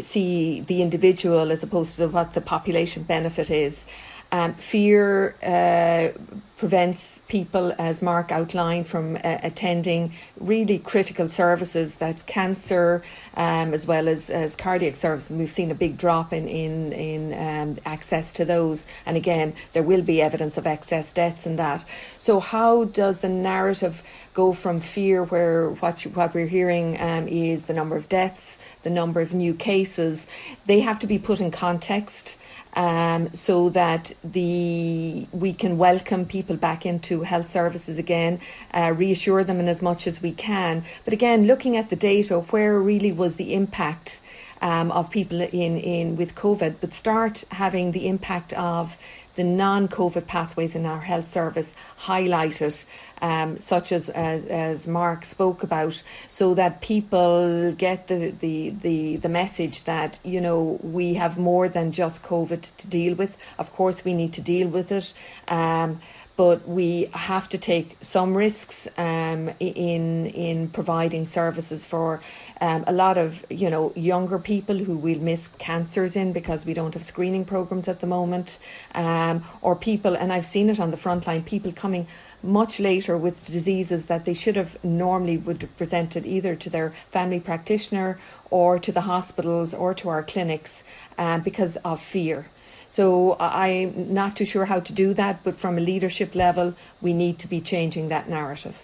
see 0.00 0.60
the 0.60 0.82
individual 0.82 1.50
as 1.50 1.62
opposed 1.62 1.96
to 1.96 2.08
what 2.08 2.34
the 2.34 2.40
population 2.40 3.02
benefit 3.02 3.50
is. 3.50 3.86
Um, 4.34 4.54
fear 4.54 5.36
uh, 5.44 6.18
prevents 6.56 7.22
people, 7.28 7.72
as 7.78 8.02
Mark 8.02 8.32
outlined, 8.32 8.88
from 8.88 9.14
uh, 9.14 9.38
attending 9.44 10.12
really 10.40 10.80
critical 10.80 11.28
services. 11.28 11.94
That's 11.94 12.20
cancer, 12.20 13.04
um, 13.36 13.72
as 13.72 13.86
well 13.86 14.08
as, 14.08 14.30
as 14.30 14.56
cardiac 14.56 14.96
services. 14.96 15.36
We've 15.36 15.52
seen 15.52 15.70
a 15.70 15.74
big 15.76 15.96
drop 15.96 16.32
in 16.32 16.48
in 16.48 16.92
in 16.92 17.32
um, 17.32 17.78
access 17.86 18.32
to 18.32 18.44
those, 18.44 18.84
and 19.06 19.16
again, 19.16 19.54
there 19.72 19.84
will 19.84 20.02
be 20.02 20.20
evidence 20.20 20.58
of 20.58 20.66
excess 20.66 21.12
deaths 21.12 21.46
in 21.46 21.54
that. 21.54 21.84
So, 22.18 22.40
how 22.40 22.86
does 22.86 23.20
the 23.20 23.28
narrative 23.28 24.02
go 24.32 24.52
from 24.52 24.80
fear, 24.80 25.22
where 25.22 25.70
what 25.70 26.04
you, 26.04 26.10
what 26.10 26.34
we're 26.34 26.48
hearing 26.48 27.00
um, 27.00 27.28
is 27.28 27.66
the 27.66 27.72
number 27.72 27.96
of 27.96 28.08
deaths, 28.08 28.58
the 28.82 28.90
number 28.90 29.20
of 29.20 29.32
new 29.32 29.54
cases? 29.54 30.26
They 30.66 30.80
have 30.80 30.98
to 30.98 31.06
be 31.06 31.20
put 31.20 31.38
in 31.38 31.52
context 31.52 32.36
um, 32.74 33.32
so 33.34 33.68
that 33.70 34.12
the 34.22 35.26
we 35.32 35.52
can 35.52 35.78
welcome 35.78 36.26
people 36.26 36.56
back 36.56 36.84
into 36.84 37.22
health 37.22 37.46
services 37.46 37.98
again, 37.98 38.40
uh, 38.72 38.92
reassure 38.96 39.44
them 39.44 39.60
in 39.60 39.68
as 39.68 39.80
much 39.80 40.06
as 40.06 40.20
we 40.20 40.32
can. 40.32 40.84
But 41.04 41.12
again, 41.12 41.46
looking 41.46 41.76
at 41.76 41.90
the 41.90 41.96
data, 41.96 42.40
where 42.40 42.80
really 42.80 43.12
was 43.12 43.36
the 43.36 43.54
impact 43.54 44.20
um, 44.64 44.90
of 44.92 45.10
people 45.10 45.42
in, 45.42 45.76
in 45.76 46.16
with 46.16 46.34
COVID, 46.34 46.76
but 46.80 46.92
start 46.92 47.44
having 47.50 47.92
the 47.92 48.08
impact 48.08 48.54
of 48.54 48.96
the 49.34 49.44
non-COVID 49.44 50.26
pathways 50.26 50.74
in 50.74 50.86
our 50.86 51.00
health 51.00 51.26
service 51.26 51.74
highlighted, 52.02 52.84
um, 53.20 53.58
such 53.58 53.92
as, 53.92 54.08
as 54.10 54.46
as 54.46 54.88
Mark 54.88 55.24
spoke 55.24 55.62
about, 55.62 56.02
so 56.28 56.54
that 56.54 56.80
people 56.80 57.72
get 57.72 58.06
the, 58.06 58.30
the 58.30 58.70
the 58.70 59.16
the 59.16 59.28
message 59.28 59.84
that 59.84 60.18
you 60.24 60.40
know 60.40 60.78
we 60.82 61.14
have 61.14 61.36
more 61.36 61.68
than 61.68 61.92
just 61.92 62.22
COVID 62.22 62.74
to 62.76 62.86
deal 62.86 63.14
with. 63.14 63.36
Of 63.58 63.72
course, 63.72 64.04
we 64.04 64.14
need 64.14 64.32
to 64.34 64.40
deal 64.40 64.68
with 64.68 64.90
it. 64.90 65.12
Um, 65.48 66.00
but 66.36 66.66
we 66.68 67.08
have 67.12 67.48
to 67.48 67.58
take 67.58 67.96
some 68.00 68.34
risks 68.34 68.88
um, 68.96 69.50
in 69.60 70.26
in 70.26 70.68
providing 70.68 71.26
services 71.26 71.86
for 71.86 72.20
um, 72.60 72.82
a 72.86 72.92
lot 72.92 73.16
of 73.16 73.44
you 73.50 73.70
know 73.70 73.92
younger 73.94 74.38
people 74.38 74.76
who 74.76 74.96
will 74.96 75.20
miss 75.20 75.46
cancers 75.58 76.16
in 76.16 76.32
because 76.32 76.66
we 76.66 76.74
don't 76.74 76.94
have 76.94 77.04
screening 77.04 77.44
programs 77.44 77.86
at 77.86 78.00
the 78.00 78.06
moment, 78.06 78.58
um, 78.94 79.44
or 79.62 79.76
people 79.76 80.16
and 80.16 80.32
I've 80.32 80.46
seen 80.46 80.68
it 80.70 80.80
on 80.80 80.90
the 80.90 80.96
front 80.96 81.26
line 81.26 81.42
people 81.44 81.72
coming 81.72 82.06
much 82.42 82.78
later 82.78 83.16
with 83.16 83.44
diseases 83.44 84.06
that 84.06 84.24
they 84.24 84.34
should 84.34 84.56
have 84.56 84.76
normally 84.84 85.38
would 85.38 85.62
have 85.62 85.76
presented 85.76 86.26
either 86.26 86.54
to 86.56 86.68
their 86.68 86.92
family 87.10 87.40
practitioner 87.40 88.18
or 88.50 88.78
to 88.78 88.92
the 88.92 89.02
hospitals 89.02 89.72
or 89.72 89.94
to 89.94 90.08
our 90.08 90.22
clinics 90.22 90.82
um, 91.16 91.40
because 91.40 91.76
of 91.76 92.00
fear. 92.00 92.46
So 92.88 93.36
I'm 93.38 94.12
not 94.12 94.36
too 94.36 94.44
sure 94.44 94.66
how 94.66 94.80
to 94.80 94.92
do 94.92 95.14
that, 95.14 95.42
but 95.44 95.58
from 95.58 95.78
a 95.78 95.80
leadership 95.80 96.34
level, 96.34 96.74
we 97.00 97.12
need 97.12 97.38
to 97.40 97.48
be 97.48 97.60
changing 97.60 98.08
that 98.08 98.28
narrative. 98.28 98.82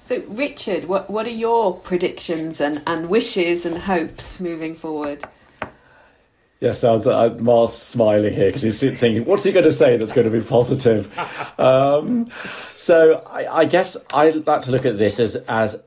So, 0.00 0.22
Richard, 0.28 0.84
what, 0.84 1.10
what 1.10 1.26
are 1.26 1.30
your 1.30 1.76
predictions 1.76 2.60
and, 2.60 2.82
and 2.86 3.08
wishes 3.08 3.66
and 3.66 3.76
hopes 3.76 4.38
moving 4.40 4.74
forward? 4.74 5.24
Yes, 6.60 6.82
I 6.82 6.90
was 6.90 7.06
uh, 7.06 7.36
Mark's 7.38 7.74
smiling 7.74 8.32
here 8.32 8.46
because 8.46 8.62
he's 8.62 8.80
thinking, 8.80 9.24
what's 9.24 9.44
he 9.44 9.52
going 9.52 9.64
to 9.64 9.70
say 9.70 9.96
that's 9.96 10.12
going 10.12 10.28
to 10.28 10.36
be 10.36 10.44
positive? 10.44 11.16
um, 11.58 12.30
so 12.76 13.22
I, 13.26 13.60
I, 13.60 13.64
guess 13.64 13.96
I 14.12 14.30
like 14.30 14.62
to 14.62 14.72
look 14.72 14.84
at 14.84 14.98
this 14.98 15.20
as, 15.20 15.36
as 15.48 15.80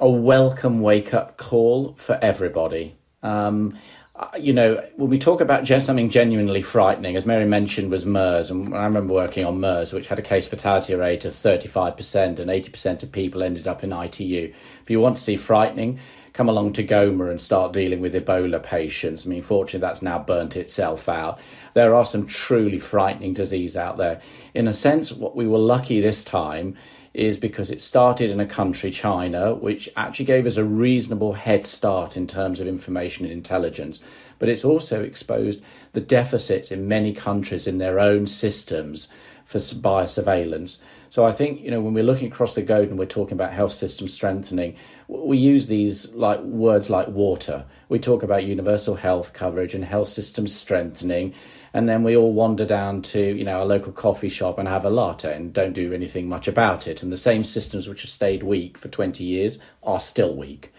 a 0.00 0.08
welcome 0.08 0.80
wake 0.80 1.12
up 1.12 1.36
call 1.36 1.94
for 1.94 2.18
everybody. 2.22 2.96
Um, 3.22 3.76
Uh, 4.20 4.28
you 4.38 4.52
know, 4.52 4.78
when 4.96 5.08
we 5.08 5.18
talk 5.18 5.40
about 5.40 5.64
just 5.64 5.86
something 5.86 6.10
genuinely 6.10 6.60
frightening, 6.60 7.16
as 7.16 7.24
Mary 7.24 7.46
mentioned, 7.46 7.90
was 7.90 8.04
MERS, 8.04 8.50
and 8.50 8.74
I 8.76 8.84
remember 8.84 9.14
working 9.14 9.46
on 9.46 9.60
MERS, 9.60 9.94
which 9.94 10.08
had 10.08 10.18
a 10.18 10.22
case 10.22 10.46
fatality 10.46 10.94
rate 10.94 11.24
of 11.24 11.32
35%, 11.32 12.38
and 12.38 12.50
80% 12.50 13.02
of 13.02 13.10
people 13.10 13.42
ended 13.42 13.66
up 13.66 13.82
in 13.82 13.94
ITU. 13.94 14.52
If 14.82 14.90
you 14.90 15.00
want 15.00 15.16
to 15.16 15.22
see 15.22 15.38
frightening, 15.38 16.00
come 16.34 16.50
along 16.50 16.74
to 16.74 16.84
Goma 16.84 17.30
and 17.30 17.40
start 17.40 17.72
dealing 17.72 18.00
with 18.00 18.14
Ebola 18.14 18.62
patients. 18.62 19.24
I 19.24 19.30
mean, 19.30 19.40
fortunately, 19.40 19.86
that's 19.86 20.02
now 20.02 20.18
burnt 20.18 20.54
itself 20.54 21.08
out. 21.08 21.40
There 21.72 21.94
are 21.94 22.04
some 22.04 22.26
truly 22.26 22.78
frightening 22.78 23.32
disease 23.32 23.74
out 23.74 23.96
there. 23.96 24.20
In 24.52 24.68
a 24.68 24.74
sense, 24.74 25.14
what 25.14 25.34
we 25.34 25.46
were 25.46 25.58
lucky 25.58 26.02
this 26.02 26.24
time 26.24 26.76
is 27.12 27.38
because 27.38 27.70
it 27.70 27.82
started 27.82 28.30
in 28.30 28.38
a 28.38 28.46
country, 28.46 28.90
China, 28.90 29.54
which 29.54 29.88
actually 29.96 30.24
gave 30.24 30.46
us 30.46 30.56
a 30.56 30.64
reasonable 30.64 31.32
head 31.32 31.66
start 31.66 32.16
in 32.16 32.26
terms 32.26 32.60
of 32.60 32.68
information 32.68 33.24
and 33.24 33.32
intelligence. 33.32 33.98
But 34.38 34.48
it's 34.48 34.64
also 34.64 35.02
exposed 35.02 35.60
the 35.92 36.00
deficits 36.00 36.70
in 36.70 36.86
many 36.86 37.12
countries 37.12 37.66
in 37.66 37.78
their 37.78 37.98
own 37.98 38.26
systems 38.26 39.08
for 39.50 39.58
biosurveillance. 39.58 40.78
So 41.08 41.26
I 41.26 41.32
think 41.32 41.60
you 41.60 41.72
know 41.72 41.80
when 41.80 41.92
we're 41.92 42.04
looking 42.04 42.28
across 42.30 42.54
the 42.54 42.62
globe 42.62 42.88
and 42.88 42.98
we're 42.98 43.06
talking 43.06 43.34
about 43.34 43.52
health 43.52 43.72
system 43.72 44.06
strengthening, 44.06 44.76
we 45.08 45.38
use 45.38 45.66
these 45.66 46.14
like 46.14 46.40
words 46.42 46.88
like 46.88 47.08
water. 47.08 47.64
We 47.88 47.98
talk 47.98 48.22
about 48.22 48.44
universal 48.44 48.94
health 48.94 49.32
coverage 49.32 49.74
and 49.74 49.84
health 49.84 50.06
systems 50.06 50.54
strengthening 50.54 51.34
and 51.72 51.88
then 51.88 52.02
we 52.02 52.16
all 52.16 52.32
wander 52.32 52.64
down 52.64 53.02
to 53.02 53.20
you 53.20 53.44
know 53.44 53.62
a 53.62 53.64
local 53.64 53.92
coffee 53.92 54.28
shop 54.28 54.58
and 54.58 54.68
have 54.68 54.84
a 54.84 54.90
latte 54.90 55.34
and 55.34 55.52
don't 55.52 55.72
do 55.72 55.92
anything 55.92 56.28
much 56.28 56.48
about 56.48 56.88
it. 56.88 57.02
And 57.02 57.12
the 57.12 57.16
same 57.16 57.44
systems 57.44 57.88
which 57.88 58.02
have 58.02 58.10
stayed 58.10 58.42
weak 58.42 58.76
for 58.76 58.88
20 58.88 59.22
years 59.24 59.58
are 59.82 60.00
still 60.00 60.34
weak. 60.34 60.72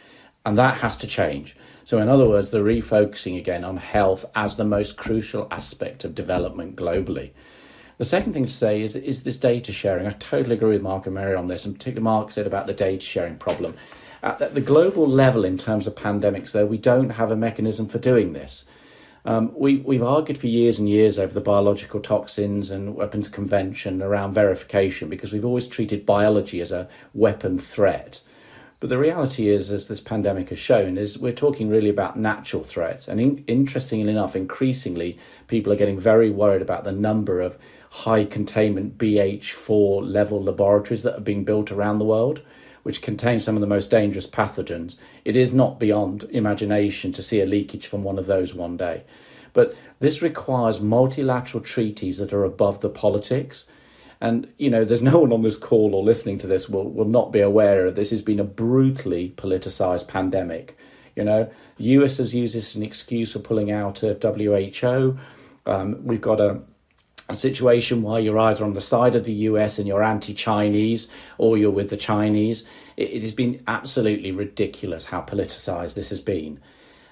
And 0.46 0.58
that 0.58 0.78
has 0.78 0.98
to 0.98 1.08
change. 1.08 1.56
So 1.84 2.00
in 2.00 2.10
other 2.10 2.28
words 2.28 2.50
the 2.50 2.60
refocusing 2.60 3.38
again 3.38 3.64
on 3.64 3.78
health 3.78 4.26
as 4.36 4.56
the 4.56 4.66
most 4.66 4.98
crucial 4.98 5.48
aspect 5.52 6.04
of 6.04 6.16
development 6.16 6.76
globally. 6.76 7.32
The 7.98 8.06
second 8.06 8.34
thing 8.34 8.48
to 8.48 8.54
say 8.54 8.82
is 8.82 8.96
is 8.96 9.24
this 9.24 9.38
data 9.38 9.72
sharing. 9.72 10.08
I 10.08 10.12
totally 10.12 10.56
agree 10.56 10.72
with 10.72 10.82
mark 10.82 11.06
and 11.06 11.16
mary 11.16 11.36
on 11.36 11.48
this 11.48 11.66
and 11.66 11.76
particularly 11.76 12.04
mark 12.04 12.32
said 12.32 12.48
about 12.48 12.68
the 12.68 12.74
data 12.74 13.06
sharing 13.06 13.38
problem. 13.38 13.76
At 14.24 14.54
the 14.54 14.62
global 14.62 15.08
level 15.08 15.46
in 15.46 15.58
terms 15.58 15.88
of 15.88 15.96
pandemics 15.96 16.52
though 16.52 16.66
we 16.66 16.78
don't 16.78 17.12
have 17.12 17.32
a 17.32 17.36
mechanism 17.36 17.88
for 17.88 17.98
doing 17.98 18.34
this 18.34 18.66
um, 19.26 19.52
we, 19.56 19.78
we've 19.78 20.04
argued 20.04 20.38
for 20.38 20.48
years 20.48 20.80
and 20.80 20.90
years 20.90 21.20
over 21.20 21.34
the 21.34 21.42
biological 21.42 22.00
toxins 22.00 22.72
and 22.72 22.96
weapons 22.96 23.30
convention 23.30 24.02
around 24.02 24.34
verification 24.34 25.10
because 25.10 25.32
we've 25.32 25.46
always 25.46 25.68
treated 25.68 26.06
biology 26.06 26.62
as 26.62 26.72
a 26.72 26.88
weapon 27.14 27.58
threat. 27.58 28.22
But 28.82 28.90
the 28.90 28.98
reality 28.98 29.48
is, 29.48 29.72
as 29.72 29.88
this 29.88 30.02
pandemic 30.02 30.50
has 30.50 30.60
shown, 30.60 30.98
is 30.98 31.18
we're 31.18 31.32
talking 31.32 31.70
really 31.70 31.90
about 31.90 32.18
natural 32.18 32.64
threats. 32.64 33.08
And 33.08 33.22
in, 33.22 33.44
interestingly 33.48 34.12
enough, 34.12 34.36
increasingly, 34.36 35.18
people 35.48 35.72
are 35.72 35.78
getting 35.78 36.00
very 36.00 36.32
worried 36.32 36.64
about 36.64 36.84
the 36.84 36.92
number 36.92 37.40
of 37.40 37.58
high 37.92 38.26
containment 38.26 38.98
BH4 38.98 40.12
level 40.12 40.44
laboratories 40.44 41.04
that 41.04 41.16
are 41.16 41.22
being 41.22 41.46
built 41.46 41.72
around 41.72 42.00
the 42.00 42.06
world 42.06 42.42
which 42.84 43.02
contain 43.02 43.40
some 43.40 43.56
of 43.56 43.62
the 43.62 43.68
most 43.68 43.90
dangerous 43.92 44.28
pathogens, 44.28 44.96
it 45.24 45.36
is 45.36 45.54
not 45.54 45.80
beyond 45.80 46.24
imagination 46.32 47.12
to 47.12 47.22
see 47.22 47.42
a 47.42 47.46
leakage 47.46 47.88
from 47.88 48.04
one 48.04 48.18
of 48.18 48.26
those 48.26 48.56
one 48.56 48.78
day. 48.78 49.04
But 49.54 49.76
this 50.00 50.22
requires 50.22 50.80
multilateral 50.80 51.64
treaties 51.64 52.18
that 52.18 52.34
are 52.34 52.44
above 52.44 52.82
the 52.82 52.90
politics. 52.90 53.68
And, 54.22 54.52
you 54.58 54.70
know, 54.70 54.86
there's 54.86 55.02
no 55.02 55.20
one 55.20 55.34
on 55.34 55.42
this 55.42 55.56
call 55.56 55.96
or 55.96 56.04
listening 56.04 56.38
to 56.40 56.48
this 56.48 56.70
will, 56.70 56.90
will 56.90 57.06
not 57.06 57.32
be 57.32 57.40
aware 57.40 57.86
that 57.86 57.96
this 57.96 58.12
has 58.12 58.22
been 58.22 58.40
a 58.40 58.44
brutally 58.44 59.34
politicized 59.36 60.08
pandemic. 60.08 60.78
You 61.16 61.24
know, 61.24 61.50
the 61.78 61.84
US 61.84 62.18
has 62.18 62.34
used 62.34 62.56
this 62.56 62.72
as 62.72 62.76
an 62.76 62.84
excuse 62.84 63.34
for 63.34 63.40
pulling 63.40 63.72
out 63.72 64.04
of 64.04 64.22
WHO. 64.22 65.18
Um, 65.66 66.06
we've 66.06 66.22
got 66.22 66.40
a 66.40 66.62
a 67.32 67.36
situation 67.36 68.04
where 68.04 68.20
you're 68.20 68.38
either 68.38 68.66
on 68.66 68.74
the 68.74 68.82
side 68.82 69.16
of 69.16 69.24
the 69.24 69.34
US 69.34 69.80
and 69.80 69.88
you're 69.88 70.04
anti 70.04 70.34
Chinese 70.34 71.08
or 71.38 71.58
you're 71.58 71.72
with 71.72 71.90
the 71.90 71.98
Chinese. 71.98 72.64
It, 72.98 73.12
it, 73.12 73.22
has 73.22 73.32
been 73.32 73.64
absolutely 73.68 74.32
ridiculous 74.32 75.06
how 75.06 75.22
politicized 75.22 75.96
this 75.96 76.10
has 76.10 76.20
been. 76.20 76.60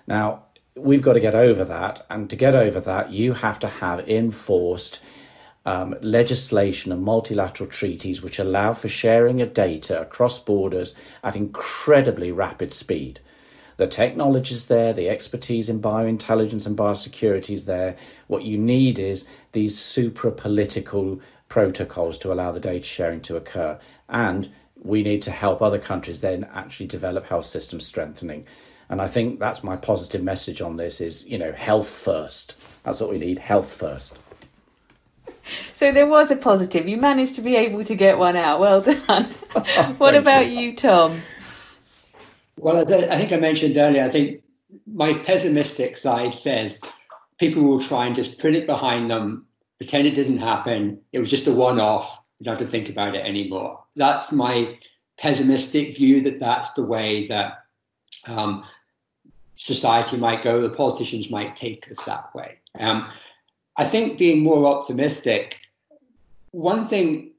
Now, 0.08 0.43
we've 0.76 1.02
got 1.02 1.13
to 1.13 1.19
get 1.19 1.36
over 1.36 1.63
that. 1.63 2.06
And 2.10 2.30
to 2.30 2.36
get 2.36 2.54
over 2.54 2.80
that, 2.82 3.12
you 3.12 3.34
have 3.34 3.60
to 3.60 3.67
have 3.67 4.08
enforced 4.10 5.00
um, 5.69 5.95
legislation 6.01 6.91
and 6.91 7.03
multilateral 7.03 7.69
treaties 7.69 8.23
which 8.23 8.39
allow 8.39 8.73
for 8.73 8.88
sharing 8.88 9.39
of 9.39 9.53
data 9.53 10.01
across 10.01 10.39
borders 10.39 10.95
at 11.23 11.36
incredibly 11.36 12.32
rapid 12.32 12.73
speed. 12.73 13.19
The 13.77 13.86
technology 13.86 14.55
is 14.55 14.65
there, 14.65 14.93
the 14.93 15.10
expertise 15.10 15.69
in 15.69 15.79
biointelligence 15.79 16.65
and 16.65 16.75
biosecurity 16.75 17.51
is 17.51 17.65
there. 17.65 17.95
What 18.25 18.41
you 18.41 18.58
need 18.58 18.97
is 18.97 19.27
these 19.51 19.77
supra 19.77 20.32
political 20.32 21.21
protocols 21.49 22.17
to 22.17 22.34
allow 22.34 22.51
the 22.51 22.60
data 22.60 22.84
sharing 22.84 23.21
to 23.21 23.38
occur. 23.38 23.79
And 24.10 24.49
we 24.82 25.03
need 25.03 25.21
to 25.21 25.32
help 25.32 25.62
other 25.62 25.77
countries 25.77 26.21
then 26.21 26.49
actually 26.51 26.88
develop 26.88 27.27
health 27.27 27.45
system 27.45 27.79
strengthening. 27.79 28.47
And 28.89 29.03
I 29.03 29.05
think 29.05 29.39
that's 29.39 29.63
my 29.63 29.77
positive 29.77 30.23
message 30.23 30.62
on 30.62 30.77
this 30.77 30.99
is, 30.99 31.27
you 31.27 31.38
know, 31.38 31.51
health 31.51 31.88
first. 31.88 32.55
That's 32.84 32.99
what 33.01 33.12
we 33.12 33.19
need, 33.19 33.38
health 33.38 33.71
first. 33.71 34.17
So 35.73 35.91
there 35.91 36.07
was 36.07 36.31
a 36.31 36.35
positive. 36.35 36.88
You 36.88 36.97
managed 36.97 37.35
to 37.35 37.41
be 37.41 37.55
able 37.55 37.83
to 37.83 37.95
get 37.95 38.17
one 38.17 38.35
out. 38.35 38.59
Well 38.59 38.81
done. 38.81 39.23
what 39.97 40.15
about 40.15 40.47
you. 40.47 40.76
Tom? 40.76 41.21
Well, 42.57 42.78
I 42.78 43.17
think 43.17 43.32
I 43.32 43.38
mentioned 43.38 43.78
earlier, 43.78 44.03
I 44.03 44.09
think 44.09 44.43
my 44.86 45.13
pessimistic 45.13 45.95
side 45.95 46.34
says 46.34 46.82
people 47.39 47.63
will 47.63 47.80
try 47.80 48.05
and 48.05 48.15
just 48.15 48.38
put 48.38 48.55
it 48.55 48.67
behind 48.67 49.09
them, 49.09 49.45
pretend 49.78 50.07
it 50.07 50.15
didn't 50.15 50.39
happen. 50.39 50.99
It 51.13 51.19
was 51.19 51.30
just 51.30 51.47
a 51.47 51.53
one-off. 51.53 52.21
You 52.39 52.45
don't 52.45 52.57
have 52.57 52.65
to 52.65 52.71
think 52.71 52.89
about 52.89 53.15
it 53.15 53.26
anymore. 53.26 53.84
That's 53.95 54.32
my 54.32 54.78
pessimistic 55.17 55.95
view 55.95 56.21
that 56.21 56.39
that's 56.39 56.74
the 56.74 56.86
way 56.86 57.28
that 57.28 57.65
um, 58.28 58.65
society 59.55 60.17
might 60.17 60.41
go. 60.41 60.61
The 60.61 60.69
politicians 60.69 61.32
might 61.32 61.55
take 61.55 61.89
us 61.89 62.03
that 62.05 62.34
way. 62.36 62.59
Um, 62.78 63.09
I 63.80 63.86
think 63.86 64.17
being 64.17 64.43
more 64.43 64.65
optimistic. 64.65 65.57
One 66.51 66.86
thing 66.86 67.32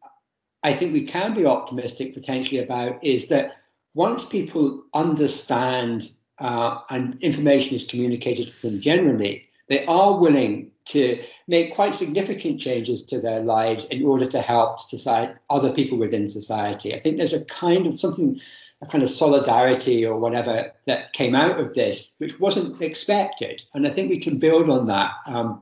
I 0.63 0.73
think 0.73 0.95
we 0.95 1.05
can 1.05 1.35
be 1.35 1.45
optimistic 1.45 2.15
potentially 2.15 2.63
about 2.63 3.05
is 3.05 3.29
that 3.29 3.59
once 3.93 4.25
people 4.25 4.83
understand 4.95 6.09
uh, 6.39 6.79
and 6.89 7.23
information 7.23 7.75
is 7.75 7.85
communicated 7.85 8.47
to 8.49 8.63
them 8.63 8.81
generally, 8.81 9.51
they 9.69 9.85
are 9.85 10.19
willing 10.19 10.71
to 10.87 11.23
make 11.47 11.75
quite 11.75 11.95
significant 11.95 12.59
changes 12.59 13.05
to 13.05 13.21
their 13.21 13.41
lives 13.41 13.85
in 13.85 14.07
order 14.07 14.25
to 14.25 14.41
help 14.41 14.81
society, 14.81 15.35
other 15.51 15.75
people 15.75 15.99
within 15.99 16.27
society. 16.27 16.95
I 16.95 16.99
think 17.01 17.19
there's 17.19 17.35
a 17.35 17.45
kind 17.45 17.87
of 17.87 18.01
something, 18.01 18.41
a 18.81 18.87
kind 18.87 19.05
of 19.05 19.11
solidarity 19.11 20.07
or 20.07 20.19
whatever 20.19 20.73
that 20.87 21.13
came 21.13 21.35
out 21.35 21.61
of 21.61 21.75
this, 21.75 22.15
which 22.17 22.41
wasn't 22.41 22.81
expected. 22.81 23.63
And 23.75 23.87
I 23.87 23.91
think 23.91 24.09
we 24.09 24.19
can 24.19 24.39
build 24.39 24.71
on 24.71 24.87
that. 24.87 25.13
Um, 25.27 25.61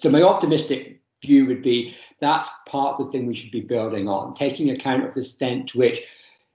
so 0.00 0.10
my 0.10 0.22
optimistic 0.22 1.00
view 1.22 1.46
would 1.46 1.62
be 1.62 1.94
that's 2.20 2.48
part 2.66 2.98
of 2.98 3.06
the 3.06 3.12
thing 3.12 3.26
we 3.26 3.34
should 3.34 3.50
be 3.50 3.60
building 3.60 4.08
on, 4.08 4.34
taking 4.34 4.70
account 4.70 5.04
of 5.04 5.14
the 5.14 5.20
extent 5.20 5.68
to 5.68 5.78
which 5.78 6.02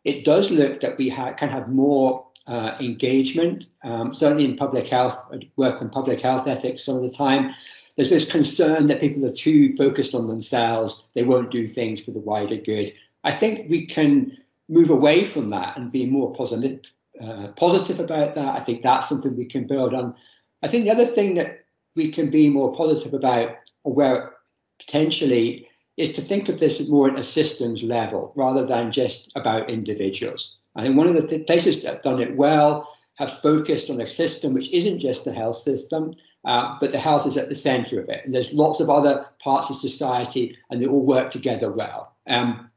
it 0.04 0.24
does 0.24 0.52
look 0.52 0.80
that 0.80 0.98
we 0.98 1.10
ha- 1.10 1.34
can 1.34 1.50
have 1.50 1.70
more 1.70 2.26
uh, 2.48 2.76
engagement, 2.80 3.66
um, 3.84 4.14
certainly 4.14 4.46
in 4.46 4.56
public 4.56 4.88
health, 4.88 5.32
work 5.56 5.82
on 5.82 5.90
public 5.90 6.22
health 6.22 6.48
ethics 6.48 6.84
some 6.84 6.96
of 6.96 7.04
the 7.04 7.12
time. 7.12 7.54
There's 7.96 8.10
this 8.10 8.30
concern 8.30 8.88
that 8.88 9.02
people 9.02 9.26
are 9.26 9.34
too 9.34 9.76
focused 9.76 10.16
on 10.16 10.28
themselves, 10.28 11.10
they 11.14 11.24
won't 11.24 11.52
do 11.52 11.68
things 11.68 12.02
for 12.02 12.12
the 12.12 12.20
wider 12.20 12.56
good. 12.56 12.94
I 13.24 13.32
think 13.32 13.70
we 13.70 13.86
can 13.86 14.38
move 14.70 14.90
away 14.90 15.26
from 15.26 15.50
that 15.50 15.78
and 15.78 15.92
be 15.92 16.06
more 16.06 16.32
positive, 16.34 16.80
uh, 17.22 17.50
positive 17.50 18.00
about 18.00 18.36
that. 18.36 18.56
I 18.56 18.62
think 18.62 18.82
that's 18.82 19.10
something 19.10 19.36
we 19.36 19.46
can 19.46 19.68
build 19.68 19.94
on. 19.94 20.16
I 20.64 20.68
think 20.68 20.86
the 20.86 20.92
other 20.92 21.06
thing 21.06 21.36
that 21.36 21.66
we 21.96 22.12
can 22.12 22.30
be 22.30 22.50
more 22.50 22.74
positive 22.74 23.14
about, 23.14 23.56
where 23.84 24.34
potentially 24.80 25.68
is 25.98 26.14
to 26.14 26.22
think 26.22 26.48
of 26.48 26.60
this 26.60 26.88
more 26.90 27.12
at 27.12 27.20
a 27.20 27.24
systems 27.24 27.84
level 27.84 28.32
rather 28.36 28.66
than 28.66 28.92
just 28.92 29.32
about 29.36 29.70
individuals. 29.70 30.60
I 30.76 30.84
think 30.84 30.96
one 30.96 31.08
of 31.08 31.14
the 31.16 31.28
th- 31.28 31.46
places 31.46 31.82
that 31.82 31.94
have 31.94 32.04
done 32.04 32.22
it 32.22 32.38
well 32.38 32.90
have 33.16 33.42
focused 33.42 33.90
on 33.90 34.00
a 34.00 34.08
system 34.08 34.54
which 34.54 34.72
isn't 34.72 35.00
just 35.00 35.26
the 35.26 35.34
health 35.34 35.58
system, 35.58 36.14
uh, 36.46 36.78
but 36.80 36.92
the 36.92 36.98
health 36.98 37.28
is 37.28 37.36
at 37.36 37.50
the 37.50 37.56
center 37.56 38.00
of 38.00 38.08
it. 38.08 38.24
And 38.24 38.34
there's 38.34 38.54
lots 38.54 38.80
of 38.80 38.90
other 38.90 39.26
parts 39.40 39.70
of 39.70 39.76
society, 39.76 40.58
and 40.70 40.82
they 40.82 40.88
all 40.88 41.06
work 41.06 41.32
together 41.32 41.70
well. 41.70 42.16
Um, 42.28 42.69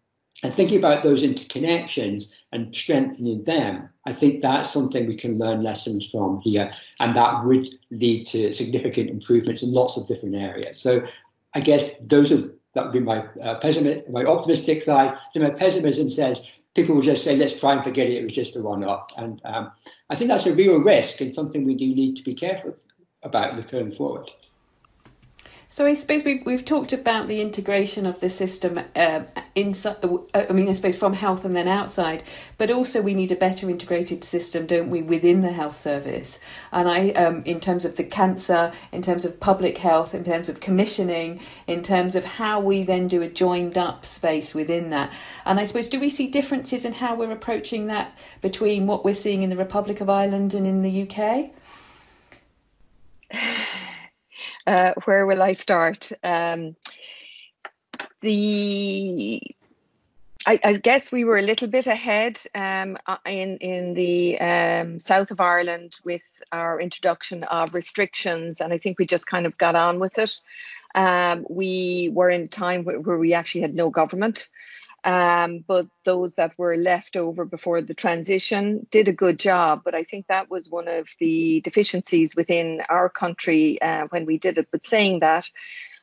and 0.43 0.55
thinking 0.55 0.79
about 0.79 1.03
those 1.03 1.23
interconnections 1.23 2.35
and 2.53 2.75
strengthening 2.75 3.43
them, 3.45 3.89
I 4.07 4.13
think 4.13 4.43
that's 4.43 4.73
something 4.73 5.07
we 5.07 5.17
can 5.17 5.39
learn 5.39 5.63
lessons 5.63 6.09
from 6.11 6.41
here, 6.41 6.73
and 7.01 7.17
that 7.17 7.45
would 7.45 7.69
lead 7.91 8.27
to 8.29 8.53
significant 8.53 9.11
improvements 9.11 9.63
in 9.63 9.73
lots 9.73 9.97
of 9.97 10.07
different 10.09 10.39
areas. 10.41 10.81
So 10.81 11.07
I 11.55 11.61
guess 11.61 11.91
those 12.01 12.33
are 12.33 12.53
that 12.75 12.85
would 12.85 12.93
be 12.93 13.01
my 13.01 13.27
uh, 13.43 13.57
pessimistic, 13.57 14.11
my 14.11 14.25
optimistic 14.25 14.83
side. 14.83 15.15
So 15.33 15.41
my 15.41 15.51
pessimism 15.51 16.11
says 16.11 16.51
people 16.75 16.95
will 16.95 17.03
just 17.03 17.23
say, 17.23 17.37
let's 17.37 17.59
try 17.59 17.75
and 17.75 17.85
forget 17.85 18.09
it. 18.09 18.15
It 18.15 18.25
was 18.25 18.33
just 18.33 18.57
a 18.57 18.63
one-off. 18.63 19.13
And 19.19 19.41
um, 19.45 19.71
I 20.09 20.15
think 20.15 20.29
that's 20.29 20.47
a 20.47 20.55
real 20.55 20.79
risk 20.79 21.21
and 21.21 21.35
something 21.35 21.65
we 21.65 21.75
do 21.75 21.95
need 21.95 22.17
to 22.17 22.23
be 22.23 22.35
careful 22.35 22.75
about 23.23 23.71
going 23.71 23.93
forward. 23.93 24.31
So 25.75 25.87
I 25.87 25.95
suppose 25.95 26.23
we've, 26.23 26.45
we've 26.45 26.67
talked 26.67 26.93
about 26.93 27.29
the 27.29 27.41
integration 27.41 28.05
of 28.05 28.21
the 28.21 28.29
system 28.29 28.79
um, 28.95 29.27
inside. 29.55 29.97
Uh, 30.05 30.19
I 30.35 30.53
mean, 30.53 30.69
I 30.69 30.75
suppose 30.75 30.99
from 30.99 31.15
health 31.15 31.47
and 31.47 31.57
then 31.57 31.67
outside, 31.67 32.25
but 32.59 32.71
also 32.71 33.01
we 33.01 33.15
need 33.15 33.33
a 33.33 33.37
better 33.37 33.71
integrated 33.71 34.23
system, 34.23 34.67
don't 34.67 34.91
we, 34.91 35.01
within 35.01 35.41
the 35.41 35.51
health 35.51 35.79
service? 35.79 36.39
And 36.73 36.91
I, 36.91 37.13
um, 37.13 37.43
in 37.47 37.59
terms 37.59 37.87
of 37.87 37.97
the 37.97 38.05
cancer, 38.05 38.71
in 38.93 39.01
terms 39.01 39.25
of 39.25 39.41
public 39.41 39.79
health, 39.79 40.15
in 40.15 40.25
terms 40.25 40.51
of 40.51 40.61
commissioning, 40.61 41.41
in 41.67 41.83
terms 41.83 42.17
of 42.17 42.27
how 42.27 42.61
we 42.61 42.83
then 42.83 43.07
do 43.07 43.23
a 43.23 43.29
joined 43.29 43.79
up 43.79 44.05
space 44.05 44.53
within 44.53 44.91
that. 44.91 45.11
And 45.47 45.59
I 45.59 45.65
suppose 45.65 45.89
do 45.89 45.99
we 45.99 46.11
see 46.11 46.27
differences 46.27 46.85
in 46.85 46.93
how 46.93 47.15
we're 47.15 47.33
approaching 47.33 47.87
that 47.87 48.15
between 48.43 48.87
what 48.87 49.07
we're 49.07 49.15
seeing 49.15 49.43
in 49.43 49.49
the 49.49 49.57
Republic 49.57 50.03
of 50.03 50.11
Ireland 50.11 50.53
and 50.53 50.67
in 50.67 50.83
the 50.83 51.09
UK? 51.09 51.51
Uh, 54.67 54.93
where 55.05 55.27
will 55.27 55.43
I 55.43 55.53
start? 55.53 56.11
Um, 56.23 56.77
the 58.21 59.41
I, 60.47 60.59
I, 60.65 60.73
guess 60.75 61.13
we 61.13 61.25
were 61.25 61.39
a 61.39 61.43
little 61.43 61.69
bit 61.69 61.87
ahead 61.87 62.41
um, 62.55 62.97
uh, 63.07 63.17
in 63.27 63.59
in 63.59 63.95
the 63.95 64.41
um, 64.41 64.99
south 64.99 65.31
of 65.31 65.41
Ireland 65.41 65.99
with 66.05 66.43
our 66.51 66.81
introduction 66.81 67.45
of 67.45 67.75
restrictions, 67.75 68.61
and 68.61 68.73
I 68.73 68.79
think 68.79 68.99
we 68.99 69.07
just 69.07 69.27
kind 69.27 69.47
of 69.47 69.59
got 69.59 69.75
on 69.75 69.99
with 69.99 70.19
it. 70.19 70.41
Um, 70.95 71.47
we 71.49 72.11
were 72.13 72.31
in 72.31 72.49
time 72.49 72.85
where 72.85 73.19
we 73.19 73.35
actually 73.35 73.63
had 73.63 73.75
no 73.75 73.91
government, 73.91 74.49
um, 75.05 75.65
but 75.67 75.87
those 76.05 76.35
that 76.35 76.57
were 76.57 76.77
left 76.77 77.17
over 77.17 77.45
before 77.45 77.83
the 77.83 77.95
transition 77.95 78.87
did 78.91 79.09
a 79.09 79.13
good 79.13 79.39
job. 79.39 79.83
But 79.85 79.95
I 79.95 80.05
think 80.05 80.27
that 80.27 80.51
was 80.51 80.71
one 80.71 80.89
of 80.89 81.09
the 81.19 81.61
deficiencies 81.61 82.37
within 82.37 82.83
our 82.89 83.09
country 83.09 83.81
uh, 83.83 84.07
when 84.11 84.27
we 84.27 84.39
did 84.39 84.59
it. 84.59 84.69
But 84.71 84.85
saying 84.85 85.21
that, 85.21 85.51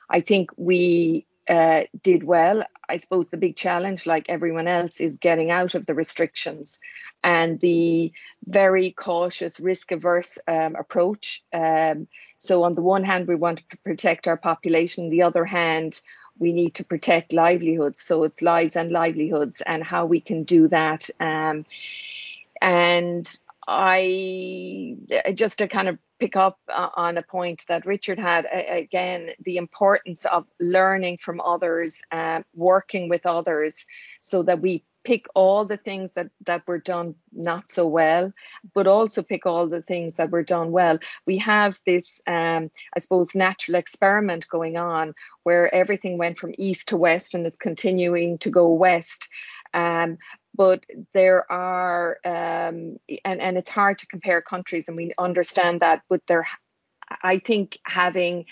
I 0.09 0.19
think 0.19 0.51
we 0.57 1.25
uh, 1.47 1.83
did 2.03 2.23
well. 2.23 2.63
I 2.87 2.97
suppose 2.97 3.29
the 3.29 3.37
big 3.37 3.55
challenge, 3.55 4.05
like 4.05 4.27
everyone 4.29 4.67
else, 4.67 4.99
is 4.99 5.17
getting 5.17 5.49
out 5.49 5.75
of 5.75 5.85
the 5.85 5.95
restrictions 5.95 6.79
and 7.23 7.59
the 7.59 8.11
very 8.45 8.91
cautious, 8.91 9.59
risk 9.59 9.91
averse 9.91 10.37
um, 10.47 10.75
approach. 10.75 11.41
Um, 11.53 12.07
so, 12.37 12.63
on 12.63 12.73
the 12.73 12.83
one 12.83 13.03
hand, 13.03 13.27
we 13.27 13.35
want 13.35 13.63
to 13.69 13.77
protect 13.83 14.27
our 14.27 14.37
population, 14.37 15.09
the 15.09 15.23
other 15.23 15.45
hand, 15.45 15.99
we 16.39 16.53
need 16.53 16.75
to 16.75 16.83
protect 16.83 17.33
livelihoods. 17.33 18.01
So 18.01 18.23
it's 18.23 18.41
lives 18.41 18.75
and 18.75 18.91
livelihoods 18.91 19.61
and 19.61 19.83
how 19.83 20.05
we 20.05 20.21
can 20.21 20.43
do 20.43 20.67
that. 20.69 21.09
Um, 21.19 21.65
and 22.61 23.37
I 23.67 24.97
just 25.35 25.59
to 25.59 25.67
kind 25.67 25.87
of 25.87 25.99
pick 26.19 26.35
up 26.35 26.59
uh, 26.67 26.89
on 26.95 27.17
a 27.17 27.21
point 27.21 27.63
that 27.67 27.85
Richard 27.85 28.19
had 28.19 28.45
again 28.45 29.29
the 29.41 29.57
importance 29.57 30.25
of 30.25 30.47
learning 30.59 31.17
from 31.17 31.39
others, 31.39 32.01
uh, 32.11 32.41
working 32.55 33.09
with 33.09 33.25
others, 33.25 33.85
so 34.21 34.43
that 34.43 34.59
we 34.59 34.83
pick 35.10 35.26
all 35.34 35.66
the 35.66 35.76
things 35.76 36.14
that 36.14 36.30
that 36.45 36.62
were 36.68 36.78
done 36.78 37.16
not 37.32 37.68
so 37.68 37.88
well 37.88 38.32
but 38.76 38.86
also 38.86 39.24
pick 39.24 39.43
all 39.47 39.68
the 39.68 39.82
things 39.82 40.18
that 40.18 40.30
were 40.30 40.43
done 40.43 40.72
well. 40.72 40.99
We 41.26 41.38
have 41.38 41.80
this 41.84 42.22
um, 42.28 42.70
i 42.95 42.99
suppose 42.99 43.34
natural 43.34 43.80
experiment 43.80 44.47
going 44.47 44.78
on 44.78 45.16
where 45.41 45.74
everything 45.74 46.20
went 46.20 46.38
from 46.38 46.53
east 46.60 46.89
to 46.89 46.97
west 46.97 47.34
and 47.34 47.47
it's 47.47 47.57
continuing 47.57 48.38
to 48.39 48.51
go 48.51 48.72
west. 48.72 49.30
Um, 49.74 50.20
but 50.53 50.84
there 51.16 51.51
are 51.51 52.18
um, 52.24 52.78
and 53.26 53.41
and 53.45 53.57
it's 53.57 53.72
hard 53.72 53.97
to 53.99 54.07
compare 54.14 54.43
countries 54.43 54.88
and 54.88 54.95
we 54.95 55.14
understand 55.18 55.80
that 55.80 56.03
but 56.07 56.22
there 56.28 56.45
i 57.24 57.39
think 57.39 57.78
having 57.84 58.45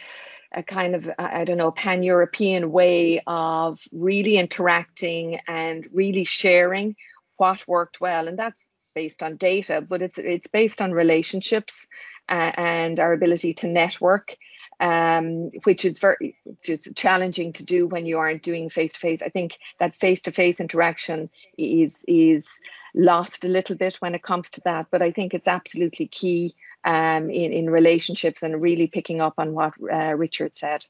a 0.51 0.64
kind 0.64 0.95
of 0.95 1.10
I 1.20 1.43
don't 1.43 1.58
know 1.58 1.72
pan 1.72 2.03
European 2.03 2.72
way 2.72 3.22
of 3.28 3.80
really 3.91 4.38
interacting 4.38 5.39
and 5.47 5.88
really 5.93 6.24
sharing 6.24 6.95
what 7.38 7.68
worked 7.68 8.01
well, 8.01 8.28
and 8.28 8.39
that's 8.39 8.74
based 8.95 9.22
on 9.22 9.38
data, 9.38 9.82
but 9.82 10.01
it's 10.01 10.18
it's 10.18 10.47
based 10.47 10.82
on 10.82 10.91
relationships 10.91 11.88
uh, 12.30 12.51
and 12.55 12.99
our 12.99 13.14
ability 13.14 13.53
to 13.55 13.68
network. 13.68 14.36
Um, 14.80 15.49
which 15.63 15.86
is 15.86 15.97
very 15.97 16.38
just 16.63 16.95
challenging 16.95 17.51
to 17.53 17.65
do 17.65 17.88
when 17.88 18.05
you 18.05 18.19
aren't 18.19 18.43
doing 18.43 18.69
face 18.69 18.93
to 18.93 18.99
face. 18.99 19.23
I 19.23 19.30
think 19.30 19.57
that 19.80 19.95
face 19.95 20.21
to 20.23 20.32
face 20.32 20.59
interaction 20.59 21.32
is 21.57 22.05
is 22.07 22.59
lost 22.93 23.43
a 23.43 23.47
little 23.47 23.75
bit 23.75 23.95
when 23.95 24.13
it 24.13 24.21
comes 24.21 24.49
to 24.51 24.61
that, 24.65 24.88
but 24.91 25.01
I 25.01 25.09
think 25.09 25.34
it's 25.34 25.47
absolutely 25.47 26.07
key 26.07 26.53
um, 26.84 27.30
in, 27.30 27.51
in 27.53 27.69
relationships 27.69 28.43
and 28.43 28.61
really 28.61 28.88
picking 28.88 29.21
up 29.21 29.36
on 29.38 29.53
what 29.53 29.73
uh, 29.91 30.15
Richard 30.15 30.55
said. 30.55 30.86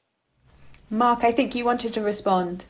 Mark, 0.90 1.24
I 1.24 1.32
think 1.32 1.54
you 1.54 1.64
wanted 1.64 1.92
to 1.94 2.00
respond. 2.00 2.64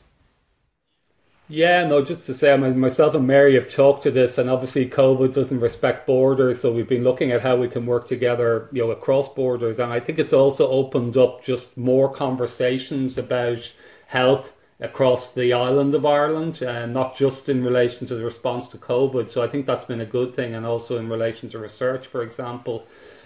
Yeah, 1.51 1.83
no, 1.83 2.05
just 2.05 2.27
to 2.27 2.35
say, 2.35 2.55
myself 2.55 3.15
and 3.15 3.25
Mary 3.25 3.55
have 3.55 3.67
talked 3.67 4.03
to 4.03 4.11
this, 4.11 4.37
and 4.37 4.51
obviously 4.51 4.87
COVID 4.87 5.33
doesn't 5.33 5.59
respect 5.59 6.05
borders, 6.05 6.61
so 6.61 6.71
we've 6.71 6.87
been 6.87 7.03
looking 7.03 7.31
at 7.31 7.41
how 7.41 7.55
we 7.55 7.67
can 7.67 7.87
work 7.87 8.05
together, 8.05 8.69
you 8.71 8.83
know, 8.83 8.91
across 8.91 9.27
borders, 9.27 9.79
and 9.79 9.91
I 9.91 9.99
think 9.99 10.19
it's 10.19 10.31
also 10.31 10.69
opened 10.69 11.17
up 11.17 11.43
just 11.43 11.75
more 11.75 12.07
conversations 12.07 13.17
about 13.17 13.73
health 14.05 14.53
across 14.79 15.31
the 15.31 15.51
island 15.51 15.95
of 15.95 16.05
Ireland, 16.05 16.61
and 16.61 16.93
not 16.93 17.15
just 17.15 17.49
in 17.49 17.63
relation 17.63 18.05
to 18.05 18.15
the 18.15 18.23
response 18.23 18.67
to 18.67 18.77
COVID. 18.77 19.27
So 19.27 19.41
I 19.41 19.47
think 19.47 19.65
that's 19.65 19.85
been 19.85 20.01
a 20.01 20.05
good 20.05 20.35
thing, 20.35 20.53
and 20.53 20.67
also 20.67 20.99
in 20.99 21.09
relation 21.09 21.49
to 21.49 21.57
research, 21.57 22.05
for 22.05 22.21
example. 22.21 22.85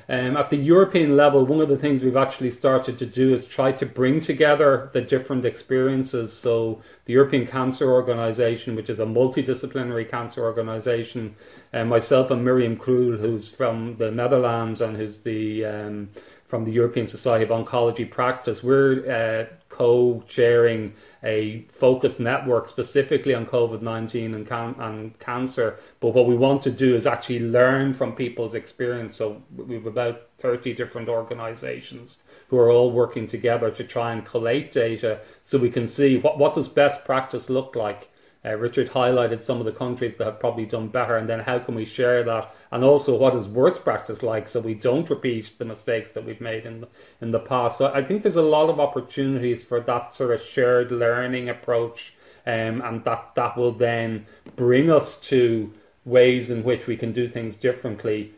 Um, 0.09 0.35
at 0.35 0.49
the 0.49 0.57
European 0.57 1.15
level, 1.15 1.45
one 1.45 1.61
of 1.61 1.69
the 1.69 1.77
things 1.77 2.03
we've 2.03 2.17
actually 2.17 2.51
started 2.51 2.97
to 2.99 3.05
do 3.05 3.33
is 3.33 3.45
try 3.45 3.71
to 3.71 3.85
bring 3.85 4.19
together 4.19 4.89
the 4.93 5.01
different 5.01 5.45
experiences. 5.45 6.33
So, 6.33 6.81
the 7.05 7.13
European 7.13 7.47
Cancer 7.47 7.91
Organization, 7.91 8.75
which 8.75 8.89
is 8.89 8.99
a 8.99 9.05
multidisciplinary 9.05 10.09
cancer 10.09 10.43
organization, 10.43 11.35
and 11.71 11.89
myself 11.89 12.31
and 12.31 12.45
Mirjam 12.45 12.77
Crul, 12.77 13.19
who's 13.19 13.49
from 13.49 13.97
the 13.97 14.11
Netherlands 14.11 14.81
and 14.81 14.97
who's 14.97 15.19
the 15.19 15.65
um, 15.65 16.09
from 16.53 16.65
the 16.65 16.71
European 16.71 17.07
Society 17.07 17.43
of 17.43 17.49
Oncology 17.49 18.07
Practice, 18.07 18.61
we're 18.61 19.09
uh, 19.09 19.55
co-chairing 19.69 20.93
a 21.23 21.65
focused 21.71 22.19
network 22.19 22.67
specifically 22.67 23.33
on 23.33 23.45
COVID 23.45 23.81
19 23.81 24.33
and, 24.33 24.47
can- 24.47 24.75
and 24.79 25.17
cancer. 25.19 25.77
But 25.99 26.09
what 26.09 26.27
we 26.27 26.35
want 26.35 26.61
to 26.63 26.71
do 26.71 26.95
is 26.95 27.07
actually 27.07 27.39
learn 27.39 27.93
from 27.93 28.13
people's 28.13 28.53
experience. 28.53 29.15
So 29.15 29.41
we've 29.55 29.85
about 29.85 30.27
30 30.39 30.73
different 30.73 31.07
organizations 31.07 32.17
who 32.49 32.57
are 32.57 32.69
all 32.69 32.91
working 32.91 33.27
together 33.27 33.71
to 33.71 33.83
try 33.83 34.11
and 34.11 34.25
collate 34.25 34.71
data 34.71 35.21
so 35.43 35.57
we 35.57 35.69
can 35.69 35.87
see 35.87 36.17
what, 36.17 36.37
what 36.37 36.53
does 36.53 36.67
best 36.67 37.05
practice 37.05 37.49
look 37.49 37.75
like 37.75 38.09
uh, 38.45 38.55
Richard 38.55 38.89
highlighted 38.89 39.41
some 39.41 39.59
of 39.59 39.65
the 39.65 39.71
countries 39.71 40.17
that 40.17 40.25
have 40.25 40.39
probably 40.39 40.65
done 40.65 40.89
better, 40.89 41.15
and 41.17 41.29
then 41.29 41.39
how 41.39 41.59
can 41.59 41.75
we 41.75 41.85
share 41.85 42.23
that, 42.23 42.53
and 42.71 42.83
also 42.83 43.15
what 43.15 43.35
is 43.35 43.47
worst 43.47 43.83
practice 43.83 44.21
like, 44.21 44.47
so 44.47 44.59
we 44.59 44.73
don't 44.73 45.09
repeat 45.09 45.51
the 45.57 45.65
mistakes 45.65 46.11
that 46.11 46.25
we've 46.25 46.41
made 46.41 46.65
in 46.65 46.81
the, 46.81 46.87
in 47.21 47.31
the 47.31 47.39
past. 47.39 47.77
So 47.77 47.91
I 47.93 48.03
think 48.03 48.21
there's 48.21 48.35
a 48.35 48.41
lot 48.41 48.69
of 48.69 48.79
opportunities 48.79 49.63
for 49.63 49.79
that 49.81 50.13
sort 50.13 50.31
of 50.31 50.41
shared 50.41 50.91
learning 50.91 51.47
approach, 51.49 52.13
um, 52.45 52.81
and 52.81 53.03
that 53.05 53.31
that 53.35 53.55
will 53.55 53.71
then 53.71 54.25
bring 54.55 54.91
us 54.91 55.17
to 55.21 55.73
ways 56.05 56.49
in 56.49 56.63
which 56.63 56.85
we 56.85 56.97
can 56.97 57.13
do 57.13 57.29
things 57.29 57.55
differently 57.55 58.33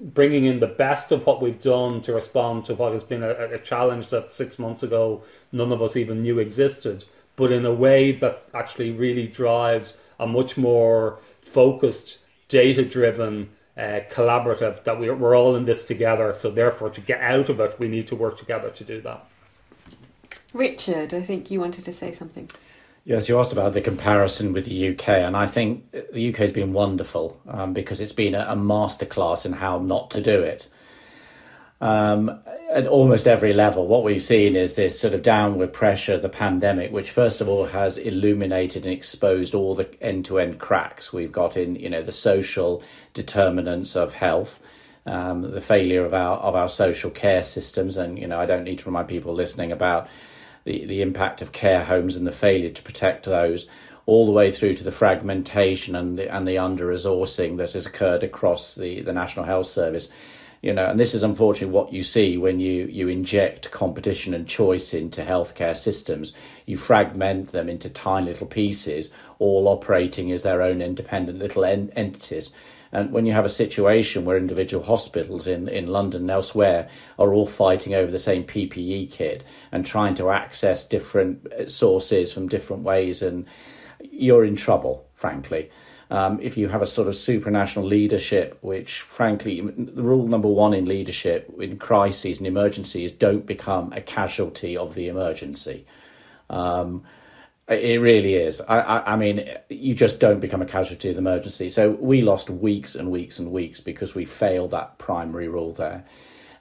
bringing 0.00 0.44
in 0.44 0.60
the 0.60 0.66
best 0.66 1.12
of 1.12 1.24
what 1.26 1.40
we've 1.40 1.60
done 1.60 2.00
to 2.02 2.12
respond 2.12 2.64
to 2.64 2.74
what 2.74 2.92
has 2.92 3.02
been 3.02 3.22
a, 3.22 3.30
a, 3.30 3.58
challenge 3.58 4.08
that 4.08 4.32
six 4.32 4.58
months 4.58 4.82
ago 4.82 5.22
none 5.52 5.72
of 5.72 5.82
us 5.82 5.96
even 5.96 6.22
knew 6.22 6.38
existed, 6.38 7.04
but 7.36 7.52
in 7.52 7.64
a 7.64 7.72
way 7.72 8.12
that 8.12 8.44
actually 8.54 8.92
really 8.92 9.26
drives 9.26 9.98
a 10.20 10.26
much 10.26 10.56
more 10.56 11.18
focused, 11.42 12.18
data 12.48 12.84
driven, 12.84 13.50
uh, 13.76 14.00
collaborative, 14.10 14.84
that 14.84 14.98
we're, 14.98 15.14
we're 15.14 15.36
all 15.36 15.56
in 15.56 15.64
this 15.64 15.82
together. 15.82 16.32
So, 16.34 16.50
therefore, 16.50 16.90
to 16.90 17.00
get 17.00 17.20
out 17.20 17.48
of 17.48 17.60
it, 17.60 17.78
we 17.78 17.88
need 17.88 18.06
to 18.08 18.16
work 18.16 18.38
together 18.38 18.70
to 18.70 18.84
do 18.84 19.00
that. 19.02 19.26
Richard, 20.52 21.12
I 21.12 21.22
think 21.22 21.50
you 21.50 21.60
wanted 21.60 21.84
to 21.84 21.92
say 21.92 22.12
something. 22.12 22.48
Yes, 23.04 23.28
you 23.28 23.38
asked 23.38 23.52
about 23.52 23.74
the 23.74 23.80
comparison 23.80 24.52
with 24.52 24.64
the 24.66 24.90
UK, 24.90 25.08
and 25.08 25.36
I 25.36 25.46
think 25.46 25.90
the 25.90 26.30
UK 26.30 26.36
has 26.36 26.50
been 26.50 26.72
wonderful 26.72 27.38
um, 27.48 27.74
because 27.74 28.00
it's 28.00 28.12
been 28.12 28.34
a, 28.34 28.46
a 28.48 28.56
masterclass 28.56 29.44
in 29.44 29.52
how 29.52 29.78
not 29.78 30.10
to 30.12 30.22
do 30.22 30.42
it 30.42 30.68
um, 31.80 32.40
at 32.70 32.86
almost 32.86 33.26
every 33.26 33.52
level, 33.52 33.86
what 33.86 34.04
we've 34.04 34.22
seen 34.22 34.56
is 34.56 34.74
this 34.74 34.98
sort 34.98 35.14
of 35.14 35.22
downward 35.22 35.72
pressure 35.72 36.14
of 36.14 36.22
the 36.22 36.28
pandemic, 36.28 36.92
which 36.92 37.10
first 37.10 37.40
of 37.40 37.48
all 37.48 37.66
has 37.66 37.98
illuminated 37.98 38.84
and 38.84 38.92
exposed 38.92 39.54
all 39.54 39.74
the 39.74 39.88
end-to-end 40.02 40.58
cracks 40.58 41.12
we've 41.12 41.32
got 41.32 41.56
in, 41.56 41.76
you 41.76 41.90
know, 41.90 42.02
the 42.02 42.12
social 42.12 42.82
determinants 43.12 43.96
of 43.96 44.12
health, 44.12 44.60
um, 45.06 45.42
the 45.42 45.60
failure 45.60 46.04
of 46.04 46.14
our 46.14 46.38
of 46.38 46.54
our 46.54 46.68
social 46.68 47.10
care 47.10 47.42
systems, 47.42 47.96
and 47.96 48.18
you 48.18 48.26
know, 48.26 48.40
I 48.40 48.46
don't 48.46 48.64
need 48.64 48.78
to 48.78 48.86
remind 48.86 49.08
people 49.08 49.34
listening 49.34 49.70
about 49.70 50.08
the 50.64 50.86
the 50.86 51.02
impact 51.02 51.42
of 51.42 51.52
care 51.52 51.84
homes 51.84 52.16
and 52.16 52.26
the 52.26 52.32
failure 52.32 52.70
to 52.70 52.82
protect 52.82 53.26
those 53.26 53.66
all 54.06 54.26
the 54.26 54.32
way 54.32 54.50
through 54.50 54.74
to 54.74 54.84
the 54.84 54.92
fragmentation 54.92 55.94
and 55.94 56.18
the 56.18 56.34
and 56.34 56.48
the 56.48 56.58
under 56.58 56.86
resourcing 56.86 57.58
that 57.58 57.72
has 57.72 57.86
occurred 57.86 58.22
across 58.22 58.74
the, 58.74 59.00
the 59.02 59.12
National 59.12 59.44
Health 59.44 59.66
Service 59.66 60.08
you 60.64 60.72
know, 60.72 60.86
and 60.86 60.98
this 60.98 61.12
is 61.12 61.22
unfortunately 61.22 61.74
what 61.74 61.92
you 61.92 62.02
see 62.02 62.38
when 62.38 62.58
you, 62.58 62.86
you 62.86 63.06
inject 63.06 63.70
competition 63.70 64.32
and 64.32 64.48
choice 64.48 64.94
into 64.94 65.20
healthcare 65.20 65.76
systems. 65.76 66.32
You 66.64 66.78
fragment 66.78 67.52
them 67.52 67.68
into 67.68 67.90
tiny 67.90 68.28
little 68.28 68.46
pieces, 68.46 69.10
all 69.38 69.68
operating 69.68 70.32
as 70.32 70.42
their 70.42 70.62
own 70.62 70.80
independent 70.80 71.38
little 71.38 71.66
en- 71.66 71.92
entities. 71.96 72.50
And 72.92 73.12
when 73.12 73.26
you 73.26 73.32
have 73.32 73.44
a 73.44 73.50
situation 73.50 74.24
where 74.24 74.38
individual 74.38 74.82
hospitals 74.82 75.46
in, 75.46 75.68
in 75.68 75.88
London 75.88 76.22
and 76.22 76.30
elsewhere 76.30 76.88
are 77.18 77.34
all 77.34 77.46
fighting 77.46 77.92
over 77.92 78.10
the 78.10 78.18
same 78.18 78.44
PPE 78.44 79.10
kit 79.10 79.44
and 79.70 79.84
trying 79.84 80.14
to 80.14 80.30
access 80.30 80.82
different 80.82 81.46
uh, 81.52 81.68
sources 81.68 82.32
from 82.32 82.48
different 82.48 82.84
ways, 82.84 83.20
and 83.20 83.44
you're 84.00 84.46
in 84.46 84.56
trouble, 84.56 85.06
frankly 85.12 85.68
um, 86.10 86.38
if 86.40 86.56
you 86.56 86.68
have 86.68 86.82
a 86.82 86.86
sort 86.86 87.08
of 87.08 87.14
supranational 87.14 87.88
leadership, 87.88 88.58
which 88.60 89.00
frankly, 89.00 89.60
the 89.60 90.02
rule 90.02 90.28
number 90.28 90.48
one 90.48 90.74
in 90.74 90.86
leadership 90.86 91.52
in 91.58 91.78
crises 91.78 92.38
and 92.38 92.46
emergencies, 92.46 93.12
don't 93.12 93.46
become 93.46 93.92
a 93.92 94.00
casualty 94.00 94.76
of 94.76 94.94
the 94.94 95.08
emergency. 95.08 95.86
Um, 96.50 97.04
it 97.68 98.00
really 98.00 98.34
is. 98.34 98.60
I, 98.60 98.80
I, 98.80 99.12
I, 99.14 99.16
mean, 99.16 99.48
you 99.70 99.94
just 99.94 100.20
don't 100.20 100.40
become 100.40 100.60
a 100.60 100.66
casualty 100.66 101.08
of 101.08 101.14
the 101.14 101.20
emergency. 101.20 101.70
So 101.70 101.92
we 101.92 102.20
lost 102.20 102.50
weeks 102.50 102.94
and 102.94 103.10
weeks 103.10 103.38
and 103.38 103.50
weeks 103.50 103.80
because 103.80 104.14
we 104.14 104.26
failed 104.26 104.72
that 104.72 104.98
primary 104.98 105.48
rule 105.48 105.72
there. 105.72 106.04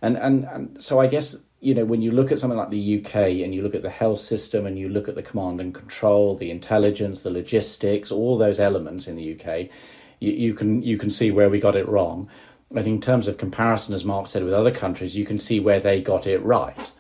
And, 0.02 0.18
and, 0.18 0.46
and 0.46 0.84
so 0.84 1.02
I 1.02 1.08
guess 1.08 1.36
you 1.64 1.74
know, 1.74 1.86
when 1.86 2.02
you 2.02 2.12
look 2.12 2.30
at 2.30 2.40
something 2.40 2.58
like 2.58 2.72
the 2.72 3.00
UK 3.00 3.16
and 3.16 3.56
you 3.56 3.62
look 3.62 3.74
at 3.74 3.84
the 3.84 3.90
health 3.90 4.20
system 4.20 4.66
and 4.66 4.78
you 4.78 4.90
look 4.90 5.08
at 5.08 5.16
the 5.16 5.24
command 5.24 5.62
and 5.62 5.74
control, 5.74 6.36
the 6.36 6.52
intelligence, 6.52 7.24
the 7.24 7.30
logistics, 7.30 8.12
all 8.12 8.38
those 8.38 8.60
elements 8.60 9.08
in 9.08 9.16
the 9.16 9.34
UK, 9.34 9.70
you, 10.20 10.34
you 10.34 10.54
can 10.54 10.84
you 10.84 10.98
can 10.98 11.10
see 11.10 11.32
where 11.32 11.50
we 11.50 11.62
got 11.62 11.78
it 11.78 11.88
wrong. 11.88 12.30
And 12.76 12.86
in 12.86 13.00
terms 13.00 13.30
of 13.30 13.38
comparison, 13.38 13.94
as 13.94 14.04
Mark 14.04 14.28
said, 14.28 14.44
with 14.44 14.52
other 14.52 14.72
countries, 14.72 15.16
you 15.16 15.24
can 15.24 15.40
see 15.40 15.62
where 15.62 15.80
they 15.80 16.02
got 16.02 16.28
it 16.28 16.44
right. 16.44 16.92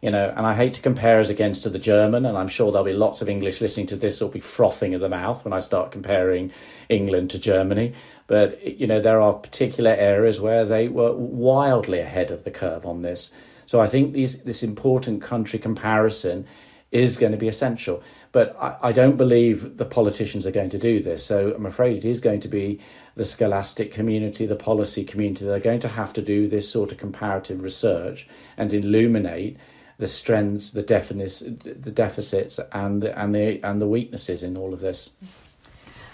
You 0.00 0.12
know, 0.12 0.32
and 0.36 0.46
I 0.46 0.54
hate 0.54 0.74
to 0.74 0.82
compare 0.82 1.18
us 1.18 1.28
against 1.28 1.64
to 1.64 1.70
the 1.70 1.78
German, 1.80 2.24
and 2.24 2.38
I'm 2.38 2.46
sure 2.46 2.70
there'll 2.70 2.84
be 2.84 2.92
lots 2.92 3.20
of 3.20 3.28
English 3.28 3.60
listening 3.60 3.86
to 3.86 3.96
this 3.96 4.20
will 4.20 4.28
be 4.28 4.38
frothing 4.38 4.94
at 4.94 5.00
the 5.00 5.08
mouth 5.08 5.44
when 5.44 5.52
I 5.52 5.58
start 5.58 5.90
comparing 5.90 6.52
England 6.88 7.30
to 7.30 7.38
Germany. 7.40 7.94
But 8.28 8.78
you 8.78 8.86
know, 8.86 9.00
there 9.00 9.20
are 9.20 9.32
particular 9.32 9.90
areas 9.90 10.40
where 10.40 10.64
they 10.64 10.86
were 10.86 11.14
wildly 11.16 11.98
ahead 11.98 12.30
of 12.30 12.44
the 12.44 12.52
curve 12.52 12.86
on 12.86 13.02
this. 13.02 13.32
So 13.66 13.80
I 13.80 13.86
think 13.86 14.12
these, 14.12 14.42
this 14.42 14.62
important 14.62 15.22
country 15.22 15.58
comparison 15.58 16.46
is 16.94 17.18
going 17.18 17.32
to 17.32 17.38
be 17.38 17.48
essential. 17.48 18.02
But 18.30 18.56
I, 18.60 18.76
I, 18.88 18.92
don't 18.92 19.16
believe 19.16 19.78
the 19.78 19.84
politicians 19.84 20.46
are 20.46 20.52
going 20.52 20.70
to 20.70 20.78
do 20.78 21.00
this. 21.00 21.26
So 21.26 21.52
I'm 21.52 21.66
afraid 21.66 21.96
it 21.96 22.04
is 22.04 22.20
going 22.20 22.38
to 22.40 22.48
be 22.48 22.78
the 23.16 23.24
scholastic 23.24 23.92
community, 23.92 24.46
the 24.46 24.54
policy 24.54 25.04
community. 25.04 25.44
They're 25.44 25.58
going 25.58 25.80
to 25.80 25.88
have 25.88 26.12
to 26.12 26.22
do 26.22 26.46
this 26.46 26.70
sort 26.70 26.92
of 26.92 26.98
comparative 26.98 27.62
research 27.62 28.28
and 28.56 28.72
illuminate 28.72 29.56
the 29.98 30.06
strengths, 30.06 30.70
the, 30.70 30.82
the 30.82 31.92
deficits, 31.92 32.60
and 32.72 33.04
and 33.04 33.34
the 33.34 33.60
and 33.62 33.80
the 33.80 33.86
weaknesses 33.86 34.42
in 34.42 34.56
all 34.56 34.72
of 34.72 34.80
this. 34.80 35.10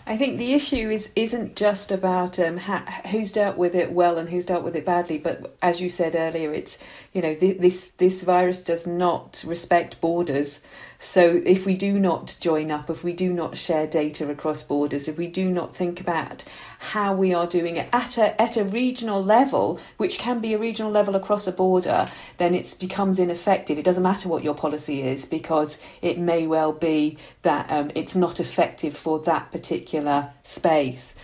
I 0.06 0.16
think 0.16 0.38
the 0.38 0.54
issue 0.54 0.90
is 0.90 1.10
isn't 1.14 1.56
just 1.56 1.92
about 1.92 2.38
um, 2.38 2.58
who's 2.58 3.32
dealt 3.32 3.56
with 3.56 3.74
it 3.74 3.92
well 3.92 4.18
and 4.18 4.28
who's 4.28 4.44
dealt 4.46 4.64
with 4.64 4.74
it 4.74 4.84
badly, 4.84 5.18
but 5.18 5.56
as 5.62 5.80
you 5.80 5.88
said 5.88 6.14
earlier, 6.16 6.52
it's 6.52 6.78
you 7.12 7.22
know 7.22 7.34
th- 7.34 7.58
this 7.58 7.92
this 7.98 8.22
virus 8.22 8.64
does 8.64 8.86
not 8.86 9.44
respect 9.46 10.00
borders. 10.00 10.60
So 11.02 11.40
if 11.46 11.64
we 11.64 11.76
do 11.76 11.98
not 11.98 12.36
join 12.40 12.70
up, 12.70 12.90
if 12.90 13.02
we 13.02 13.14
do 13.14 13.32
not 13.32 13.56
share 13.56 13.86
data 13.86 14.28
across 14.28 14.62
borders, 14.62 15.08
if 15.08 15.16
we 15.16 15.28
do 15.28 15.50
not 15.50 15.74
think 15.74 15.98
about 15.98 16.44
how 16.78 17.14
we 17.14 17.32
are 17.32 17.46
doing 17.46 17.78
it 17.78 17.88
at 17.90 18.18
a 18.18 18.40
at 18.40 18.58
a 18.58 18.64
regional 18.64 19.24
level, 19.24 19.80
which 19.96 20.18
can 20.18 20.40
be 20.40 20.52
a 20.52 20.58
regional 20.58 20.92
level 20.92 21.16
across 21.16 21.46
a 21.46 21.52
border, 21.52 22.06
then 22.36 22.54
it 22.54 22.76
becomes 22.78 23.18
ineffective. 23.18 23.78
It 23.78 23.84
doesn't 23.84 24.02
matter 24.02 24.28
what 24.28 24.44
your 24.44 24.54
policy 24.54 25.00
is 25.00 25.24
because 25.24 25.78
it 26.02 26.18
may 26.18 26.46
well 26.46 26.72
be 26.72 27.16
that 27.42 27.70
um, 27.70 27.90
it's 27.94 28.14
not 28.14 28.38
effective 28.38 28.94
for 28.94 29.18
that 29.20 29.50
particular 29.52 30.34
space. 30.42 31.14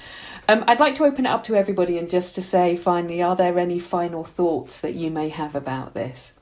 Um, 0.48 0.64
I'd 0.66 0.80
like 0.80 0.94
to 0.94 1.04
open 1.04 1.26
it 1.26 1.30
up 1.30 1.44
to 1.44 1.54
everybody 1.54 1.98
and 1.98 2.08
just 2.08 2.34
to 2.36 2.42
say 2.42 2.78
finally, 2.78 3.20
are 3.20 3.36
there 3.36 3.58
any 3.58 3.78
final 3.78 4.24
thoughts 4.24 4.80
that 4.80 4.94
you 4.94 5.10
may 5.10 5.28
have 5.28 5.54
about 5.54 5.92
this? 5.92 6.32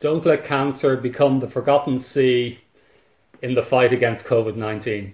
Don't 0.00 0.24
let 0.24 0.44
cancer 0.44 0.96
become 0.96 1.40
the 1.40 1.46
forgotten 1.46 1.98
C 1.98 2.58
in 3.42 3.54
the 3.54 3.62
fight 3.62 3.92
against 3.92 4.24
COVID 4.24 4.56
19. 4.56 5.12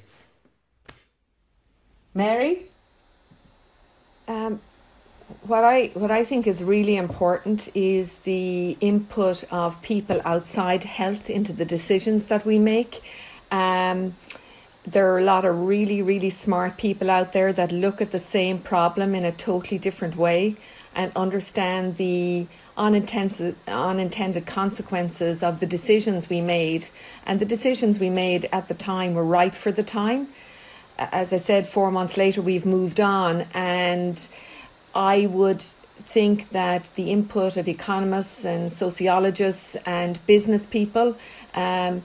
Mary? 2.14 2.70
Um, 4.28 4.60
what 5.42 5.64
I 5.64 5.90
what 5.94 6.12
I 6.12 6.22
think 6.22 6.46
is 6.46 6.62
really 6.62 6.96
important 6.96 7.68
is 7.74 8.20
the 8.20 8.76
input 8.80 9.42
of 9.50 9.82
people 9.82 10.20
outside 10.24 10.84
health 10.84 11.28
into 11.28 11.52
the 11.52 11.64
decisions 11.64 12.26
that 12.26 12.46
we 12.46 12.60
make. 12.60 13.02
Um, 13.50 14.14
there 14.84 15.12
are 15.12 15.18
a 15.18 15.24
lot 15.24 15.44
of 15.44 15.58
really 15.66 16.00
really 16.00 16.30
smart 16.30 16.76
people 16.76 17.10
out 17.10 17.32
there 17.32 17.52
that 17.52 17.72
look 17.72 18.00
at 18.00 18.12
the 18.12 18.20
same 18.20 18.60
problem 18.60 19.16
in 19.16 19.24
a 19.24 19.32
totally 19.32 19.78
different 19.78 20.14
way 20.14 20.54
and 20.94 21.10
understand 21.16 21.96
the 21.96 22.46
unintended, 22.76 23.56
unintended 23.66 24.46
consequences 24.46 25.42
of 25.42 25.60
the 25.60 25.66
decisions 25.66 26.28
we 26.28 26.40
made. 26.40 26.88
And 27.24 27.40
the 27.40 27.46
decisions 27.46 27.98
we 27.98 28.10
made 28.10 28.48
at 28.52 28.68
the 28.68 28.74
time 28.74 29.14
were 29.14 29.24
right 29.24 29.54
for 29.54 29.72
the 29.72 29.82
time. 29.82 30.28
As 30.98 31.32
I 31.32 31.38
said, 31.38 31.66
four 31.66 31.90
months 31.90 32.16
later, 32.16 32.42
we've 32.42 32.66
moved 32.66 33.00
on. 33.00 33.46
And 33.54 34.26
I 34.94 35.26
would 35.26 35.62
think 35.98 36.50
that 36.50 36.90
the 36.94 37.10
input 37.10 37.56
of 37.56 37.68
economists 37.68 38.44
and 38.44 38.72
sociologists 38.72 39.76
and 39.86 40.24
business 40.26 40.66
people 40.66 41.16
um, 41.54 42.02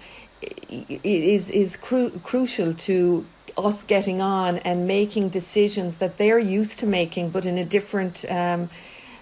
is 0.70 1.50
is 1.50 1.78
cru- 1.78 2.12
crucial 2.24 2.74
to 2.74 3.26
us 3.58 3.84
getting 3.84 4.22
on 4.22 4.58
and 4.60 4.88
making 4.88 5.30
decisions 5.30 5.98
that 5.98 6.18
they're 6.18 6.40
used 6.40 6.80
to 6.80 6.86
making, 6.86 7.30
but 7.30 7.46
in 7.46 7.58
a 7.58 7.66
different. 7.66 8.26
Um, 8.30 8.70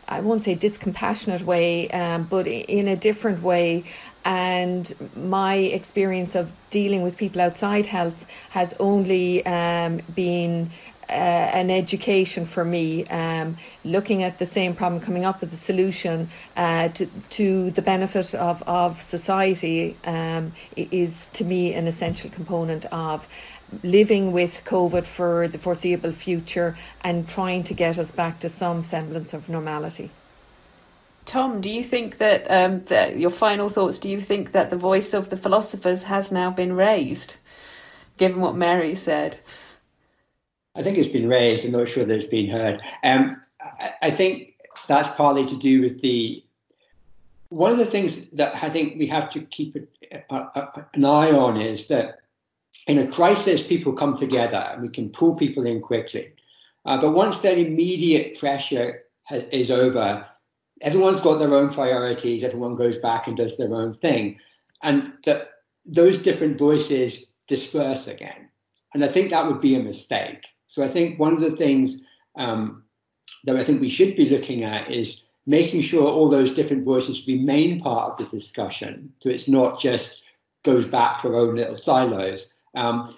I 0.10 0.20
won't 0.22 0.43
say 0.43 0.55
discompassionate 0.55 1.43
way, 1.43 1.89
um, 1.91 2.24
but 2.24 2.47
in 2.47 2.88
a 2.88 2.95
different 2.95 3.41
way. 3.43 3.84
And 4.26 4.93
my 5.16 5.55
experience 5.55 6.36
of 6.36 6.51
dealing 6.70 7.03
with 7.03 7.16
people 7.16 7.39
outside 7.39 7.86
health 7.86 8.26
has 8.49 8.74
only 8.80 9.45
um, 9.45 10.01
been 10.14 10.72
uh, 11.10 11.14
an 11.14 11.72
education 11.72 12.45
for 12.45 12.64
me, 12.64 13.05
um, 13.07 13.57
looking 13.84 14.24
at 14.24 14.38
the 14.38 14.45
same 14.45 14.76
problem, 14.76 15.01
coming 15.01 15.26
up 15.26 15.41
with 15.41 15.51
a 15.53 15.57
solution 15.57 16.30
uh, 16.55 16.89
to, 16.89 17.07
to 17.30 17.72
the 17.72 17.82
benefit 17.82 18.36
of, 18.36 18.62
of 18.64 19.01
society 19.01 19.97
um, 20.05 20.53
is 20.76 21.28
to 21.34 21.43
me 21.43 21.74
an 21.74 21.88
essential 21.88 22.30
component 22.30 22.86
of 22.86 23.28
living 23.84 24.32
with 24.32 24.64
COVID 24.66 25.05
for 25.05 25.47
the 25.47 25.57
foreseeable 25.57 26.12
future 26.12 26.76
and 27.01 27.28
trying 27.28 27.64
to 27.64 27.74
get 27.74 27.97
us 27.97 28.12
back 28.12 28.39
to 28.39 28.49
some 28.49 28.84
semblance 28.84 29.34
of 29.34 29.49
normality. 29.49 30.10
Tom, 31.26 31.62
do 31.62 31.70
you 31.70 31.84
think 31.84 32.18
that, 32.18 32.49
um, 32.49 32.84
that 32.86 33.20
your 33.20 33.30
final 33.30 33.70
thoughts? 33.70 33.99
Do 33.99 34.10
you 34.10 34.20
think 34.20 34.51
that 34.51 34.72
the 34.72 34.78
voice 34.78 35.14
of 35.14 35.30
the 35.30 35.38
philosophers 35.38 36.03
has 36.03 36.32
now 36.32 36.49
been 36.49 36.74
raised, 36.74 37.36
given 38.18 38.41
what 38.41 38.55
Mary 38.55 38.95
said? 38.95 39.39
I 40.76 40.84
think 40.84 40.97
it's 40.97 41.11
been 41.11 41.28
raised. 41.28 41.65
I'm 41.65 41.72
not 41.72 41.89
sure 41.89 42.05
that 42.05 42.15
it's 42.15 42.28
been 42.28 42.49
heard. 42.49 42.82
Um, 43.03 43.41
I, 43.61 43.93
I, 44.03 44.11
think 44.11 44.55
that's 44.88 45.09
partly 45.09 45.45
to 45.45 45.57
do 45.57 45.82
with 45.82 46.01
the. 46.01 46.43
One 47.49 47.72
of 47.72 47.80
the 47.80 47.86
things 47.86 48.26
that 48.34 48.63
I 48.63 48.70
think 48.70 48.97
we 48.97 49.07
have 49.07 49.30
to 49.32 49.41
keep 49.41 49.76
a, 49.76 50.36
a, 50.36 50.86
an 50.93 51.03
eye 51.03 51.32
on 51.32 51.59
is 51.59 51.88
that 51.88 52.20
in 52.88 52.99
a 52.99 53.11
crisis, 53.11 53.63
people 53.63 53.93
come 53.93 54.15
together 54.15 54.63
and 54.72 54.82
we 54.84 54.89
can 54.89 55.09
pull 55.09 55.36
people 55.36 55.65
in 55.65 55.82
quickly. 55.82 56.34
Uh, 56.86 56.99
but 56.99 57.11
once 57.11 57.39
that 57.39 57.57
immediate 57.57 58.38
pressure 58.39 59.03
has, 59.24 59.45
is 59.45 59.72
over, 59.72 60.26
everyone's 60.82 61.22
got 61.22 61.39
their 61.39 61.53
own 61.53 61.70
priorities. 61.70 62.43
Everyone 62.43 62.76
goes 62.76 62.97
back 62.97 63.28
and 63.28 63.36
does 63.36 63.57
their 63.57 63.74
own 63.74 63.93
thing, 63.93 64.39
and 64.84 65.13
that 65.26 65.49
those 65.86 66.17
different 66.17 66.57
voices 66.57 67.26
disperse 67.47 68.07
again. 68.07 68.49
And 68.93 69.03
I 69.03 69.07
think 69.07 69.30
that 69.30 69.47
would 69.47 69.61
be 69.61 69.76
a 69.76 69.84
mistake. 69.84 70.43
So 70.70 70.84
I 70.84 70.88
think 70.88 71.17
one 71.17 71.34
of 71.34 71.39
the 71.39 71.49
things 71.49 72.05
um, 72.36 72.84
that 73.45 73.55
I 73.55 73.63
think 73.63 73.82
we 73.82 73.89
should 73.89 74.15
be 74.15 74.30
looking 74.30 74.63
at 74.63 74.91
is 74.91 75.24
making 75.47 75.82
sure 75.82 76.07
all 76.07 76.30
those 76.30 76.53
different 76.53 76.86
voices 76.86 77.28
remain 77.28 77.80
part 77.80 78.11
of 78.11 78.17
the 78.20 78.38
discussion. 78.38 79.11
So 79.17 79.30
it's 79.32 79.47
not 79.47 79.80
just 79.80 80.22
goes 80.63 80.86
back 80.86 81.24
to 81.24 81.30
our 81.30 81.38
own 81.38 81.55
little 81.55 81.76
silos, 81.76 82.53
um, 82.76 83.17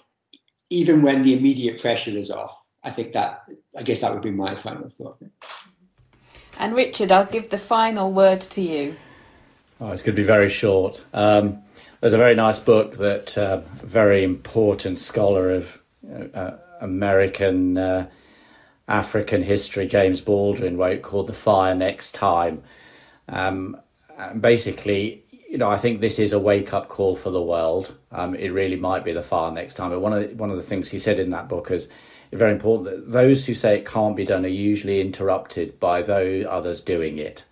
even 0.69 1.01
when 1.01 1.23
the 1.23 1.33
immediate 1.33 1.81
pressure 1.81 2.17
is 2.17 2.31
off. 2.31 2.57
I 2.85 2.89
think 2.89 3.11
that, 3.11 3.49
I 3.77 3.83
guess 3.83 3.99
that 3.99 4.13
would 4.13 4.23
be 4.23 4.31
my 4.31 4.55
final 4.55 4.87
thought. 4.87 5.21
And 6.57 6.77
Richard, 6.77 7.11
I'll 7.11 7.25
give 7.25 7.49
the 7.49 7.57
final 7.57 8.13
word 8.13 8.39
to 8.41 8.61
you. 8.61 8.95
Oh, 9.81 9.91
it's 9.91 10.03
going 10.03 10.15
to 10.15 10.21
be 10.21 10.25
very 10.25 10.49
short. 10.49 11.03
Um, 11.13 11.61
there's 11.99 12.13
a 12.13 12.17
very 12.17 12.35
nice 12.35 12.59
book 12.59 12.95
that 12.95 13.37
uh, 13.37 13.59
very 13.83 14.23
important 14.23 14.99
scholar 14.99 15.51
of 15.51 15.81
uh, 16.33 16.51
American 16.81 17.77
uh, 17.77 18.09
African 18.87 19.41
history, 19.41 19.87
James 19.87 20.19
Baldwin, 20.19 20.77
wrote 20.77 21.01
called 21.01 21.27
The 21.27 21.33
Fire 21.33 21.73
Next 21.73 22.13
Time. 22.13 22.63
Um, 23.29 23.77
basically, 24.39 25.23
you 25.49 25.57
know, 25.57 25.69
I 25.69 25.77
think 25.77 26.01
this 26.01 26.19
is 26.19 26.33
a 26.33 26.39
wake 26.39 26.73
up 26.73 26.87
call 26.89 27.15
for 27.15 27.29
the 27.29 27.41
world. 27.41 27.95
Um, 28.11 28.35
it 28.35 28.49
really 28.49 28.75
might 28.75 29.03
be 29.03 29.11
the 29.11 29.23
fire 29.23 29.51
next 29.51 29.75
time. 29.75 29.89
But 29.91 29.99
one 29.99 30.13
of 30.13 30.29
the, 30.29 30.35
one 30.35 30.49
of 30.49 30.57
the 30.57 30.63
things 30.63 30.89
he 30.89 30.99
said 30.99 31.19
in 31.19 31.29
that 31.31 31.49
book 31.49 31.71
is 31.71 31.89
very 32.31 32.53
important 32.53 32.89
that 32.89 33.11
those 33.11 33.45
who 33.45 33.53
say 33.53 33.77
it 33.77 33.85
can't 33.85 34.15
be 34.15 34.25
done 34.25 34.45
are 34.45 34.49
usually 34.49 35.01
interrupted 35.01 35.79
by 35.79 36.01
those 36.01 36.45
others 36.45 36.79
doing 36.81 37.17
it. 37.17 37.43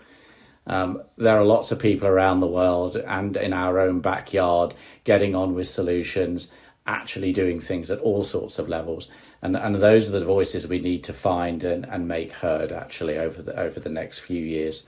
Um, 0.68 1.02
there 1.18 1.38
are 1.38 1.44
lots 1.44 1.72
of 1.72 1.80
people 1.80 2.08
around 2.08 2.40
the 2.40 2.48
world 2.48 2.96
and 2.96 3.36
in 3.36 3.54
our 3.54 3.80
own 3.80 4.02
backyard 4.02 4.76
getting 5.04 5.36
on 5.36 5.56
with 5.56 5.68
solutions 5.68 6.52
actually 6.90 7.32
doing 7.32 7.60
things 7.60 7.92
at 7.92 8.00
all 8.00 8.24
sorts 8.24 8.60
of 8.60 8.68
levels. 8.68 9.10
And, 9.42 9.56
and 9.56 9.76
those 9.76 10.10
are 10.10 10.20
the 10.20 10.26
voices 10.26 10.68
we 10.68 10.80
need 10.80 11.04
to 11.06 11.14
find 11.14 11.64
and, 11.64 11.86
and 11.86 12.08
make 12.08 12.32
heard 12.32 12.72
actually 12.72 13.18
over 13.18 13.42
the, 13.42 13.58
over 13.58 13.80
the 13.80 13.90
next 13.90 14.20
few 14.20 14.42
years. 14.42 14.86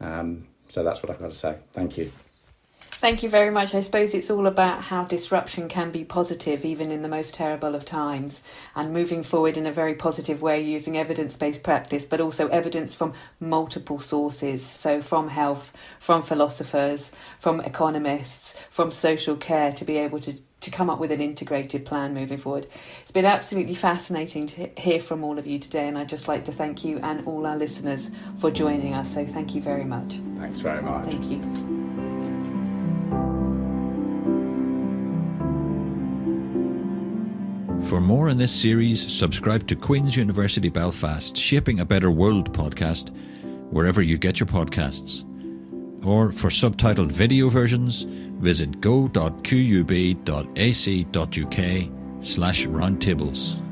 Um, 0.00 0.46
so 0.68 0.82
that's 0.82 1.02
what 1.02 1.10
I've 1.10 1.20
got 1.20 1.32
to 1.32 1.38
say. 1.38 1.56
Thank 1.72 1.96
you. 1.96 2.10
Thank 2.98 3.22
you 3.22 3.28
very 3.28 3.50
much. 3.50 3.74
I 3.74 3.80
suppose 3.80 4.14
it's 4.14 4.30
all 4.30 4.46
about 4.46 4.82
how 4.82 5.04
disruption 5.04 5.68
can 5.68 5.90
be 5.90 6.04
positive, 6.04 6.64
even 6.64 6.90
in 6.90 7.02
the 7.02 7.08
most 7.08 7.34
terrible 7.34 7.74
of 7.74 7.84
times, 7.84 8.40
and 8.74 8.94
moving 8.94 9.22
forward 9.22 9.56
in 9.58 9.66
a 9.66 9.72
very 9.72 9.94
positive 9.94 10.40
way 10.40 10.60
using 10.62 10.96
evidence 10.96 11.36
based 11.36 11.62
practice, 11.62 12.04
but 12.04 12.20
also 12.20 12.48
evidence 12.48 12.94
from 12.94 13.12
multiple 13.40 13.98
sources. 13.98 14.64
So, 14.64 15.02
from 15.02 15.28
health, 15.28 15.72
from 15.98 16.22
philosophers, 16.22 17.12
from 17.38 17.60
economists, 17.60 18.54
from 18.70 18.90
social 18.90 19.36
care 19.36 19.70
to 19.72 19.84
be 19.84 19.98
able 19.98 20.20
to 20.20 20.36
to 20.60 20.70
come 20.70 20.88
up 20.88 20.98
with 20.98 21.12
an 21.12 21.20
integrated 21.20 21.84
plan 21.84 22.14
moving 22.14 22.38
forward. 22.38 22.66
It's 23.02 23.10
been 23.10 23.26
absolutely 23.26 23.74
fascinating 23.74 24.46
to 24.46 24.70
hear 24.78 24.98
from 24.98 25.22
all 25.22 25.38
of 25.38 25.46
you 25.46 25.58
today, 25.58 25.88
and 25.88 25.98
I'd 25.98 26.08
just 26.08 26.26
like 26.26 26.46
to 26.46 26.52
thank 26.52 26.86
you 26.86 27.00
and 27.02 27.26
all 27.26 27.44
our 27.44 27.56
listeners 27.56 28.10
for 28.38 28.50
joining 28.50 28.94
us. 28.94 29.12
So, 29.12 29.26
thank 29.26 29.54
you 29.54 29.60
very 29.60 29.84
much. 29.84 30.20
Thanks 30.36 30.60
very 30.60 30.80
much. 30.80 31.04
Thank 31.04 31.26
you. 31.26 31.83
For 37.84 38.00
more 38.00 38.28
in 38.28 38.38
this 38.38 38.52
series, 38.52 39.12
subscribe 39.12 39.66
to 39.68 39.76
Queen's 39.76 40.16
University 40.16 40.68
Belfast 40.68 41.36
Shaping 41.36 41.80
a 41.80 41.84
Better 41.84 42.10
World 42.10 42.52
podcast 42.52 43.14
wherever 43.70 44.02
you 44.02 44.18
get 44.18 44.40
your 44.40 44.46
podcasts 44.46 45.24
or 46.04 46.30
for 46.30 46.50
subtitled 46.50 47.10
video 47.10 47.48
versions, 47.48 48.02
visit 48.02 48.80
go.qub.ac.uk 48.80 49.44
slash 52.24 52.66
roundtables. 52.66 53.63